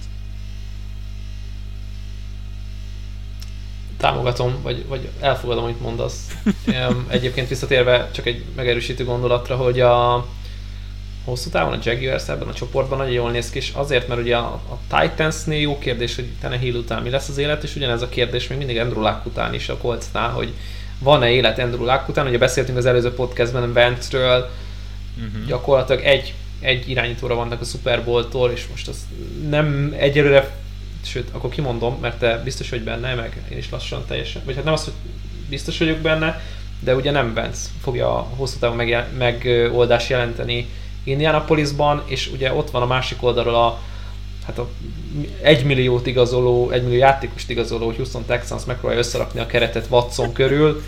Támogatom, 3.96 4.62
vagy, 4.62 4.86
vagy 4.88 5.08
elfogadom, 5.20 5.64
amit 5.64 5.80
mondasz. 5.80 6.36
Egyébként 7.08 7.48
visszatérve 7.48 8.10
csak 8.12 8.26
egy 8.26 8.44
megerősítő 8.56 9.04
gondolatra, 9.04 9.56
hogy 9.56 9.80
a, 9.80 10.26
hosszú 11.30 11.50
távon 11.50 11.72
a 11.72 11.78
Jaguars 11.82 12.28
ebben 12.28 12.48
a 12.48 12.52
csoportban 12.52 12.98
nagyon 12.98 13.12
jól 13.12 13.30
néz 13.30 13.50
ki, 13.50 13.58
és 13.58 13.72
azért, 13.74 14.08
mert 14.08 14.20
ugye 14.20 14.36
a, 14.36 14.46
a 14.52 14.98
Titansnél 15.00 15.60
jó 15.60 15.78
kérdés, 15.78 16.14
hogy 16.14 16.58
Hill 16.60 16.74
után 16.74 17.02
mi 17.02 17.10
lesz 17.10 17.28
az 17.28 17.38
élet, 17.38 17.62
és 17.62 17.76
ugyanez 17.76 18.02
a 18.02 18.08
kérdés 18.08 18.48
még 18.48 18.58
mindig 18.58 18.78
Andrew 18.78 19.02
Luck 19.02 19.26
után 19.26 19.54
is 19.54 19.68
a 19.68 19.76
Coltsnál, 19.76 20.30
hogy 20.30 20.52
van-e 20.98 21.30
élet 21.30 21.58
Andrew 21.58 21.84
Luck 21.84 22.08
után, 22.08 22.26
ugye 22.26 22.38
beszéltünk 22.38 22.78
az 22.78 22.86
előző 22.86 23.12
podcastben 23.12 23.72
Ventzről, 23.72 24.50
uh-huh. 25.16 25.46
gyakorlatilag 25.46 26.04
egy, 26.04 26.34
egy 26.60 26.88
irányítóra 26.88 27.34
vannak 27.34 27.60
a 27.60 27.64
Super 27.64 28.04
Bowl-tól, 28.04 28.50
és 28.50 28.66
most 28.70 28.88
az 28.88 28.96
nem 29.48 29.94
egyelőre, 29.98 30.50
sőt, 31.04 31.28
akkor 31.32 31.50
kimondom, 31.50 31.98
mert 32.00 32.18
te 32.18 32.40
biztos 32.44 32.70
vagy 32.70 32.82
benne, 32.82 33.14
meg 33.14 33.42
én 33.50 33.58
is 33.58 33.70
lassan 33.70 34.04
teljesen, 34.06 34.42
vagy 34.44 34.54
hát 34.54 34.64
nem 34.64 34.72
az, 34.72 34.84
hogy 34.84 34.92
biztos 35.48 35.78
vagyok 35.78 35.98
benne, 35.98 36.40
de 36.80 36.94
ugye 36.94 37.10
nem 37.10 37.34
Vance 37.34 37.68
fogja 37.82 38.16
a 38.16 38.28
hosszú 38.36 38.58
távon 38.58 39.04
megoldás 39.18 40.08
jelenteni 40.08 40.68
Indianapolisban, 41.04 42.02
és 42.06 42.30
ugye 42.32 42.52
ott 42.52 42.70
van 42.70 42.82
a 42.82 42.86
másik 42.86 43.22
oldalról 43.22 43.54
a 43.54 43.78
hát 44.46 44.58
a 44.58 44.68
egy 45.42 45.64
milliót 45.64 46.06
igazoló, 46.06 46.70
egy 46.70 46.82
millió 46.82 46.98
játékost 46.98 47.50
igazoló, 47.50 47.86
hogy 47.86 47.96
Houston 47.96 48.24
Texans 48.24 48.64
megpróbálja 48.64 49.02
összerakni 49.02 49.40
a 49.40 49.46
keretet 49.46 49.86
Watson 49.90 50.32
körül. 50.32 50.82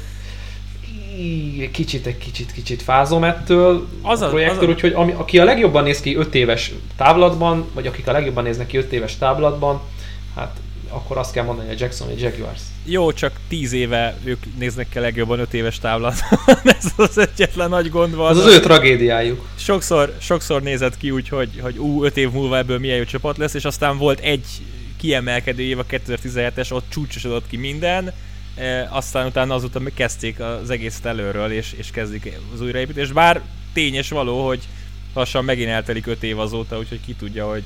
Kicsit, 1.72 2.06
egy 2.06 2.18
kicsit, 2.18 2.52
kicsit 2.52 2.82
fázom 2.82 3.24
ettől 3.24 3.88
az 4.02 4.20
a, 4.20 4.26
a 4.26 4.28
projektől, 4.28 4.68
úgyhogy 4.68 4.92
ami, 4.92 5.12
aki 5.12 5.38
a 5.38 5.44
legjobban 5.44 5.82
néz 5.82 6.00
ki 6.00 6.16
5 6.16 6.34
éves 6.34 6.72
távlatban, 6.96 7.66
vagy 7.74 7.86
akik 7.86 8.06
a 8.08 8.12
legjobban 8.12 8.44
néznek 8.44 8.66
ki 8.66 8.76
5 8.76 8.92
éves 8.92 9.18
távlatban, 9.18 9.80
hát 10.34 10.56
akkor 10.92 11.18
azt 11.18 11.32
kell 11.32 11.44
mondani, 11.44 11.68
hogy 11.68 11.76
a 11.76 11.84
Jackson 11.84 12.08
vagy 12.08 12.20
Jaguars. 12.20 12.60
Jó, 12.84 13.12
csak 13.12 13.32
10 13.48 13.72
éve 13.72 14.16
ők 14.24 14.58
néznek 14.58 14.88
ki 14.88 14.98
legjobban 14.98 15.38
5 15.38 15.54
éves 15.54 15.78
távlat. 15.78 16.14
Ez 16.78 16.92
az 16.96 17.18
egyetlen 17.18 17.68
nagy 17.68 17.90
gond 17.90 18.14
van. 18.14 18.30
Ez 18.30 18.36
az 18.36 18.54
ő 18.54 18.60
tragédiájuk. 18.60 19.48
Sokszor, 19.58 20.14
sokszor 20.20 20.62
nézett 20.62 20.96
ki 20.96 21.10
úgy, 21.10 21.28
hogy, 21.28 21.60
hogy 21.62 21.78
ú, 21.78 22.04
5 22.04 22.16
év 22.16 22.30
múlva 22.30 22.56
ebből 22.56 22.78
milyen 22.78 22.96
jó 22.96 23.04
csapat 23.04 23.36
lesz, 23.36 23.54
és 23.54 23.64
aztán 23.64 23.98
volt 23.98 24.20
egy 24.20 24.46
kiemelkedő 24.96 25.62
év, 25.62 25.78
a 25.78 25.84
2017-es, 25.84 26.72
ott 26.72 26.84
csúcsosodott 26.88 27.46
ki 27.48 27.56
minden, 27.56 28.12
e, 28.56 28.88
aztán 28.90 29.26
utána 29.26 29.54
azután 29.54 29.82
meg 29.82 29.92
kezdték 29.94 30.40
az 30.40 30.70
egészet 30.70 31.04
előről, 31.04 31.52
és, 31.52 31.72
és 31.72 31.90
kezdik 31.90 32.38
az 32.54 32.60
újraépítést. 32.60 33.12
Bár 33.12 33.40
tényes 33.72 34.08
való, 34.08 34.46
hogy 34.46 34.60
lassan 35.14 35.44
megint 35.44 35.68
eltelik 35.68 36.06
5 36.06 36.22
év 36.22 36.38
azóta, 36.38 36.78
úgyhogy 36.78 37.00
ki 37.06 37.14
tudja, 37.14 37.48
hogy 37.48 37.62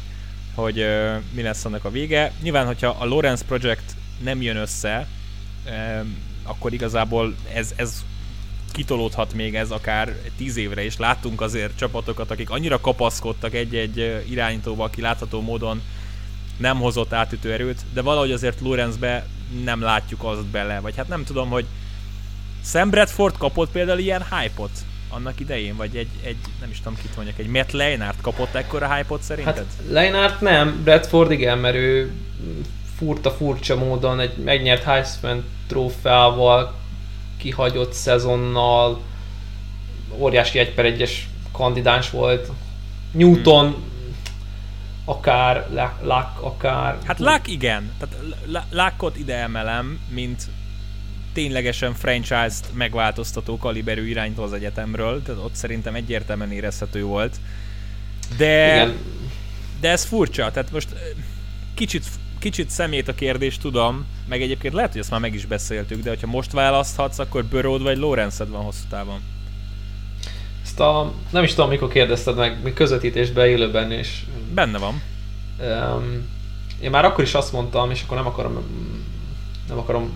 hogy 0.57 0.81
uh, 0.81 1.17
mi 1.33 1.43
lesz 1.43 1.65
annak 1.65 1.85
a 1.85 1.91
vége. 1.91 2.33
Nyilván, 2.43 2.67
hogyha 2.67 2.97
a 2.99 3.05
Lawrence 3.05 3.45
Project 3.45 3.97
nem 4.23 4.43
jön 4.43 4.57
össze, 4.57 5.07
akkor 6.43 6.73
igazából 6.73 7.35
ez, 7.53 7.73
ez 7.77 8.05
kitolódhat 8.73 9.33
még 9.33 9.55
ez 9.55 9.71
akár 9.71 10.13
tíz 10.37 10.57
évre 10.57 10.85
is. 10.85 10.97
Láttunk 10.97 11.41
azért 11.41 11.77
csapatokat, 11.77 12.31
akik 12.31 12.51
annyira 12.51 12.81
kapaszkodtak 12.81 13.55
egy-egy 13.55 14.25
irányítóba, 14.29 14.85
aki 14.85 15.01
látható 15.01 15.41
módon 15.41 15.83
nem 16.57 16.79
hozott 16.79 17.13
átütő 17.13 17.53
erőt, 17.53 17.85
de 17.93 18.03
valahogy 18.03 18.33
azért 18.33 18.61
Lorenzbe 18.61 19.27
nem 19.65 19.81
látjuk 19.81 20.25
azt 20.25 20.47
bele, 20.47 20.81
vagy 20.81 20.97
hát 20.97 21.09
nem 21.09 21.25
tudom, 21.25 21.49
hogy 21.49 21.67
Sam 22.65 22.91
Bradford 22.91 23.37
kapott 23.37 23.71
például 23.71 23.99
ilyen 23.99 24.25
hype-ot 24.31 24.71
annak 25.09 25.41
idején, 25.41 25.77
vagy 25.77 25.97
egy, 25.97 26.09
egy 26.23 26.37
nem 26.61 26.71
is 26.71 26.79
tudom 26.79 26.97
kit 27.03 27.17
mondjak, 27.17 27.39
egy 27.39 27.47
Matt 27.47 27.71
Leinart 27.71 28.21
kapott 28.21 28.55
ekkora 28.55 28.95
hype-ot 28.95 29.23
szerinted? 29.23 29.57
Hát 29.57 29.67
Leinart 29.89 30.41
nem, 30.41 30.81
Bradford 30.83 31.31
igen, 31.31 31.59
mert 31.59 31.75
ő 31.75 32.13
furta 32.97 33.31
furcsa 33.31 33.77
módon 33.77 34.21
egy 34.21 34.37
megnyert 34.37 34.83
Heisman 34.83 35.45
trófeával, 35.67 36.75
kihagyott 37.37 37.93
szezonnal, 37.93 39.01
óriási 40.19 40.59
egy 40.59 40.75
per 40.75 40.85
egyes 40.85 41.29
kandidáns 41.53 42.11
volt. 42.11 42.51
Newton, 43.13 43.67
hmm. 43.67 43.85
akár, 45.05 45.69
Luck, 46.03 46.43
akár... 46.43 46.99
Hát 47.05 47.19
Luck 47.19 47.49
igen, 47.49 47.93
tehát 47.99 48.17
Luckot 48.71 49.17
ide 49.17 49.35
emelem, 49.35 50.01
mint 50.09 50.49
ténylegesen 51.37 51.95
franchise-t 51.95 52.65
megváltoztató 52.73 53.57
kaliberű 53.59 54.09
iránytól 54.09 54.45
az 54.45 54.53
egyetemről, 54.53 55.23
tehát 55.23 55.45
ott 55.45 55.55
szerintem 55.55 55.95
egyértelműen 55.95 56.53
érezhető 56.53 57.03
volt. 57.03 57.37
De, 58.37 58.75
Igen. 58.75 58.95
de 59.81 59.91
ez 59.91 60.05
furcsa, 60.05 60.51
tehát 60.51 60.73
most 60.73 60.89
kicsit, 61.75 62.05
kicsit 62.39 62.71
szemét 62.71 63.09
a 63.09 63.15
kérdés, 63.15 63.59
tudom, 63.59 64.07
meg 64.29 64.43
egyébként 64.43 64.75
lehet, 64.75 64.91
hogy 64.91 65.01
ezt 65.01 65.11
már 65.11 65.21
meg 65.21 65.35
is 65.35 65.47
beszéltük, 65.47 66.03
de 66.03 66.09
hogyha 66.09 66.27
most 66.27 66.53
választhatsz, 66.53 67.19
akkor 67.19 67.45
Burrowd 67.45 67.83
vagy 67.83 67.99
Lawrence 67.99 68.45
van 68.45 68.63
hosszú 68.63 68.85
távon. 68.91 69.21
Ezt 70.63 70.81
a, 70.81 71.13
nem 71.31 71.43
is 71.43 71.55
tudom, 71.55 71.69
mikor 71.69 71.89
kérdezted 71.89 72.37
meg, 72.37 72.63
mi 72.63 72.73
közvetítésben 72.73 73.47
élőben, 73.47 73.93
és... 73.93 74.25
Benne 74.55 74.79
van. 74.79 75.03
Um, 75.61 76.29
én 76.81 76.91
már 76.91 77.05
akkor 77.05 77.25
is 77.25 77.35
azt 77.35 77.53
mondtam, 77.53 77.91
és 77.91 78.03
akkor 78.03 78.17
nem 78.17 78.27
akarom 78.27 78.65
nem 79.69 79.79
akarom 79.79 80.13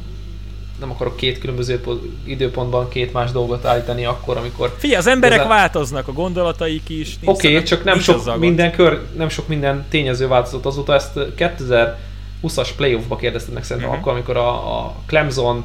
nem 0.81 0.91
akarok 0.91 1.17
két 1.17 1.39
különböző 1.39 1.81
időpontban 2.25 2.89
két 2.89 3.13
más 3.13 3.31
dolgot 3.31 3.65
állítani 3.65 4.05
akkor, 4.05 4.37
amikor... 4.37 4.75
Figyelj, 4.79 4.99
az 4.99 5.07
emberek 5.07 5.39
ezen... 5.39 5.49
változnak, 5.49 6.09
a 6.09 6.13
gondolataik 6.13 6.89
is. 6.89 7.19
Oké, 7.25 7.49
okay, 7.49 7.63
csak 7.63 7.85
nem 7.85 7.99
sok, 7.99 8.39
minden 8.39 8.73
kör, 8.73 9.01
nem 9.17 9.29
sok 9.29 9.49
minden 9.49 9.87
tényező 9.89 10.29
változott 10.29 10.67
azóta. 10.67 10.95
Ezt 10.95 11.19
2020-as 11.37 12.69
playoffba 12.77 13.17
kérdezted 13.17 13.55
meg 13.55 13.65
szerintem, 13.65 13.91
uh-huh. 13.91 14.05
akkor, 14.05 14.17
amikor 14.17 14.37
a, 14.37 14.79
a 14.79 14.95
Clemson 15.07 15.65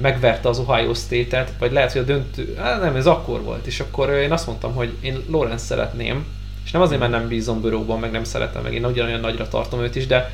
megverte 0.00 0.48
az 0.48 0.58
Ohio 0.58 0.94
State-et, 0.94 1.52
vagy 1.58 1.72
lehet, 1.72 1.92
hogy 1.92 2.00
a 2.00 2.04
döntő, 2.04 2.54
hát 2.58 2.80
nem, 2.80 2.96
ez 2.96 3.06
akkor 3.06 3.42
volt, 3.42 3.66
és 3.66 3.80
akkor 3.80 4.10
én 4.10 4.32
azt 4.32 4.46
mondtam, 4.46 4.74
hogy 4.74 4.92
én 5.00 5.24
Lorenz 5.30 5.62
szeretném, 5.62 6.24
és 6.64 6.70
nem 6.70 6.82
azért, 6.82 7.00
mert 7.00 7.12
nem 7.12 7.28
bízom 7.28 7.60
Bőróban, 7.60 8.00
meg 8.00 8.10
nem 8.10 8.24
szeretem, 8.24 8.62
meg 8.62 8.74
én 8.74 8.84
ugyanolyan 8.84 9.20
nagyra 9.20 9.48
tartom 9.48 9.80
őt 9.80 9.96
is, 9.96 10.06
de 10.06 10.32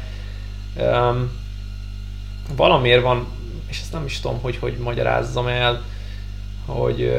um, 0.77 1.31
valamiért 2.57 3.03
van 3.03 3.27
és 3.69 3.81
ezt 3.81 3.93
nem 3.93 4.05
is 4.05 4.21
tudom, 4.21 4.41
hogy 4.41 4.57
hogy 4.57 4.77
magyarázzam 4.77 5.47
el, 5.47 5.85
hogy 6.67 7.13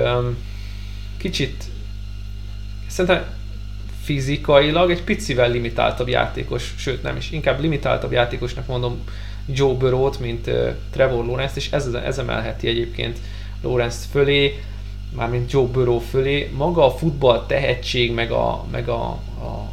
kicsit 1.17 1.63
szerintem 2.87 3.23
fizikailag 4.01 4.91
egy 4.91 5.03
picivel 5.03 5.51
limitáltabb 5.51 6.07
játékos, 6.07 6.73
sőt 6.77 7.03
nem 7.03 7.15
is, 7.15 7.31
inkább 7.31 7.59
limitáltabb 7.59 8.11
játékosnak 8.11 8.67
mondom 8.67 9.03
Joe 9.53 9.73
Burrow-t, 9.73 10.19
mint 10.19 10.49
Trevor 10.91 11.25
Lawrence, 11.25 11.55
és 11.55 11.71
ez, 11.71 11.85
ez 11.85 12.17
emelheti 12.17 12.67
egyébként 12.67 13.19
Lawrence 13.61 14.07
fölé, 14.11 14.59
mármint 15.15 15.51
Joe 15.51 15.67
Burrow 15.67 15.99
fölé. 15.99 16.51
Maga 16.57 16.85
a 16.85 16.91
futball 16.91 17.45
tehetség, 17.45 18.13
meg 18.13 18.31
a, 18.31 18.65
meg 18.71 18.89
a, 18.89 19.03
a, 19.41 19.69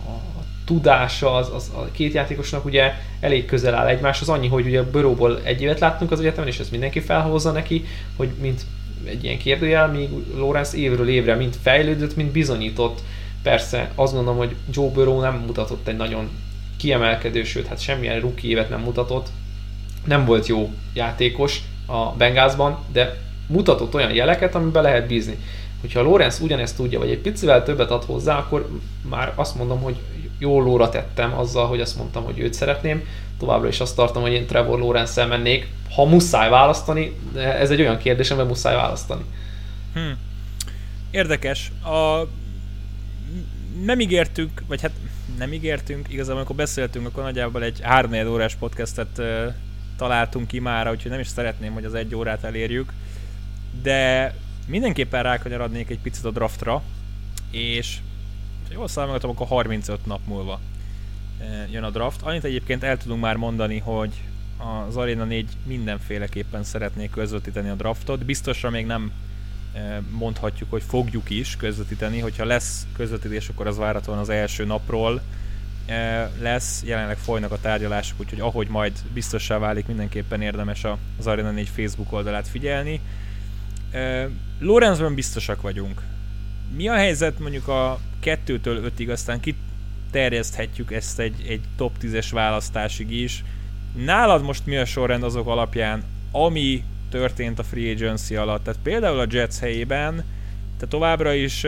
tudása 0.66 1.34
az, 1.34 1.50
az 1.54 1.70
a 1.74 1.88
két 1.92 2.14
játékosnak 2.14 2.64
ugye 2.64 2.92
elég 3.20 3.44
közel 3.44 3.74
áll 3.74 3.86
egymáshoz, 3.86 4.28
annyi, 4.28 4.48
hogy 4.48 4.66
ugye 4.66 4.82
Böróból 4.82 5.40
egy 5.42 5.62
évet 5.62 5.80
láttunk 5.80 6.10
az 6.10 6.20
egyetemen, 6.20 6.48
és 6.48 6.58
ezt 6.58 6.70
mindenki 6.70 7.00
felhozza 7.00 7.50
neki, 7.50 7.84
hogy 8.16 8.28
mint 8.40 8.60
egy 9.04 9.24
ilyen 9.24 9.38
kérdőjel, 9.38 9.88
míg 9.88 10.08
Lorenz 10.36 10.74
évről 10.74 11.08
évre 11.08 11.34
mind 11.34 11.54
fejlődött, 11.62 12.16
mind 12.16 12.30
bizonyított. 12.30 13.00
Persze 13.42 13.90
azt 13.94 14.12
gondolom, 14.12 14.38
hogy 14.38 14.54
Joe 14.72 14.90
Burrow 14.90 15.20
nem 15.20 15.42
mutatott 15.46 15.88
egy 15.88 15.96
nagyon 15.96 16.28
kiemelkedő, 16.76 17.44
sőt, 17.44 17.66
hát 17.66 17.80
semmilyen 17.80 18.20
rookie 18.20 18.50
évet 18.50 18.68
nem 18.68 18.80
mutatott. 18.80 19.26
Nem 20.04 20.24
volt 20.24 20.46
jó 20.46 20.72
játékos 20.94 21.60
a 21.86 22.10
Bengázban, 22.10 22.78
de 22.92 23.16
mutatott 23.46 23.94
olyan 23.94 24.14
jeleket, 24.14 24.54
amiben 24.54 24.82
lehet 24.82 25.06
bízni. 25.06 25.36
Hogyha 25.80 26.02
Lorenz 26.02 26.40
ugyanezt 26.40 26.76
tudja, 26.76 26.98
vagy 26.98 27.10
egy 27.10 27.18
picivel 27.18 27.62
többet 27.62 27.90
ad 27.90 28.04
hozzá, 28.04 28.38
akkor 28.38 28.68
már 29.08 29.32
azt 29.34 29.56
mondom, 29.56 29.80
hogy 29.80 29.96
jó 30.38 30.60
lóra 30.60 30.88
tettem 30.88 31.38
azzal, 31.38 31.66
hogy 31.66 31.80
azt 31.80 31.96
mondtam, 31.96 32.24
hogy 32.24 32.38
őt 32.38 32.54
szeretném. 32.54 33.04
Továbbra 33.38 33.68
is 33.68 33.80
azt 33.80 33.96
tartom, 33.96 34.22
hogy 34.22 34.32
én 34.32 34.46
Trevor 34.46 34.78
lawrence 34.78 35.24
mennék. 35.24 35.68
Ha 35.94 36.04
muszáj 36.04 36.50
választani, 36.50 37.16
ez 37.34 37.70
egy 37.70 37.80
olyan 37.80 37.98
kérdés, 37.98 38.30
amiben 38.30 38.48
muszáj 38.48 38.74
választani. 38.74 39.24
Hmm. 39.94 40.18
Érdekes. 41.10 41.72
A... 41.84 42.26
Nem 43.84 44.00
ígértünk, 44.00 44.62
vagy 44.66 44.80
hát 44.82 44.92
nem 45.38 45.52
ígértünk, 45.52 46.06
igazából 46.08 46.36
amikor 46.36 46.56
beszéltünk, 46.56 47.06
akkor 47.06 47.22
nagyjából 47.22 47.62
egy 47.62 47.80
3 47.82 48.12
órás 48.12 48.54
podcastet 48.54 49.18
uh, 49.18 49.54
találtunk 49.96 50.46
ki 50.46 50.58
már, 50.58 50.90
úgyhogy 50.90 51.10
nem 51.10 51.20
is 51.20 51.28
szeretném, 51.28 51.72
hogy 51.72 51.84
az 51.84 51.94
egy 51.94 52.14
órát 52.14 52.44
elérjük. 52.44 52.92
De 53.82 54.34
mindenképpen 54.66 55.22
rákanyaradnék 55.22 55.90
egy 55.90 55.98
picit 55.98 56.24
a 56.24 56.30
draftra, 56.30 56.82
és 57.50 57.96
jól 58.70 58.88
számoltam, 58.88 59.30
akkor 59.30 59.46
35 59.46 60.06
nap 60.06 60.20
múlva 60.26 60.60
eh, 61.38 61.72
jön 61.72 61.82
a 61.82 61.90
draft. 61.90 62.22
Annyit 62.22 62.44
egyébként 62.44 62.82
el 62.82 62.96
tudunk 62.96 63.20
már 63.20 63.36
mondani, 63.36 63.78
hogy 63.78 64.22
az 64.86 64.96
Arena 64.96 65.24
4 65.24 65.48
mindenféleképpen 65.64 66.64
szeretné 66.64 67.08
közvetíteni 67.08 67.68
a 67.68 67.74
draftot. 67.74 68.24
Biztosra 68.24 68.70
még 68.70 68.86
nem 68.86 69.12
eh, 69.72 69.96
mondhatjuk, 70.10 70.70
hogy 70.70 70.82
fogjuk 70.82 71.30
is 71.30 71.56
közvetíteni, 71.56 72.18
hogyha 72.18 72.44
lesz 72.44 72.86
közvetítés, 72.96 73.48
akkor 73.48 73.66
az 73.66 73.76
várhatóan 73.76 74.18
az 74.18 74.28
első 74.28 74.64
napról 74.64 75.20
eh, 75.86 76.28
lesz. 76.40 76.82
Jelenleg 76.84 77.18
folynak 77.18 77.52
a 77.52 77.60
tárgyalások, 77.60 78.20
úgyhogy 78.20 78.40
ahogy 78.40 78.68
majd 78.68 78.92
biztossá 79.12 79.58
válik, 79.58 79.86
mindenképpen 79.86 80.42
érdemes 80.42 80.84
az 81.18 81.26
Arena 81.26 81.50
4 81.50 81.68
Facebook 81.68 82.12
oldalát 82.12 82.48
figyelni. 82.48 83.00
Lorenzben 84.58 85.14
biztosak 85.14 85.62
vagyunk 85.62 86.02
mi 86.74 86.88
a 86.88 86.94
helyzet 86.94 87.38
mondjuk 87.38 87.68
a 87.68 87.98
2-től 88.26 88.90
5-ig, 88.98 89.10
aztán 89.10 89.40
kiterjeszthetjük 89.40 90.92
ezt 90.92 91.18
egy, 91.18 91.44
egy 91.48 91.60
top 91.76 91.92
10-es 92.02 92.26
választásig 92.30 93.10
is. 93.10 93.44
Nálad 94.04 94.42
most 94.42 94.66
mi 94.66 94.76
a 94.76 94.84
sorrend 94.84 95.22
azok 95.22 95.46
alapján, 95.46 96.04
ami 96.32 96.84
történt 97.10 97.58
a 97.58 97.62
free 97.62 97.92
agency 97.92 98.36
alatt? 98.36 98.64
Tehát 98.64 98.80
például 98.82 99.18
a 99.18 99.26
Jets 99.30 99.58
helyében, 99.58 100.24
te 100.78 100.86
továbbra 100.86 101.32
is 101.32 101.60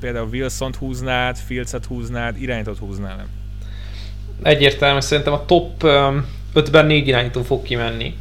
például 0.00 0.28
Wilson-t 0.28 0.76
húznád, 0.76 1.36
Fields-et 1.36 1.84
húznád, 1.84 2.42
irányítót 2.42 2.78
húznál 2.78 3.16
nem? 3.16 3.28
Egyértelmű, 4.42 5.00
szerintem 5.00 5.32
a 5.32 5.44
top 5.44 5.82
5-ben 6.54 6.86
négy 6.86 7.08
irányító 7.08 7.42
fog 7.42 7.62
kimenni. 7.62 8.14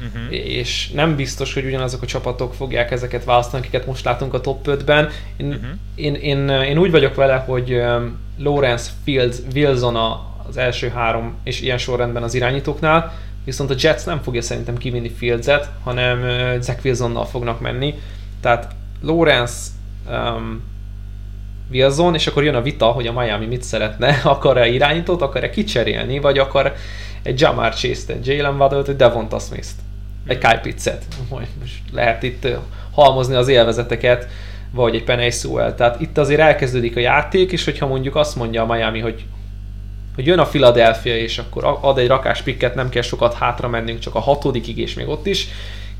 Uh-huh. 0.00 0.34
és 0.34 0.90
nem 0.90 1.16
biztos, 1.16 1.54
hogy 1.54 1.64
ugyanazok 1.64 2.02
a 2.02 2.06
csapatok 2.06 2.54
fogják 2.54 2.90
ezeket 2.90 3.24
választani, 3.24 3.62
akiket 3.62 3.86
most 3.86 4.04
látunk 4.04 4.34
a 4.34 4.40
top 4.40 4.66
5-ben. 4.68 5.08
Én, 5.36 5.46
uh-huh. 5.46 5.64
én, 5.94 6.14
én, 6.14 6.48
én 6.48 6.78
úgy 6.78 6.90
vagyok 6.90 7.14
vele, 7.14 7.36
hogy 7.36 7.72
um, 7.72 8.18
Lawrence 8.38 8.90
Fields, 9.04 9.36
Wilson 9.54 9.96
a, 9.96 10.34
az 10.48 10.56
első 10.56 10.88
három, 10.88 11.34
és 11.44 11.60
ilyen 11.60 11.78
sorrendben 11.78 12.22
az 12.22 12.34
irányítóknál, 12.34 13.12
viszont 13.44 13.70
a 13.70 13.74
Jets 13.78 14.04
nem 14.04 14.22
fogja 14.22 14.42
szerintem 14.42 14.76
kivinni 14.76 15.10
Fieldset, 15.10 15.70
hanem 15.82 16.20
uh, 16.20 16.60
Zach 16.60 16.84
Wilsonnal 16.84 17.26
fognak 17.26 17.60
menni. 17.60 17.94
Tehát 18.40 18.74
Lawrence, 19.02 19.70
um, 20.10 20.62
Wilson, 21.70 22.14
és 22.14 22.26
akkor 22.26 22.44
jön 22.44 22.54
a 22.54 22.62
vita, 22.62 22.86
hogy 22.86 23.06
a 23.06 23.12
Miami 23.12 23.46
mit 23.46 23.62
szeretne, 23.62 24.08
akar-e 24.24 24.68
irányítót, 24.68 25.22
akar-e 25.22 25.50
kicserélni, 25.50 26.18
vagy 26.18 26.38
akar 26.38 26.74
egy 27.22 27.40
Jamar 27.40 27.74
Chase-t, 27.74 28.10
egy 28.10 28.26
Jalen 28.26 28.56
Waddle-t, 28.56 28.88
egy 28.88 28.96
Devonta 28.96 29.38
Smith-t, 29.38 29.74
egy 30.26 30.38
Kyle. 30.38 30.60
Most 31.60 31.82
lehet 31.92 32.22
itt 32.22 32.48
halmozni 32.92 33.34
az 33.34 33.48
élvezeteket, 33.48 34.28
vagy 34.70 34.94
egy 34.94 35.04
Penny 35.04 35.30
Sewell. 35.30 35.74
Tehát 35.74 36.00
itt 36.00 36.18
azért 36.18 36.40
elkezdődik 36.40 36.96
a 36.96 37.00
játék, 37.00 37.52
és 37.52 37.64
hogyha 37.64 37.86
mondjuk 37.86 38.16
azt 38.16 38.36
mondja 38.36 38.62
a 38.62 38.74
Miami, 38.74 39.00
hogy 39.00 39.24
hogy 40.14 40.26
jön 40.26 40.38
a 40.38 40.44
Philadelphia, 40.44 41.16
és 41.16 41.38
akkor 41.38 41.78
ad 41.80 41.98
egy 41.98 42.06
rakás 42.06 42.42
pikket, 42.42 42.74
nem 42.74 42.88
kell 42.88 43.02
sokat 43.02 43.34
hátra 43.34 43.68
mennünk, 43.68 43.98
csak 43.98 44.14
a 44.14 44.20
hatodikig, 44.20 44.78
és 44.78 44.94
még 44.94 45.08
ott 45.08 45.26
is 45.26 45.48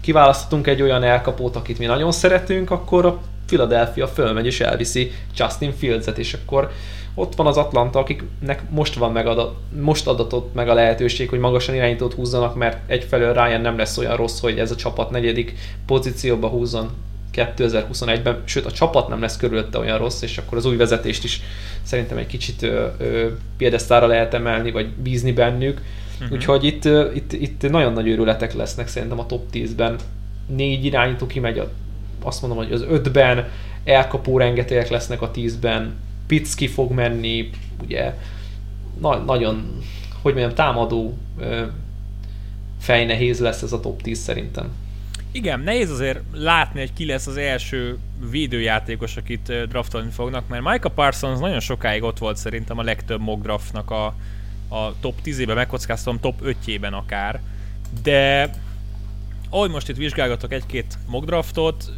kiválaszthatunk 0.01 0.67
egy 0.67 0.83
olyan 0.83 1.03
elkapót, 1.03 1.57
akit 1.57 1.79
mi 1.79 1.87
nagyon 1.87 2.13
szeretünk, 2.13 2.71
akkor 2.71 3.07
a 3.07 3.21
Philadelphia 3.47 4.07
fölmegy 4.07 4.47
és 4.47 4.61
elviszi 4.61 5.13
Justin 5.37 5.73
Fields-et, 5.73 6.19
és 6.19 6.33
akkor 6.33 6.71
ott 7.15 7.35
van 7.35 7.47
az 7.47 7.57
Atlanta, 7.57 7.99
akiknek 7.99 8.71
most 8.71 8.95
van 8.95 9.13
meg 9.13 9.27
adat, 9.27 9.57
most 9.83 10.07
adatott 10.07 10.55
meg 10.55 10.69
a 10.69 10.75
lehetőség, 10.75 11.29
hogy 11.29 11.39
magasan 11.39 11.75
irányítót 11.75 12.15
húzzanak, 12.15 12.55
mert 12.55 12.91
egyfelől 12.91 13.33
Ryan 13.33 13.61
nem 13.61 13.77
lesz 13.77 13.99
olyan 13.99 14.17
rossz, 14.17 14.41
hogy 14.41 14.59
ez 14.59 14.71
a 14.71 14.77
csapat 14.77 15.11
negyedik 15.11 15.55
pozícióba 15.87 16.49
húzzon 16.49 16.91
2021-ben, 17.37 18.43
sőt 18.45 18.67
a 18.67 18.71
csapat 18.71 19.09
nem 19.09 19.21
lesz 19.21 19.37
körülötte 19.37 19.79
olyan 19.79 19.99
rossz, 19.99 20.23
és 20.23 20.39
akkor 20.39 20.59
az 20.59 20.65
új 20.65 20.77
vezetést 20.77 21.25
is 21.25 21.41
szerintem 21.83 22.19
egy 22.19 22.27
kicsit 22.27 22.63
ö, 22.63 22.87
ö, 22.99 23.27
piedesztára 23.57 24.07
lehet 24.07 24.35
emelni, 24.35 24.71
vagy 24.71 24.89
bízni 24.89 25.33
bennük. 25.33 25.81
Uh-huh. 26.15 26.33
Úgyhogy 26.33 26.65
itt, 26.65 26.85
itt, 27.15 27.33
itt 27.33 27.71
nagyon 27.71 27.93
nagy 27.93 28.09
őrületek 28.09 28.55
lesznek 28.55 28.89
szerintem 28.89 29.19
a 29.19 29.27
top 29.27 29.43
10-ben. 29.53 29.97
Négy 30.47 30.85
irányító 30.85 31.27
kimegy, 31.27 31.59
a, 31.59 31.71
azt 32.27 32.43
mondom, 32.43 32.59
hogy 32.59 32.73
az 32.73 32.83
ötben, 32.83 33.49
elkapó 33.85 34.39
rengetegek 34.39 34.89
lesznek 34.89 35.23
a 35.23 35.31
tízben, 35.31 35.95
Pitts 36.27 36.55
ki 36.55 36.67
fog 36.67 36.93
menni, 36.93 37.51
ugye 37.83 38.15
na, 39.01 39.17
nagyon, 39.17 39.79
hogy 40.23 40.33
mondjam, 40.33 40.55
támadó 40.55 41.17
ö, 41.39 41.63
fejnehéz 42.81 43.41
lesz 43.41 43.63
ez 43.63 43.73
a 43.73 43.81
top 43.81 44.03
10 44.03 44.19
szerintem. 44.19 44.73
Igen, 45.31 45.61
nehéz 45.61 45.91
azért 45.91 46.21
látni, 46.33 46.81
hogy 46.81 46.93
ki 46.93 47.07
lesz 47.07 47.27
az 47.27 47.37
első 47.37 47.99
védőjátékos, 48.31 49.17
akit 49.17 49.53
draftolni 49.69 50.11
fognak, 50.11 50.49
mert 50.49 50.63
Micah 50.63 50.93
Parsons 50.93 51.39
nagyon 51.39 51.61
sokáig 51.61 52.03
ott 52.03 52.19
volt 52.19 52.37
szerintem 52.37 52.79
a 52.79 52.83
legtöbb 52.83 53.21
mock 53.21 53.43
draftnak 53.43 53.91
a, 53.91 54.07
a 54.69 54.95
top 55.01 55.15
10-ében, 55.25 55.55
megkockáztam 55.55 56.21
top 56.21 56.35
5-ében 56.45 56.93
akár, 56.93 57.41
de 58.03 58.51
ahogy 59.51 59.71
most 59.71 59.89
itt 59.89 59.97
vizsgálgatok 59.97 60.53
egy-két 60.53 60.99
mock 61.07 61.27
draftot, 61.27 61.93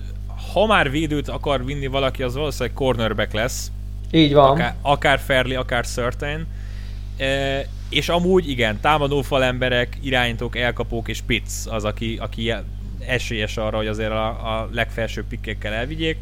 ha 0.52 0.66
már 0.66 0.90
védőt 0.90 1.28
akar 1.28 1.64
vinni 1.64 1.86
valaki, 1.86 2.22
az 2.22 2.34
valószínűleg 2.34 2.74
cornerback 2.74 3.32
lesz. 3.32 3.70
Így 4.10 4.32
van. 4.32 4.50
Akár, 4.50 4.74
akár 4.82 5.18
Fairly, 5.18 5.54
akár 5.54 5.86
Certain. 5.86 6.46
E, 7.16 7.66
és 7.88 8.08
amúgy 8.08 8.48
igen, 8.48 8.80
támadó 8.80 9.22
falemberek, 9.22 9.98
irányítók, 10.02 10.56
elkapók 10.56 11.08
és 11.08 11.20
Pitts 11.20 11.52
az, 11.66 11.84
aki, 11.84 12.16
aki 12.20 12.52
esélyes 13.06 13.56
arra, 13.56 13.76
hogy 13.76 13.86
azért 13.86 14.10
a, 14.10 14.26
a 14.28 14.68
legfelsőbb 14.72 15.24
pikkekkel 15.24 15.72
elvigyék. 15.72 16.16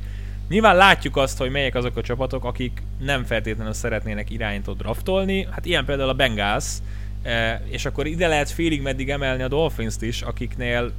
Nyilván 0.48 0.76
látjuk 0.76 1.16
azt, 1.16 1.38
hogy 1.38 1.50
melyek 1.50 1.74
azok 1.74 1.96
a 1.96 2.02
csapatok, 2.02 2.44
akik 2.44 2.82
nem 2.98 3.24
feltétlenül 3.24 3.72
szeretnének 3.72 4.30
irányítót 4.30 4.76
draftolni. 4.76 5.48
Hát 5.50 5.66
ilyen 5.66 5.84
például 5.84 6.08
a 6.08 6.14
Bengals, 6.14 6.64
e, 7.22 7.62
és 7.68 7.84
akkor 7.84 8.06
ide 8.06 8.28
lehet 8.28 8.50
félig 8.50 8.82
meddig 8.82 9.10
emelni 9.10 9.42
a 9.42 9.48
Dolphins-t 9.48 10.02
is, 10.02 10.22
akiknél 10.22 10.92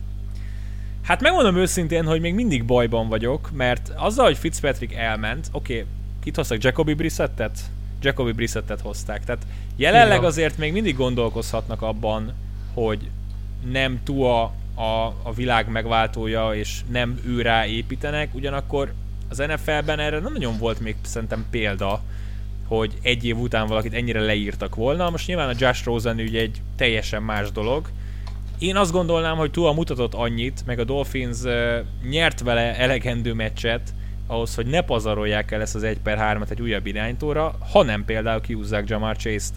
Hát 1.07 1.21
megmondom 1.21 1.55
őszintén, 1.55 2.05
hogy 2.05 2.21
még 2.21 2.33
mindig 2.33 2.65
bajban 2.65 3.07
vagyok, 3.07 3.49
mert 3.53 3.91
azzal, 3.95 4.25
hogy 4.25 4.37
Fitzpatrick 4.37 4.93
elment, 4.93 5.49
oké, 5.51 5.73
okay, 5.73 5.85
kit 6.23 6.35
hoztak, 6.35 6.63
Jacoby 6.63 6.93
Brissettet? 6.93 7.59
Jacoby 8.01 8.31
Brissettet 8.31 8.81
hozták, 8.81 9.25
tehát 9.25 9.45
jelenleg 9.75 10.23
azért 10.23 10.57
még 10.57 10.71
mindig 10.71 10.95
gondolkozhatnak 10.95 11.81
abban, 11.81 12.33
hogy 12.73 13.09
nem 13.71 13.99
Tua 14.03 14.43
a, 14.75 15.13
a 15.23 15.33
világ 15.35 15.69
megváltója, 15.69 16.53
és 16.53 16.81
nem 16.89 17.19
ő 17.25 17.41
rá 17.41 17.65
építenek, 17.65 18.35
ugyanakkor 18.35 18.93
az 19.29 19.37
NFL-ben 19.37 19.99
erre 19.99 20.19
nem 20.19 20.33
nagyon 20.33 20.57
volt 20.57 20.79
még 20.79 20.95
szerintem 21.01 21.45
példa, 21.49 22.01
hogy 22.67 22.97
egy 23.01 23.25
év 23.25 23.37
után 23.37 23.67
valakit 23.67 23.93
ennyire 23.93 24.19
leírtak 24.19 24.75
volna. 24.75 25.09
Most 25.09 25.27
nyilván 25.27 25.49
a 25.49 25.57
Josh 25.57 25.85
Rosen 25.85 26.19
ügy 26.19 26.35
egy 26.35 26.61
teljesen 26.75 27.23
más 27.23 27.51
dolog. 27.51 27.89
Én 28.59 28.75
azt 28.75 28.91
gondolnám, 28.91 29.37
hogy 29.37 29.51
Tua 29.51 29.73
mutatott 29.73 30.13
annyit, 30.13 30.63
meg 30.65 30.79
a 30.79 30.83
Dolphins 30.83 31.37
nyert 32.09 32.41
vele 32.41 32.77
elegendő 32.77 33.33
meccset, 33.33 33.93
ahhoz, 34.27 34.55
hogy 34.55 34.65
ne 34.65 34.81
pazarolják 34.81 35.51
el 35.51 35.61
ezt 35.61 35.75
az 35.75 35.83
1 35.83 35.99
per 35.99 36.17
3-at 36.21 36.49
egy 36.49 36.61
újabb 36.61 36.85
irányítóra, 36.85 37.55
hanem 37.71 38.05
például 38.05 38.41
kiúzzák 38.41 38.89
Jamar 38.89 39.15
Chase-t 39.15 39.53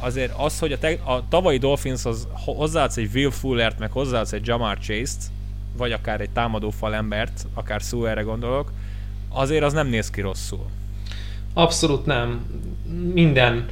azért 0.00 0.32
az, 0.36 0.58
hogy 0.58 0.72
a, 0.72 0.78
te, 0.78 0.98
a 1.04 1.28
tavalyi 1.28 1.58
Dolphins 1.58 2.04
az 2.04 2.28
hozzáadsz 2.32 2.96
egy 2.96 3.10
Will 3.14 3.30
Fullert, 3.30 3.78
meg 3.78 3.90
hozzáadsz 3.90 4.32
egy 4.32 4.46
Jamar 4.46 4.78
Chase-t, 4.78 5.22
vagy 5.76 5.92
akár 5.92 6.20
egy 6.20 6.30
támadó 6.30 6.70
falembert, 6.70 7.46
akár 7.54 7.80
erre 8.04 8.22
gondolok, 8.22 8.72
azért 9.28 9.64
az 9.64 9.72
nem 9.72 9.86
néz 9.86 10.10
ki 10.10 10.20
rosszul. 10.20 10.66
Abszolút 11.54 12.06
nem. 12.06 12.46
Minden, 13.12 13.66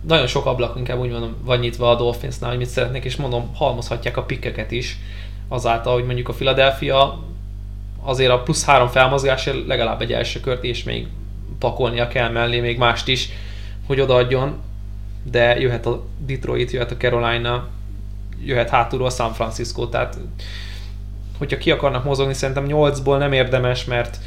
nagyon 0.00 0.26
sok 0.26 0.46
ablak 0.46 0.76
inkább 0.76 0.98
úgy 0.98 1.10
mondom 1.10 1.36
van 1.42 1.58
nyitva 1.58 1.90
a 1.90 1.96
Dolphinsnál, 1.96 2.50
hogy 2.50 2.58
mit 2.58 2.68
szeretnék, 2.68 3.04
és 3.04 3.16
mondom, 3.16 3.54
halmozhatják 3.54 4.16
a 4.16 4.22
pikkeket 4.22 4.70
is, 4.70 4.98
azáltal, 5.48 5.94
hogy 5.94 6.04
mondjuk 6.04 6.28
a 6.28 6.32
Philadelphia 6.32 7.22
azért 8.02 8.30
a 8.30 8.42
plusz 8.42 8.64
három 8.64 8.88
felmozgásért 8.88 9.66
legalább 9.66 10.00
egy 10.00 10.12
első 10.12 10.40
kört, 10.40 10.64
és 10.64 10.84
még 10.84 11.06
pakolnia 11.58 12.08
kell 12.08 12.30
mellé 12.30 12.60
még 12.60 12.78
mást 12.78 13.08
is, 13.08 13.28
hogy 13.86 14.00
odaadjon, 14.00 14.56
de 15.22 15.60
jöhet 15.60 15.86
a 15.86 16.04
Detroit, 16.18 16.70
jöhet 16.70 16.90
a 16.90 16.96
Carolina, 16.96 17.68
jöhet 18.44 18.70
hátulról 18.70 19.06
a 19.06 19.10
San 19.10 19.32
Francisco, 19.32 19.86
tehát 19.86 20.18
hogyha 21.38 21.58
ki 21.58 21.70
akarnak 21.70 22.04
mozogni, 22.04 22.34
szerintem 22.34 22.66
8-ból 22.68 23.18
nem 23.18 23.32
érdemes, 23.32 23.84
mert 23.84 24.18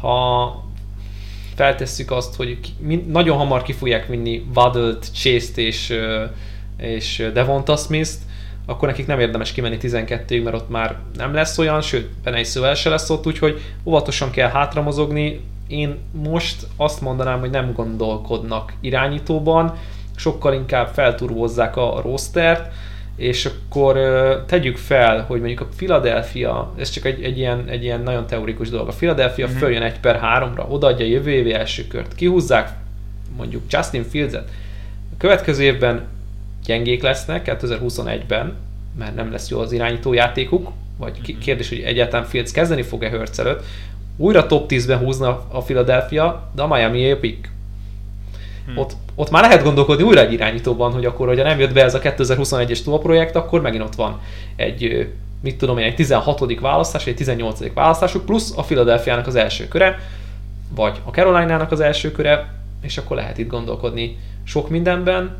ha 0.00 0.63
feltesszük 1.54 2.10
azt, 2.10 2.34
hogy 2.36 2.58
nagyon 3.06 3.36
hamar 3.36 3.62
ki 3.62 3.72
fogják 3.72 4.06
vinni 4.06 4.44
Waddle-t, 4.54 5.12
Chase-t 5.14 5.58
és, 5.58 5.98
és 6.76 7.30
Devonta 7.32 7.76
Smith-t, 7.76 8.18
akkor 8.66 8.88
nekik 8.88 9.06
nem 9.06 9.20
érdemes 9.20 9.52
kimenni 9.52 9.76
12-ig, 9.80 10.42
mert 10.42 10.56
ott 10.56 10.68
már 10.68 10.96
nem 11.16 11.34
lesz 11.34 11.58
olyan, 11.58 11.80
sőt, 11.80 12.10
benne 12.22 12.40
is 12.40 12.46
szövel 12.46 12.74
se 12.74 12.88
lesz 12.88 13.10
ott, 13.10 13.26
úgyhogy 13.26 13.60
óvatosan 13.84 14.30
kell 14.30 14.48
hátra 14.48 14.82
mozogni, 14.82 15.40
én 15.68 15.98
most 16.12 16.66
azt 16.76 17.00
mondanám, 17.00 17.40
hogy 17.40 17.50
nem 17.50 17.72
gondolkodnak 17.72 18.72
irányítóban, 18.80 19.74
sokkal 20.16 20.54
inkább 20.54 20.88
felturbozzák 20.88 21.76
a 21.76 22.00
rostert, 22.02 22.72
és 23.16 23.46
akkor 23.46 23.96
tegyük 24.46 24.76
fel, 24.76 25.24
hogy 25.24 25.38
mondjuk 25.38 25.60
a 25.60 25.68
Philadelphia, 25.76 26.72
ez 26.78 26.90
csak 26.90 27.04
egy, 27.04 27.22
egy, 27.22 27.38
ilyen, 27.38 27.64
egy 27.68 27.82
ilyen 27.82 28.00
nagyon 28.00 28.26
teorikus 28.26 28.68
dolog, 28.68 28.88
a 28.88 28.92
Philadelphia 28.92 29.46
mm-hmm. 29.46 29.56
följön 29.56 29.82
egy 29.82 30.00
per 30.00 30.16
háromra, 30.16 30.66
odaadja 30.68 31.06
jövő 31.06 31.30
évi 31.30 31.52
első 31.52 31.86
kört, 31.86 32.14
kihúzzák 32.14 32.72
mondjuk 33.36 33.62
Justin 33.68 34.04
Fields-et, 34.04 34.48
a 35.12 35.16
következő 35.18 35.62
évben 35.62 36.06
gyengék 36.64 37.02
lesznek 37.02 37.58
2021-ben, 37.60 38.56
mert 38.98 39.14
nem 39.14 39.30
lesz 39.30 39.50
jó 39.50 39.58
az 39.58 39.72
irányító 39.72 40.12
játékuk, 40.12 40.70
vagy 40.96 41.18
mhm. 41.22 41.38
kérdés, 41.38 41.68
hogy 41.68 41.80
egyáltalán 41.80 42.26
Fields 42.26 42.52
kezdeni 42.52 42.82
fog-e 42.82 43.10
Hurts 43.10 43.38
előtt, 43.38 43.64
újra 44.16 44.46
top 44.46 44.70
10-ben 44.70 44.98
húzna 44.98 45.44
a 45.48 45.62
Philadelphia, 45.62 46.50
de 46.54 46.62
a 46.62 46.66
Miami 46.66 47.10
a 47.10 47.18
pick. 47.18 47.50
Hmm. 48.66 48.78
Ott, 48.78 48.92
ott 49.14 49.30
már 49.30 49.42
lehet 49.42 49.62
gondolkodni 49.62 50.02
újra 50.02 50.20
egy 50.20 50.32
irányítóban, 50.32 50.92
hogy 50.92 51.04
akkor, 51.04 51.26
hogyha 51.26 51.44
nem 51.44 51.58
jött 51.58 51.72
be 51.72 51.82
ez 51.82 51.94
a 51.94 51.98
2021-es 52.00 52.82
Tua 52.82 52.98
projekt, 52.98 53.36
akkor 53.36 53.60
megint 53.60 53.82
ott 53.82 53.94
van 53.94 54.20
egy, 54.56 55.08
mit 55.42 55.58
tudom 55.58 55.78
én, 55.78 55.84
egy 55.84 55.94
16. 55.94 56.60
választás, 56.60 57.06
egy 57.06 57.14
18. 57.14 57.72
választásuk, 57.74 58.24
plusz 58.24 58.52
a 58.56 58.62
Philadelphia-nak 58.62 59.26
az 59.26 59.34
első 59.34 59.68
köre, 59.68 59.98
vagy 60.74 61.00
a 61.04 61.10
Carolina-nak 61.10 61.72
az 61.72 61.80
első 61.80 62.12
köre, 62.12 62.52
és 62.82 62.98
akkor 62.98 63.16
lehet 63.16 63.38
itt 63.38 63.48
gondolkodni 63.48 64.18
sok 64.44 64.68
mindenben. 64.68 65.38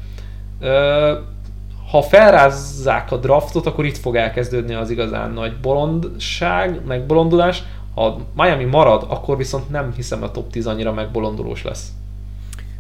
Ha 1.91 2.03
felrázzák 2.03 3.13
a 3.13 3.17
draftot, 3.17 3.67
akkor 3.67 3.85
itt 3.85 3.97
fog 3.97 4.17
elkezdődni 4.17 4.75
az 4.75 4.91
igazán 4.91 5.31
nagy 5.31 5.57
bolondság, 5.61 6.81
meg 6.87 7.07
bolondulás, 7.07 7.63
ha 7.95 8.19
Miami 8.35 8.65
marad, 8.65 9.07
akkor 9.09 9.37
viszont 9.37 9.71
nem 9.71 9.93
hiszem 9.97 10.23
a 10.23 10.31
top 10.31 10.51
10 10.51 10.67
annyira 10.67 10.93
megbolondulós 10.93 11.63
lesz. 11.63 11.89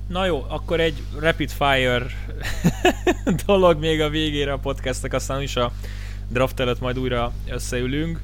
Na 0.06 0.26
jó, 0.26 0.44
akkor 0.48 0.80
egy 0.80 1.02
rapid 1.18 1.50
fire 1.50 2.06
dolog 3.46 3.78
még 3.78 4.00
a 4.00 4.08
végére 4.08 4.52
a 4.52 4.58
podcastnek, 4.58 5.12
aztán 5.12 5.42
is 5.42 5.56
a 5.56 5.72
draft 6.28 6.60
előtt 6.60 6.80
majd 6.80 6.98
újra 6.98 7.32
összeülünk. 7.48 8.20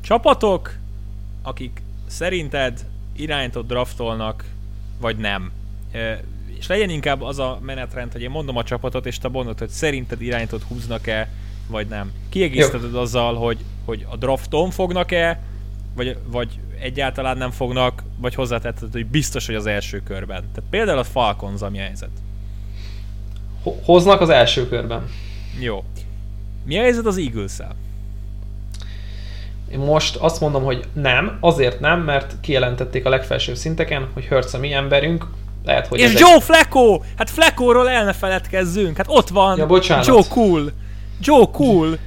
Csapatok, 0.00 0.74
akik 1.42 1.82
szerinted 2.06 2.84
irányított 3.16 3.66
draftolnak, 3.66 4.44
vagy 5.00 5.16
nem. 5.16 5.52
És 6.58 6.66
legyen 6.66 6.90
inkább 6.90 7.22
az 7.22 7.38
a 7.38 7.58
menetrend, 7.62 8.12
hogy 8.12 8.22
én 8.22 8.30
mondom 8.30 8.56
a 8.56 8.64
csapatot, 8.64 9.06
és 9.06 9.18
te 9.18 9.28
mondod, 9.28 9.58
hogy 9.58 9.68
szerinted 9.68 10.22
irányított 10.22 10.62
húznak-e, 10.62 11.28
vagy 11.66 11.86
nem. 11.86 12.12
Kiegészíted 12.28 12.94
azzal, 12.94 13.34
hogy, 13.34 13.58
hogy 13.84 14.06
a 14.08 14.16
drafton 14.16 14.70
fognak-e, 14.70 15.40
vagy, 15.94 16.16
vagy 16.26 16.58
egyáltalán 16.80 17.36
nem 17.36 17.50
fognak, 17.50 18.02
vagy 18.16 18.34
hozzátetted, 18.34 18.92
hogy 18.92 19.06
biztos, 19.06 19.46
hogy 19.46 19.54
az 19.54 19.66
első 19.66 20.02
körben. 20.02 20.44
Tehát 20.54 20.70
például 20.70 20.98
a 20.98 21.04
Falcons, 21.04 21.62
a 21.62 21.70
helyzet. 21.76 22.10
Hoznak 23.84 24.20
az 24.20 24.28
első 24.28 24.68
körben. 24.68 25.08
Jó. 25.60 25.84
Mi 26.64 26.78
a 26.78 26.82
helyzet 26.82 27.06
az 27.06 27.16
Eagles-el? 27.16 27.74
Én 29.72 29.78
most 29.78 30.16
azt 30.16 30.40
mondom, 30.40 30.64
hogy 30.64 30.84
nem, 30.92 31.36
azért 31.40 31.80
nem, 31.80 32.00
mert 32.00 32.34
kijelentették 32.40 33.04
a 33.04 33.08
legfelsőbb 33.08 33.56
szinteken, 33.56 34.08
hogy 34.14 34.26
Hurts 34.26 34.52
a 34.52 34.58
mi 34.58 34.72
emberünk, 34.72 35.26
lehet, 35.64 35.86
hogy 35.86 35.98
És 35.98 36.20
Joe 36.20 36.34
egy... 36.34 36.42
Flacco! 36.42 37.00
Hát 37.16 37.30
Flacco-ról 37.30 37.90
el 37.90 38.04
ne 38.04 38.12
feledkezzünk, 38.12 38.96
hát 38.96 39.06
ott 39.08 39.28
van 39.28 39.58
ja, 39.58 39.66
bocsánat. 39.66 40.06
Joe 40.06 40.22
Cool. 40.28 40.72
Joe 41.20 41.46
Cool. 41.52 41.98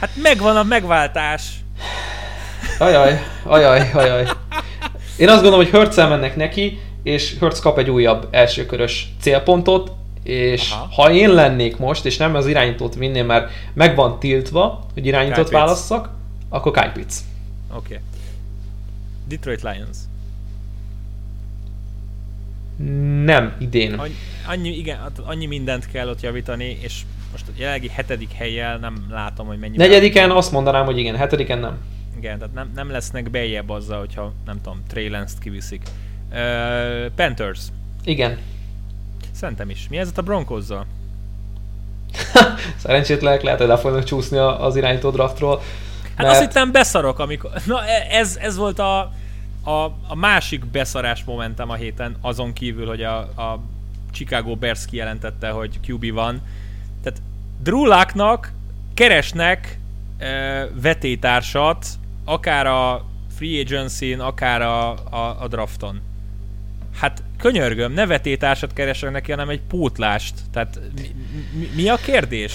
Hát 0.00 0.10
megvan 0.22 0.56
a 0.56 0.62
megváltás. 0.62 1.52
Ajaj, 2.80 3.20
ajaj, 3.44 3.90
ajaj. 3.92 4.26
Én 5.16 5.28
azt 5.28 5.42
gondolom, 5.42 5.64
hogy 5.64 5.70
Hurts 5.70 5.96
mennek 5.96 6.36
neki, 6.36 6.78
és 7.02 7.36
Hurts 7.38 7.58
kap 7.58 7.78
egy 7.78 7.90
újabb 7.90 8.28
elsőkörös 8.30 9.12
célpontot, 9.20 9.92
és 10.22 10.70
Aha. 10.70 10.88
ha 10.94 11.12
én 11.12 11.30
lennék 11.30 11.76
most, 11.76 12.04
és 12.04 12.16
nem 12.16 12.34
az 12.34 12.46
irányítót 12.46 12.94
vinném, 12.94 13.26
mert 13.26 13.50
meg 13.72 13.94
van 13.94 14.18
tiltva, 14.18 14.86
hogy 14.94 15.06
irányítót 15.06 15.48
Kyle 15.48 15.58
válasszak, 15.58 16.10
akkor 16.48 16.72
Kyle 16.72 16.92
Pitts. 16.94 17.14
Oké. 17.74 17.94
Okay. 17.94 17.98
Detroit 19.28 19.62
Lions. 19.62 19.96
Nem 23.24 23.54
idén. 23.58 23.92
Annyi, 23.92 24.14
annyi, 24.46 24.76
igen, 24.76 24.98
annyi 25.24 25.46
mindent 25.46 25.86
kell 25.90 26.08
ott 26.08 26.20
javítani, 26.20 26.78
és 26.82 27.02
most 27.30 27.44
a 27.48 27.52
jelenlegi 27.56 27.88
hetedik 27.88 28.32
helyjel 28.32 28.78
nem 28.78 29.06
látom, 29.10 29.46
hogy 29.46 29.58
mennyi. 29.58 29.76
Negyediken 29.76 30.30
azt 30.30 30.52
mondanám, 30.52 30.84
hogy 30.84 30.98
igen, 30.98 31.16
hetediken 31.16 31.58
nem. 31.58 31.78
Igen, 32.20 32.38
tehát 32.38 32.54
nem, 32.54 32.70
nem 32.74 32.90
lesznek 32.90 33.30
bejebb 33.30 33.68
azzal, 33.68 33.98
hogyha 33.98 34.32
nem 34.44 34.60
tudom, 34.62 34.82
Trey 34.88 35.08
Lance-t 35.08 35.38
kiviszik. 35.38 35.82
Uh, 36.30 37.06
Panthers. 37.14 37.60
Igen. 38.04 38.38
Szerintem 39.32 39.70
is. 39.70 39.86
Mi 39.90 39.98
ez 39.98 40.12
a 40.14 40.22
Broncozzal? 40.22 40.86
Szerencsétlenek 42.82 43.42
lehet, 43.42 43.58
hogy 43.58 43.68
le 43.68 43.76
fognak 43.76 44.04
csúszni 44.04 44.36
az 44.36 44.76
irányító 44.76 45.10
draftról. 45.10 45.62
Hát 46.14 46.26
mert... 46.26 46.30
azt 46.30 46.40
hittem 46.40 46.72
beszarok, 46.72 47.18
amikor... 47.18 47.50
Na 47.66 47.84
e- 47.84 48.06
ez, 48.10 48.36
ez 48.40 48.56
volt 48.56 48.78
a, 48.78 48.98
a, 49.64 49.84
a 50.08 50.14
másik 50.14 50.66
beszarás 50.66 51.24
momentum 51.24 51.70
a 51.70 51.74
héten, 51.74 52.16
azon 52.20 52.52
kívül, 52.52 52.86
hogy 52.86 53.02
a, 53.02 53.18
a 53.18 53.60
Chicago 54.12 54.56
Bears 54.56 54.86
kijelentette, 54.86 55.50
hogy 55.50 55.78
QB 55.88 56.12
van. 56.12 56.42
Tehát 57.02 57.20
Drew 57.62 57.86
Lucknak 57.86 58.52
keresnek 58.94 59.78
e, 60.18 60.66
vetétársat, 60.80 61.86
akár 62.24 62.66
a 62.66 63.04
free 63.36 63.60
agency-n, 63.60 64.20
akár 64.20 64.62
a, 64.62 64.90
a, 64.90 65.36
a 65.40 65.48
drafton. 65.48 66.00
Hát 66.98 67.22
könyörgöm, 67.38 67.92
ne 67.92 68.06
vetétársat 68.06 68.72
keresek 68.72 69.10
neki, 69.10 69.30
hanem 69.30 69.48
egy 69.48 69.60
pótlást. 69.68 70.34
Tehát 70.52 70.80
mi, 70.96 71.14
mi, 71.58 71.68
mi 71.74 71.88
a 71.88 71.96
kérdés? 71.96 72.52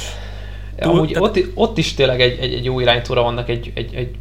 Túl, 0.80 0.91
Amúgy 0.91 1.11
tehát... 1.11 1.38
ott, 1.38 1.45
ott 1.53 1.78
is 1.78 1.93
tényleg 1.93 2.22
egy, 2.22 2.39
egy, 2.39 2.53
egy 2.53 2.66
jó 2.66 2.80
iránytóra 2.80 3.22
vannak 3.22 3.49
egy, 3.49 3.72
egy, 3.76 3.93
egy 3.93 4.16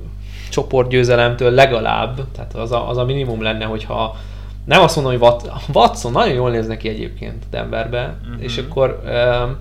csoportgyőzelemtől 0.50 1.50
legalább, 1.50 2.30
tehát 2.32 2.54
az 2.54 2.72
a, 2.72 2.88
az 2.88 2.96
a 2.96 3.04
minimum 3.04 3.42
lenne, 3.42 3.64
hogyha 3.64 4.16
nem 4.64 4.82
azt 4.82 4.96
mondom, 4.96 5.18
hogy 5.18 5.40
Watson 5.72 6.12
nagyon 6.12 6.34
jól 6.34 6.50
néz 6.50 6.66
neki 6.66 6.88
egyébként 6.88 7.44
Denverbe, 7.50 8.16
uh-huh. 8.22 8.42
és 8.42 8.58
akkor 8.58 9.02
um, 9.04 9.56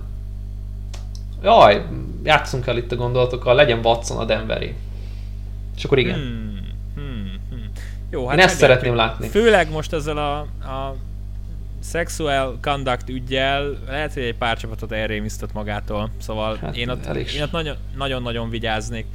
jaj, 1.42 1.84
játszunk 2.24 2.66
el 2.66 2.76
itt 2.76 2.92
a 2.92 2.96
gondolatokkal, 2.96 3.54
legyen 3.54 3.80
Watson 3.82 4.18
a 4.18 4.24
Denveri. 4.24 4.74
És 5.76 5.84
akkor 5.84 5.98
igen. 5.98 6.14
Hmm. 6.14 6.60
Hmm. 6.94 7.40
Hmm. 7.50 7.70
Jó, 8.10 8.26
hát 8.26 8.38
Én 8.38 8.44
ezt 8.44 8.56
szeretném 8.56 8.94
látni. 8.94 9.28
Főleg 9.28 9.70
most 9.70 9.92
ezzel 9.92 10.16
a, 10.16 10.38
a 10.68 10.96
sexual 11.82 12.58
conduct 12.62 13.08
ügyjel 13.08 13.78
lehet, 13.86 14.12
hogy 14.12 14.22
egy 14.22 14.34
pár 14.34 14.58
csapatot 14.58 14.92
elrémisztett 14.92 15.52
magától, 15.52 16.10
szóval 16.18 16.56
hát 16.56 16.76
én, 16.76 16.88
ott, 16.88 17.06
én 17.06 17.42
ott 17.42 17.52
nagyon, 17.52 17.76
nagyon-nagyon 17.96 18.50
vigyáznék. 18.50 19.06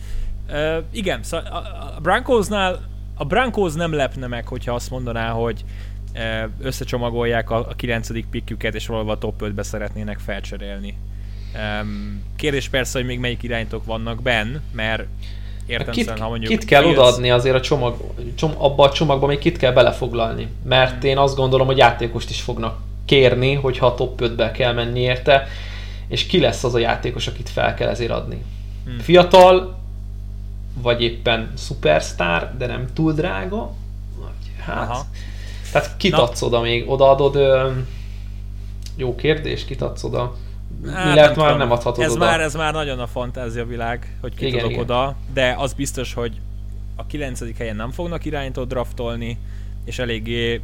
Uh, 0.49 0.78
igen, 0.91 1.24
szóval 1.24 1.45
a, 1.45 1.57
a 1.97 1.99
Broncosnál 2.01 2.88
a 3.16 3.26
Broncos 3.26 3.74
nem 3.74 3.93
lepne 3.93 4.28
meg, 4.28 4.47
hogyha 4.47 4.74
azt 4.74 4.89
mondaná, 4.89 5.30
hogy 5.30 5.64
uh, 6.14 6.49
összecsomagolják 6.62 7.49
a, 7.49 7.70
a 7.70 7.74
9. 7.76 8.30
pikküket, 8.30 8.76
és 8.76 8.88
valahol 8.88 9.12
a 9.12 9.18
top 9.18 9.41
5-be 9.43 9.64
szeretnének 9.64 10.20
felcserélni. 10.20 10.97
Um, 11.82 12.24
kérdés 12.36 12.70
persze, 12.70 12.97
hogy 12.97 13.07
még 13.07 13.20
melyik 13.20 13.43
iránytok 13.43 13.86
vannak 13.86 14.22
benn, 14.22 14.55
mert 14.72 15.03
értem 15.70 15.94
kit, 15.94 16.04
szerint, 16.04 16.24
ha 16.24 16.30
mondjuk... 16.30 16.52
Kit 16.52 16.66
kell 16.66 16.86
odaadni 16.86 17.32
azért 17.32 17.56
a 17.56 17.62
csomag, 17.62 17.96
csom, 18.36 18.54
abba 18.58 18.84
a 18.84 18.92
csomagba 18.92 19.28
még 19.28 19.38
kit 19.38 19.58
kell 19.58 19.72
belefoglalni. 19.72 20.48
Mert 20.64 21.00
hmm. 21.00 21.10
én 21.10 21.18
azt 21.18 21.36
gondolom, 21.36 21.68
hogy 21.68 21.78
játékost 21.78 22.30
is 22.30 22.42
fognak 22.42 22.80
kérni, 23.06 23.54
hogyha 23.54 23.86
a 23.86 23.96
top 23.96 24.22
5-be 24.22 24.52
kell 24.52 24.74
menni 24.74 25.00
érte, 25.00 25.48
és 26.08 26.26
ki 26.26 26.40
lesz 26.40 26.64
az 26.64 26.76
a 26.76 26.80
játékos, 26.80 27.28
akit 27.28 27.50
fel 27.50 27.74
kell 27.74 27.88
ezért 27.88 28.12
adni. 28.12 28.44
Hmm. 28.86 29.00
Fiatal, 29.00 29.80
vagy 30.82 31.02
éppen 31.02 31.54
superstar, 31.58 32.52
de 32.58 32.66
nem 32.66 32.88
túl 32.94 33.14
drága, 33.14 33.74
hát... 34.60 34.90
Aha. 34.90 35.06
Tehát 35.72 35.98
kit 35.98 36.12
Na. 36.12 36.24
adsz 36.24 36.42
oda 36.42 36.62
még? 36.62 36.90
Odaadod... 36.90 37.36
Ö, 37.36 37.72
jó 38.96 39.16
kérdés, 39.16 39.66
kit 39.66 39.82
adsz 39.82 40.04
oda? 40.04 40.36
Hát, 40.88 41.16
lehet 41.16 41.36
nem 41.36 41.46
már 41.46 41.58
nem 41.58 41.72
adhatod 41.72 42.04
ez 42.04 42.12
oda. 42.12 42.26
Már, 42.26 42.42
ez 42.42 42.56
már 42.56 42.74
nagyon 42.74 43.00
a 43.00 43.08
fantázia 43.08 43.66
világ, 43.66 44.18
hogy 44.22 44.36
ki 44.36 44.46
igen, 44.46 44.58
tudok 44.58 44.72
igen. 44.72 44.84
oda, 44.84 45.16
de 45.34 45.56
az 45.58 45.74
biztos, 45.74 46.14
hogy 46.14 46.34
a 46.96 47.06
9. 47.06 47.58
helyen 47.58 47.76
nem 47.76 47.92
fognak 47.92 48.26
irányító 48.26 48.64
draftolni, 48.64 49.38
és 49.86 50.00
eléggé 50.00 50.62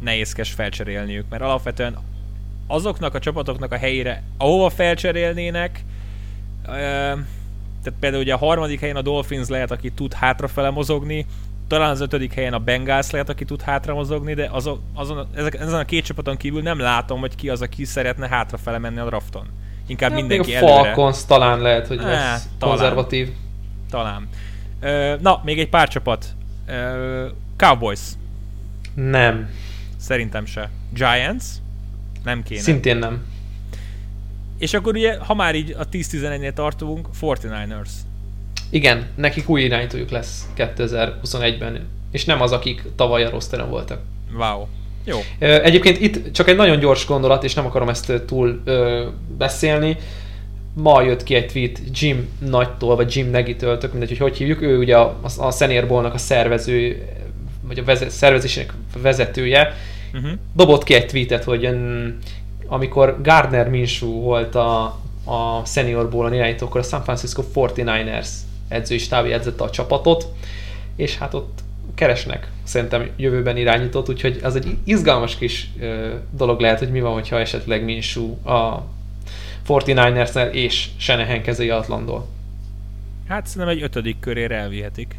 nehézkes 0.00 0.52
felcserélniük, 0.52 1.24
mert 1.28 1.42
alapvetően 1.42 1.98
azoknak 2.66 3.14
a 3.14 3.18
csapatoknak 3.18 3.72
a 3.72 3.76
helyére, 3.76 4.22
ahova 4.38 4.70
felcserélnének, 4.70 5.84
tehát 7.82 7.98
például 8.00 8.22
ugye 8.22 8.34
a 8.34 8.38
harmadik 8.38 8.80
helyen 8.80 8.96
a 8.96 9.02
Dolphins 9.02 9.48
lehet, 9.48 9.70
aki 9.70 9.90
tud 9.90 10.12
hátrafele 10.12 10.70
mozogni, 10.70 11.26
talán 11.66 11.90
az 11.90 12.00
ötödik 12.00 12.32
helyen 12.32 12.52
a 12.52 12.58
Bengals 12.58 13.10
lehet, 13.10 13.28
aki 13.28 13.44
tud 13.44 13.62
hátra 13.62 13.94
mozogni, 13.94 14.34
de 14.34 14.48
azon, 14.52 14.80
azon, 14.94 15.26
ezek, 15.34 15.54
ezen 15.54 15.78
a 15.78 15.84
két 15.84 16.04
csapaton 16.04 16.36
kívül 16.36 16.62
nem 16.62 16.78
látom, 16.78 17.20
hogy 17.20 17.34
ki 17.34 17.48
az, 17.48 17.62
aki 17.62 17.84
szeretne 17.84 18.28
hátrafele 18.28 18.78
menni 18.78 18.98
a 18.98 19.04
drafton. 19.04 19.46
Inkább 19.86 20.10
hát 20.10 20.18
mindenki 20.20 20.54
a 20.54 20.56
előre. 20.56 20.72
Falcons 20.72 21.24
talán 21.24 21.60
lehet, 21.60 21.86
hogy 21.86 21.96
lesz 21.96 22.22
hát, 22.22 22.42
talán, 22.58 22.76
konzervatív. 22.76 23.32
Talán. 23.90 24.28
Ö, 24.80 25.14
na, 25.20 25.40
még 25.44 25.58
egy 25.58 25.68
pár 25.68 25.88
csapat. 25.88 26.26
Ö, 26.66 27.26
Cowboys. 27.56 28.00
Nem. 28.94 29.48
Szerintem 29.96 30.46
se. 30.46 30.70
Giants? 30.92 31.44
Nem 32.24 32.42
kéne. 32.42 32.60
Szintén 32.60 32.96
nem. 32.96 33.24
És 34.58 34.74
akkor 34.74 34.94
ugye, 34.94 35.18
ha 35.18 35.34
már 35.34 35.54
így 35.54 35.74
a 35.78 35.88
10-11-nél 35.88 36.52
tartunk, 36.52 37.08
49ers. 37.20 37.90
Igen, 38.74 39.06
nekik 39.14 39.48
új 39.48 39.62
irányítójuk 39.62 40.10
lesz 40.10 40.48
2021-ben, 40.56 41.88
és 42.10 42.24
nem 42.24 42.40
az, 42.40 42.52
akik 42.52 42.82
tavaly 42.96 43.24
a 43.24 43.30
rosteren 43.30 43.70
voltak. 43.70 44.00
Wow. 44.36 44.66
Jó. 45.04 45.18
Egyébként 45.38 46.00
itt 46.00 46.32
csak 46.32 46.48
egy 46.48 46.56
nagyon 46.56 46.78
gyors 46.78 47.06
gondolat, 47.06 47.44
és 47.44 47.54
nem 47.54 47.66
akarom 47.66 47.88
ezt 47.88 48.12
túl 48.26 48.60
ö, 48.64 49.06
beszélni. 49.38 49.96
Ma 50.72 51.02
jött 51.02 51.22
ki 51.22 51.34
egy 51.34 51.46
tweet 51.46 51.80
Jim 51.92 52.28
Nagytól, 52.38 52.96
vagy 52.96 53.16
Jim 53.16 53.30
Negitől, 53.30 53.78
tök 53.78 53.90
mindegy, 53.90 54.08
hogy 54.08 54.18
hogy 54.18 54.36
hívjuk. 54.36 54.62
Ő 54.62 54.78
ugye 54.78 54.96
a, 54.96 55.20
a 55.38 55.50
Senior 55.50 55.86
Bowl-nak 55.86 56.14
a 56.14 56.18
szervező, 56.18 57.08
vagy 57.62 57.78
a 57.78 57.84
vezet, 57.84 58.10
szervezésének 58.10 58.72
vezetője. 59.02 59.74
Uh-huh. 60.14 60.30
Dobott 60.54 60.84
ki 60.84 60.94
egy 60.94 61.06
tweetet, 61.06 61.44
hogy 61.44 61.68
amikor 62.66 63.18
Gardner 63.22 63.68
Minshew 63.68 64.20
volt 64.20 64.54
a, 64.54 64.84
a 65.24 65.64
Senior 65.64 66.10
Bowl-on 66.10 66.34
irányító, 66.34 66.66
akkor 66.66 66.80
a 66.80 66.84
San 66.84 67.02
Francisco 67.02 67.42
49ers 67.54 68.28
edzői 68.68 68.98
stábi 68.98 69.32
edzette 69.32 69.64
a 69.64 69.70
csapatot, 69.70 70.26
és 70.96 71.18
hát 71.18 71.34
ott 71.34 71.62
keresnek 71.94 72.50
szerintem 72.62 73.10
jövőben 73.16 73.56
irányítót, 73.56 74.08
úgyhogy 74.08 74.40
az 74.42 74.56
egy 74.56 74.76
izgalmas 74.84 75.36
kis 75.36 75.70
ö, 75.80 76.14
dolog 76.30 76.60
lehet, 76.60 76.78
hogy 76.78 76.90
mi 76.90 77.00
van, 77.00 77.12
hogyha 77.12 77.40
esetleg 77.40 77.84
Minshew 77.84 78.48
a 78.48 78.84
49 79.66 80.36
ers 80.36 80.54
és 80.54 80.88
Shanahan 80.96 81.42
kezei 81.42 81.70
Atlandól. 81.70 82.26
Hát 83.28 83.46
szerintem 83.46 83.76
egy 83.76 83.82
ötödik 83.82 84.20
körére 84.20 84.56
elvihetik. 84.56 85.14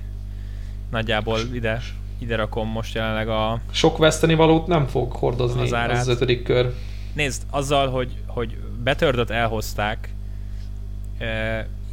Nagyjából 0.91 1.39
ide, 1.54 1.82
ide 2.20 2.36
rakom 2.36 2.68
most 2.68 2.93
jelenleg 2.93 3.28
a... 3.30 3.60
Sok 3.72 3.98
veszteni 3.98 4.34
valót 4.34 4.68
nem 4.68 4.88
fog 4.88 5.12
hordozni 5.12 5.62
az, 5.62 5.72
az, 5.72 6.00
az 6.00 6.08
ötödik 6.08 6.43
kör. 6.43 6.74
Nézd, 7.14 7.41
azzal, 7.50 7.89
hogy, 7.89 8.12
hogy 8.26 8.58
betördöt 8.84 9.30
elhozták, 9.30 10.10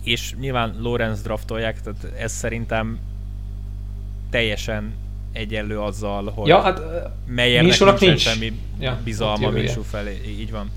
és 0.04 0.34
nyilván 0.40 0.76
Lorenz 0.80 1.22
draftolják, 1.22 1.80
tehát 1.80 2.18
ez 2.18 2.32
szerintem 2.32 2.98
teljesen 4.30 4.94
egyenlő 5.32 5.80
azzal, 5.80 6.30
hogy 6.30 6.48
ja, 6.48 6.60
hát, 6.60 6.80
Meyernek 7.26 8.00
nincs 8.00 8.20
semmi 8.20 8.52
ja, 8.80 8.98
bizalma 9.04 9.50
Minsú 9.50 9.82
felé, 9.82 10.20
így 10.26 10.50
van. 10.50 10.70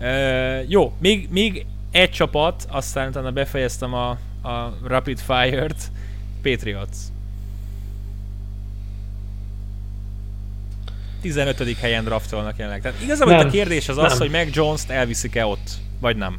Uh, 0.00 0.70
jó, 0.70 0.92
még, 0.98 1.28
még 1.30 1.66
egy 1.90 2.10
csapat, 2.10 2.66
aztán 2.68 3.08
utána 3.08 3.30
befejeztem 3.30 3.94
a, 3.94 4.10
a 4.42 4.78
Rapid 4.84 5.18
Fire-t, 5.18 5.90
Patriots. 6.42 6.96
15. 11.20 11.76
helyen 11.78 12.04
draftolnak 12.04 12.56
jelenleg. 12.56 12.82
Tehát 12.82 13.02
igazából 13.02 13.34
nem, 13.34 13.46
a 13.46 13.50
kérdés 13.50 13.88
az 13.88 13.96
nem. 13.96 14.04
az, 14.04 14.18
hogy 14.18 14.30
meg 14.30 14.48
Jones-t 14.52 14.90
elviszik-e 14.90 15.46
ott, 15.46 15.70
vagy 16.00 16.16
nem. 16.16 16.38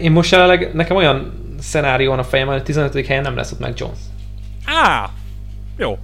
Én 0.00 0.10
most 0.10 0.30
jelenleg, 0.30 0.74
nekem 0.74 0.96
olyan 0.96 1.44
szenárió 1.60 2.10
van 2.10 2.18
a 2.18 2.24
fejem, 2.24 2.46
hogy 2.46 2.56
a 2.56 2.62
15. 2.62 3.06
helyen 3.06 3.22
nem 3.22 3.36
lesz 3.36 3.52
ott 3.52 3.58
meg 3.58 3.72
Jones. 3.76 3.98
Á, 4.64 5.10
jó. 5.76 5.98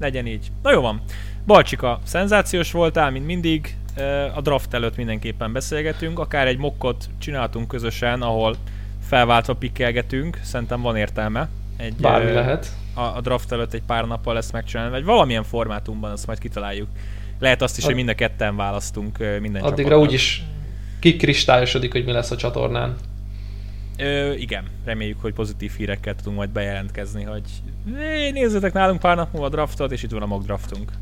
Legyen 0.00 0.26
így. 0.26 0.50
Na 0.62 0.72
jó 0.72 0.80
van. 0.80 1.02
Balcsika, 1.46 2.00
szenzációs 2.04 2.72
voltál, 2.72 3.10
mint 3.10 3.26
mindig. 3.26 3.76
A 4.34 4.40
draft 4.40 4.74
előtt 4.74 4.96
mindenképpen 4.96 5.52
beszélgetünk, 5.52 6.18
akár 6.18 6.46
egy 6.46 6.58
mokkot 6.58 7.08
csináltunk 7.18 7.68
közösen, 7.68 8.22
ahol 8.22 8.56
felváltva 9.06 9.54
pikkelgetünk, 9.54 10.38
szerintem 10.42 10.80
van 10.80 10.96
értelme. 10.96 11.48
Egy, 11.76 11.94
Bármi 11.94 12.30
ö, 12.30 12.34
lehet. 12.34 12.68
A, 12.94 13.00
a 13.00 13.20
draft 13.20 13.52
előtt 13.52 13.72
egy 13.72 13.82
pár 13.86 14.06
nappal 14.06 14.34
lesz 14.34 14.50
megcsinálni, 14.50 14.90
vagy 14.90 15.04
valamilyen 15.04 15.42
formátumban, 15.42 16.10
azt 16.10 16.26
majd 16.26 16.38
kitaláljuk. 16.38 16.88
Lehet 17.38 17.62
azt 17.62 17.76
is, 17.76 17.82
Ad... 17.82 17.88
hogy 17.88 17.98
mind 17.98 18.08
a 18.08 18.14
ketten 18.14 18.56
választunk 18.56 19.18
minden 19.40 19.62
Addigra 19.62 19.98
úgyis 19.98 20.42
kikristályosodik, 21.02 21.92
hogy 21.92 22.04
mi 22.04 22.12
lesz 22.12 22.30
a 22.30 22.36
csatornán. 22.36 22.96
Ö, 23.98 24.32
igen, 24.32 24.64
reméljük, 24.84 25.20
hogy 25.20 25.32
pozitív 25.32 25.72
hírekkel 25.76 26.14
tudunk 26.16 26.36
majd 26.36 26.50
bejelentkezni, 26.50 27.22
hogy 27.22 27.42
nézzetek 28.32 28.72
nálunk 28.72 29.00
pár 29.00 29.16
nap 29.16 29.32
múlva 29.32 29.48
draftot, 29.48 29.92
és 29.92 30.02
itt 30.02 30.10
van 30.10 30.22
a 30.22 30.26
mock 30.26 30.44
draftunk. 30.44 30.92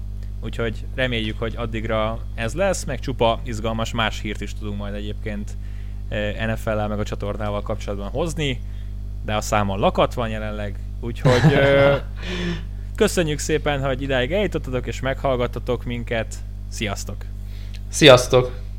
Úgyhogy 0.43 0.85
reméljük, 0.95 1.39
hogy 1.39 1.55
addigra 1.57 2.19
ez 2.35 2.55
lesz, 2.55 2.85
meg 2.85 3.01
csupa 3.01 3.41
izgalmas 3.45 3.93
más 3.93 4.21
hírt 4.21 4.41
is 4.41 4.55
tudunk 4.55 4.79
majd 4.79 4.95
egyébként 4.95 5.51
NFL-el 6.47 6.89
meg 6.89 6.99
a 6.99 7.05
csatornával 7.05 7.63
kapcsolatban 7.63 8.09
hozni, 8.09 8.61
de 9.25 9.35
a 9.35 9.41
számon 9.41 9.79
lakat 9.79 10.15
van 10.15 10.29
jelenleg, 10.29 10.79
úgyhogy 11.01 11.53
ö, 11.53 11.97
köszönjük 12.97 13.39
szépen, 13.39 13.85
hogy 13.85 14.03
idáig 14.03 14.33
eljutottatok 14.33 14.87
és 14.87 15.01
meghallgattatok 15.01 15.85
minket. 15.85 16.35
Sziasztok! 16.69 17.25
Sziasztok! 17.89 18.70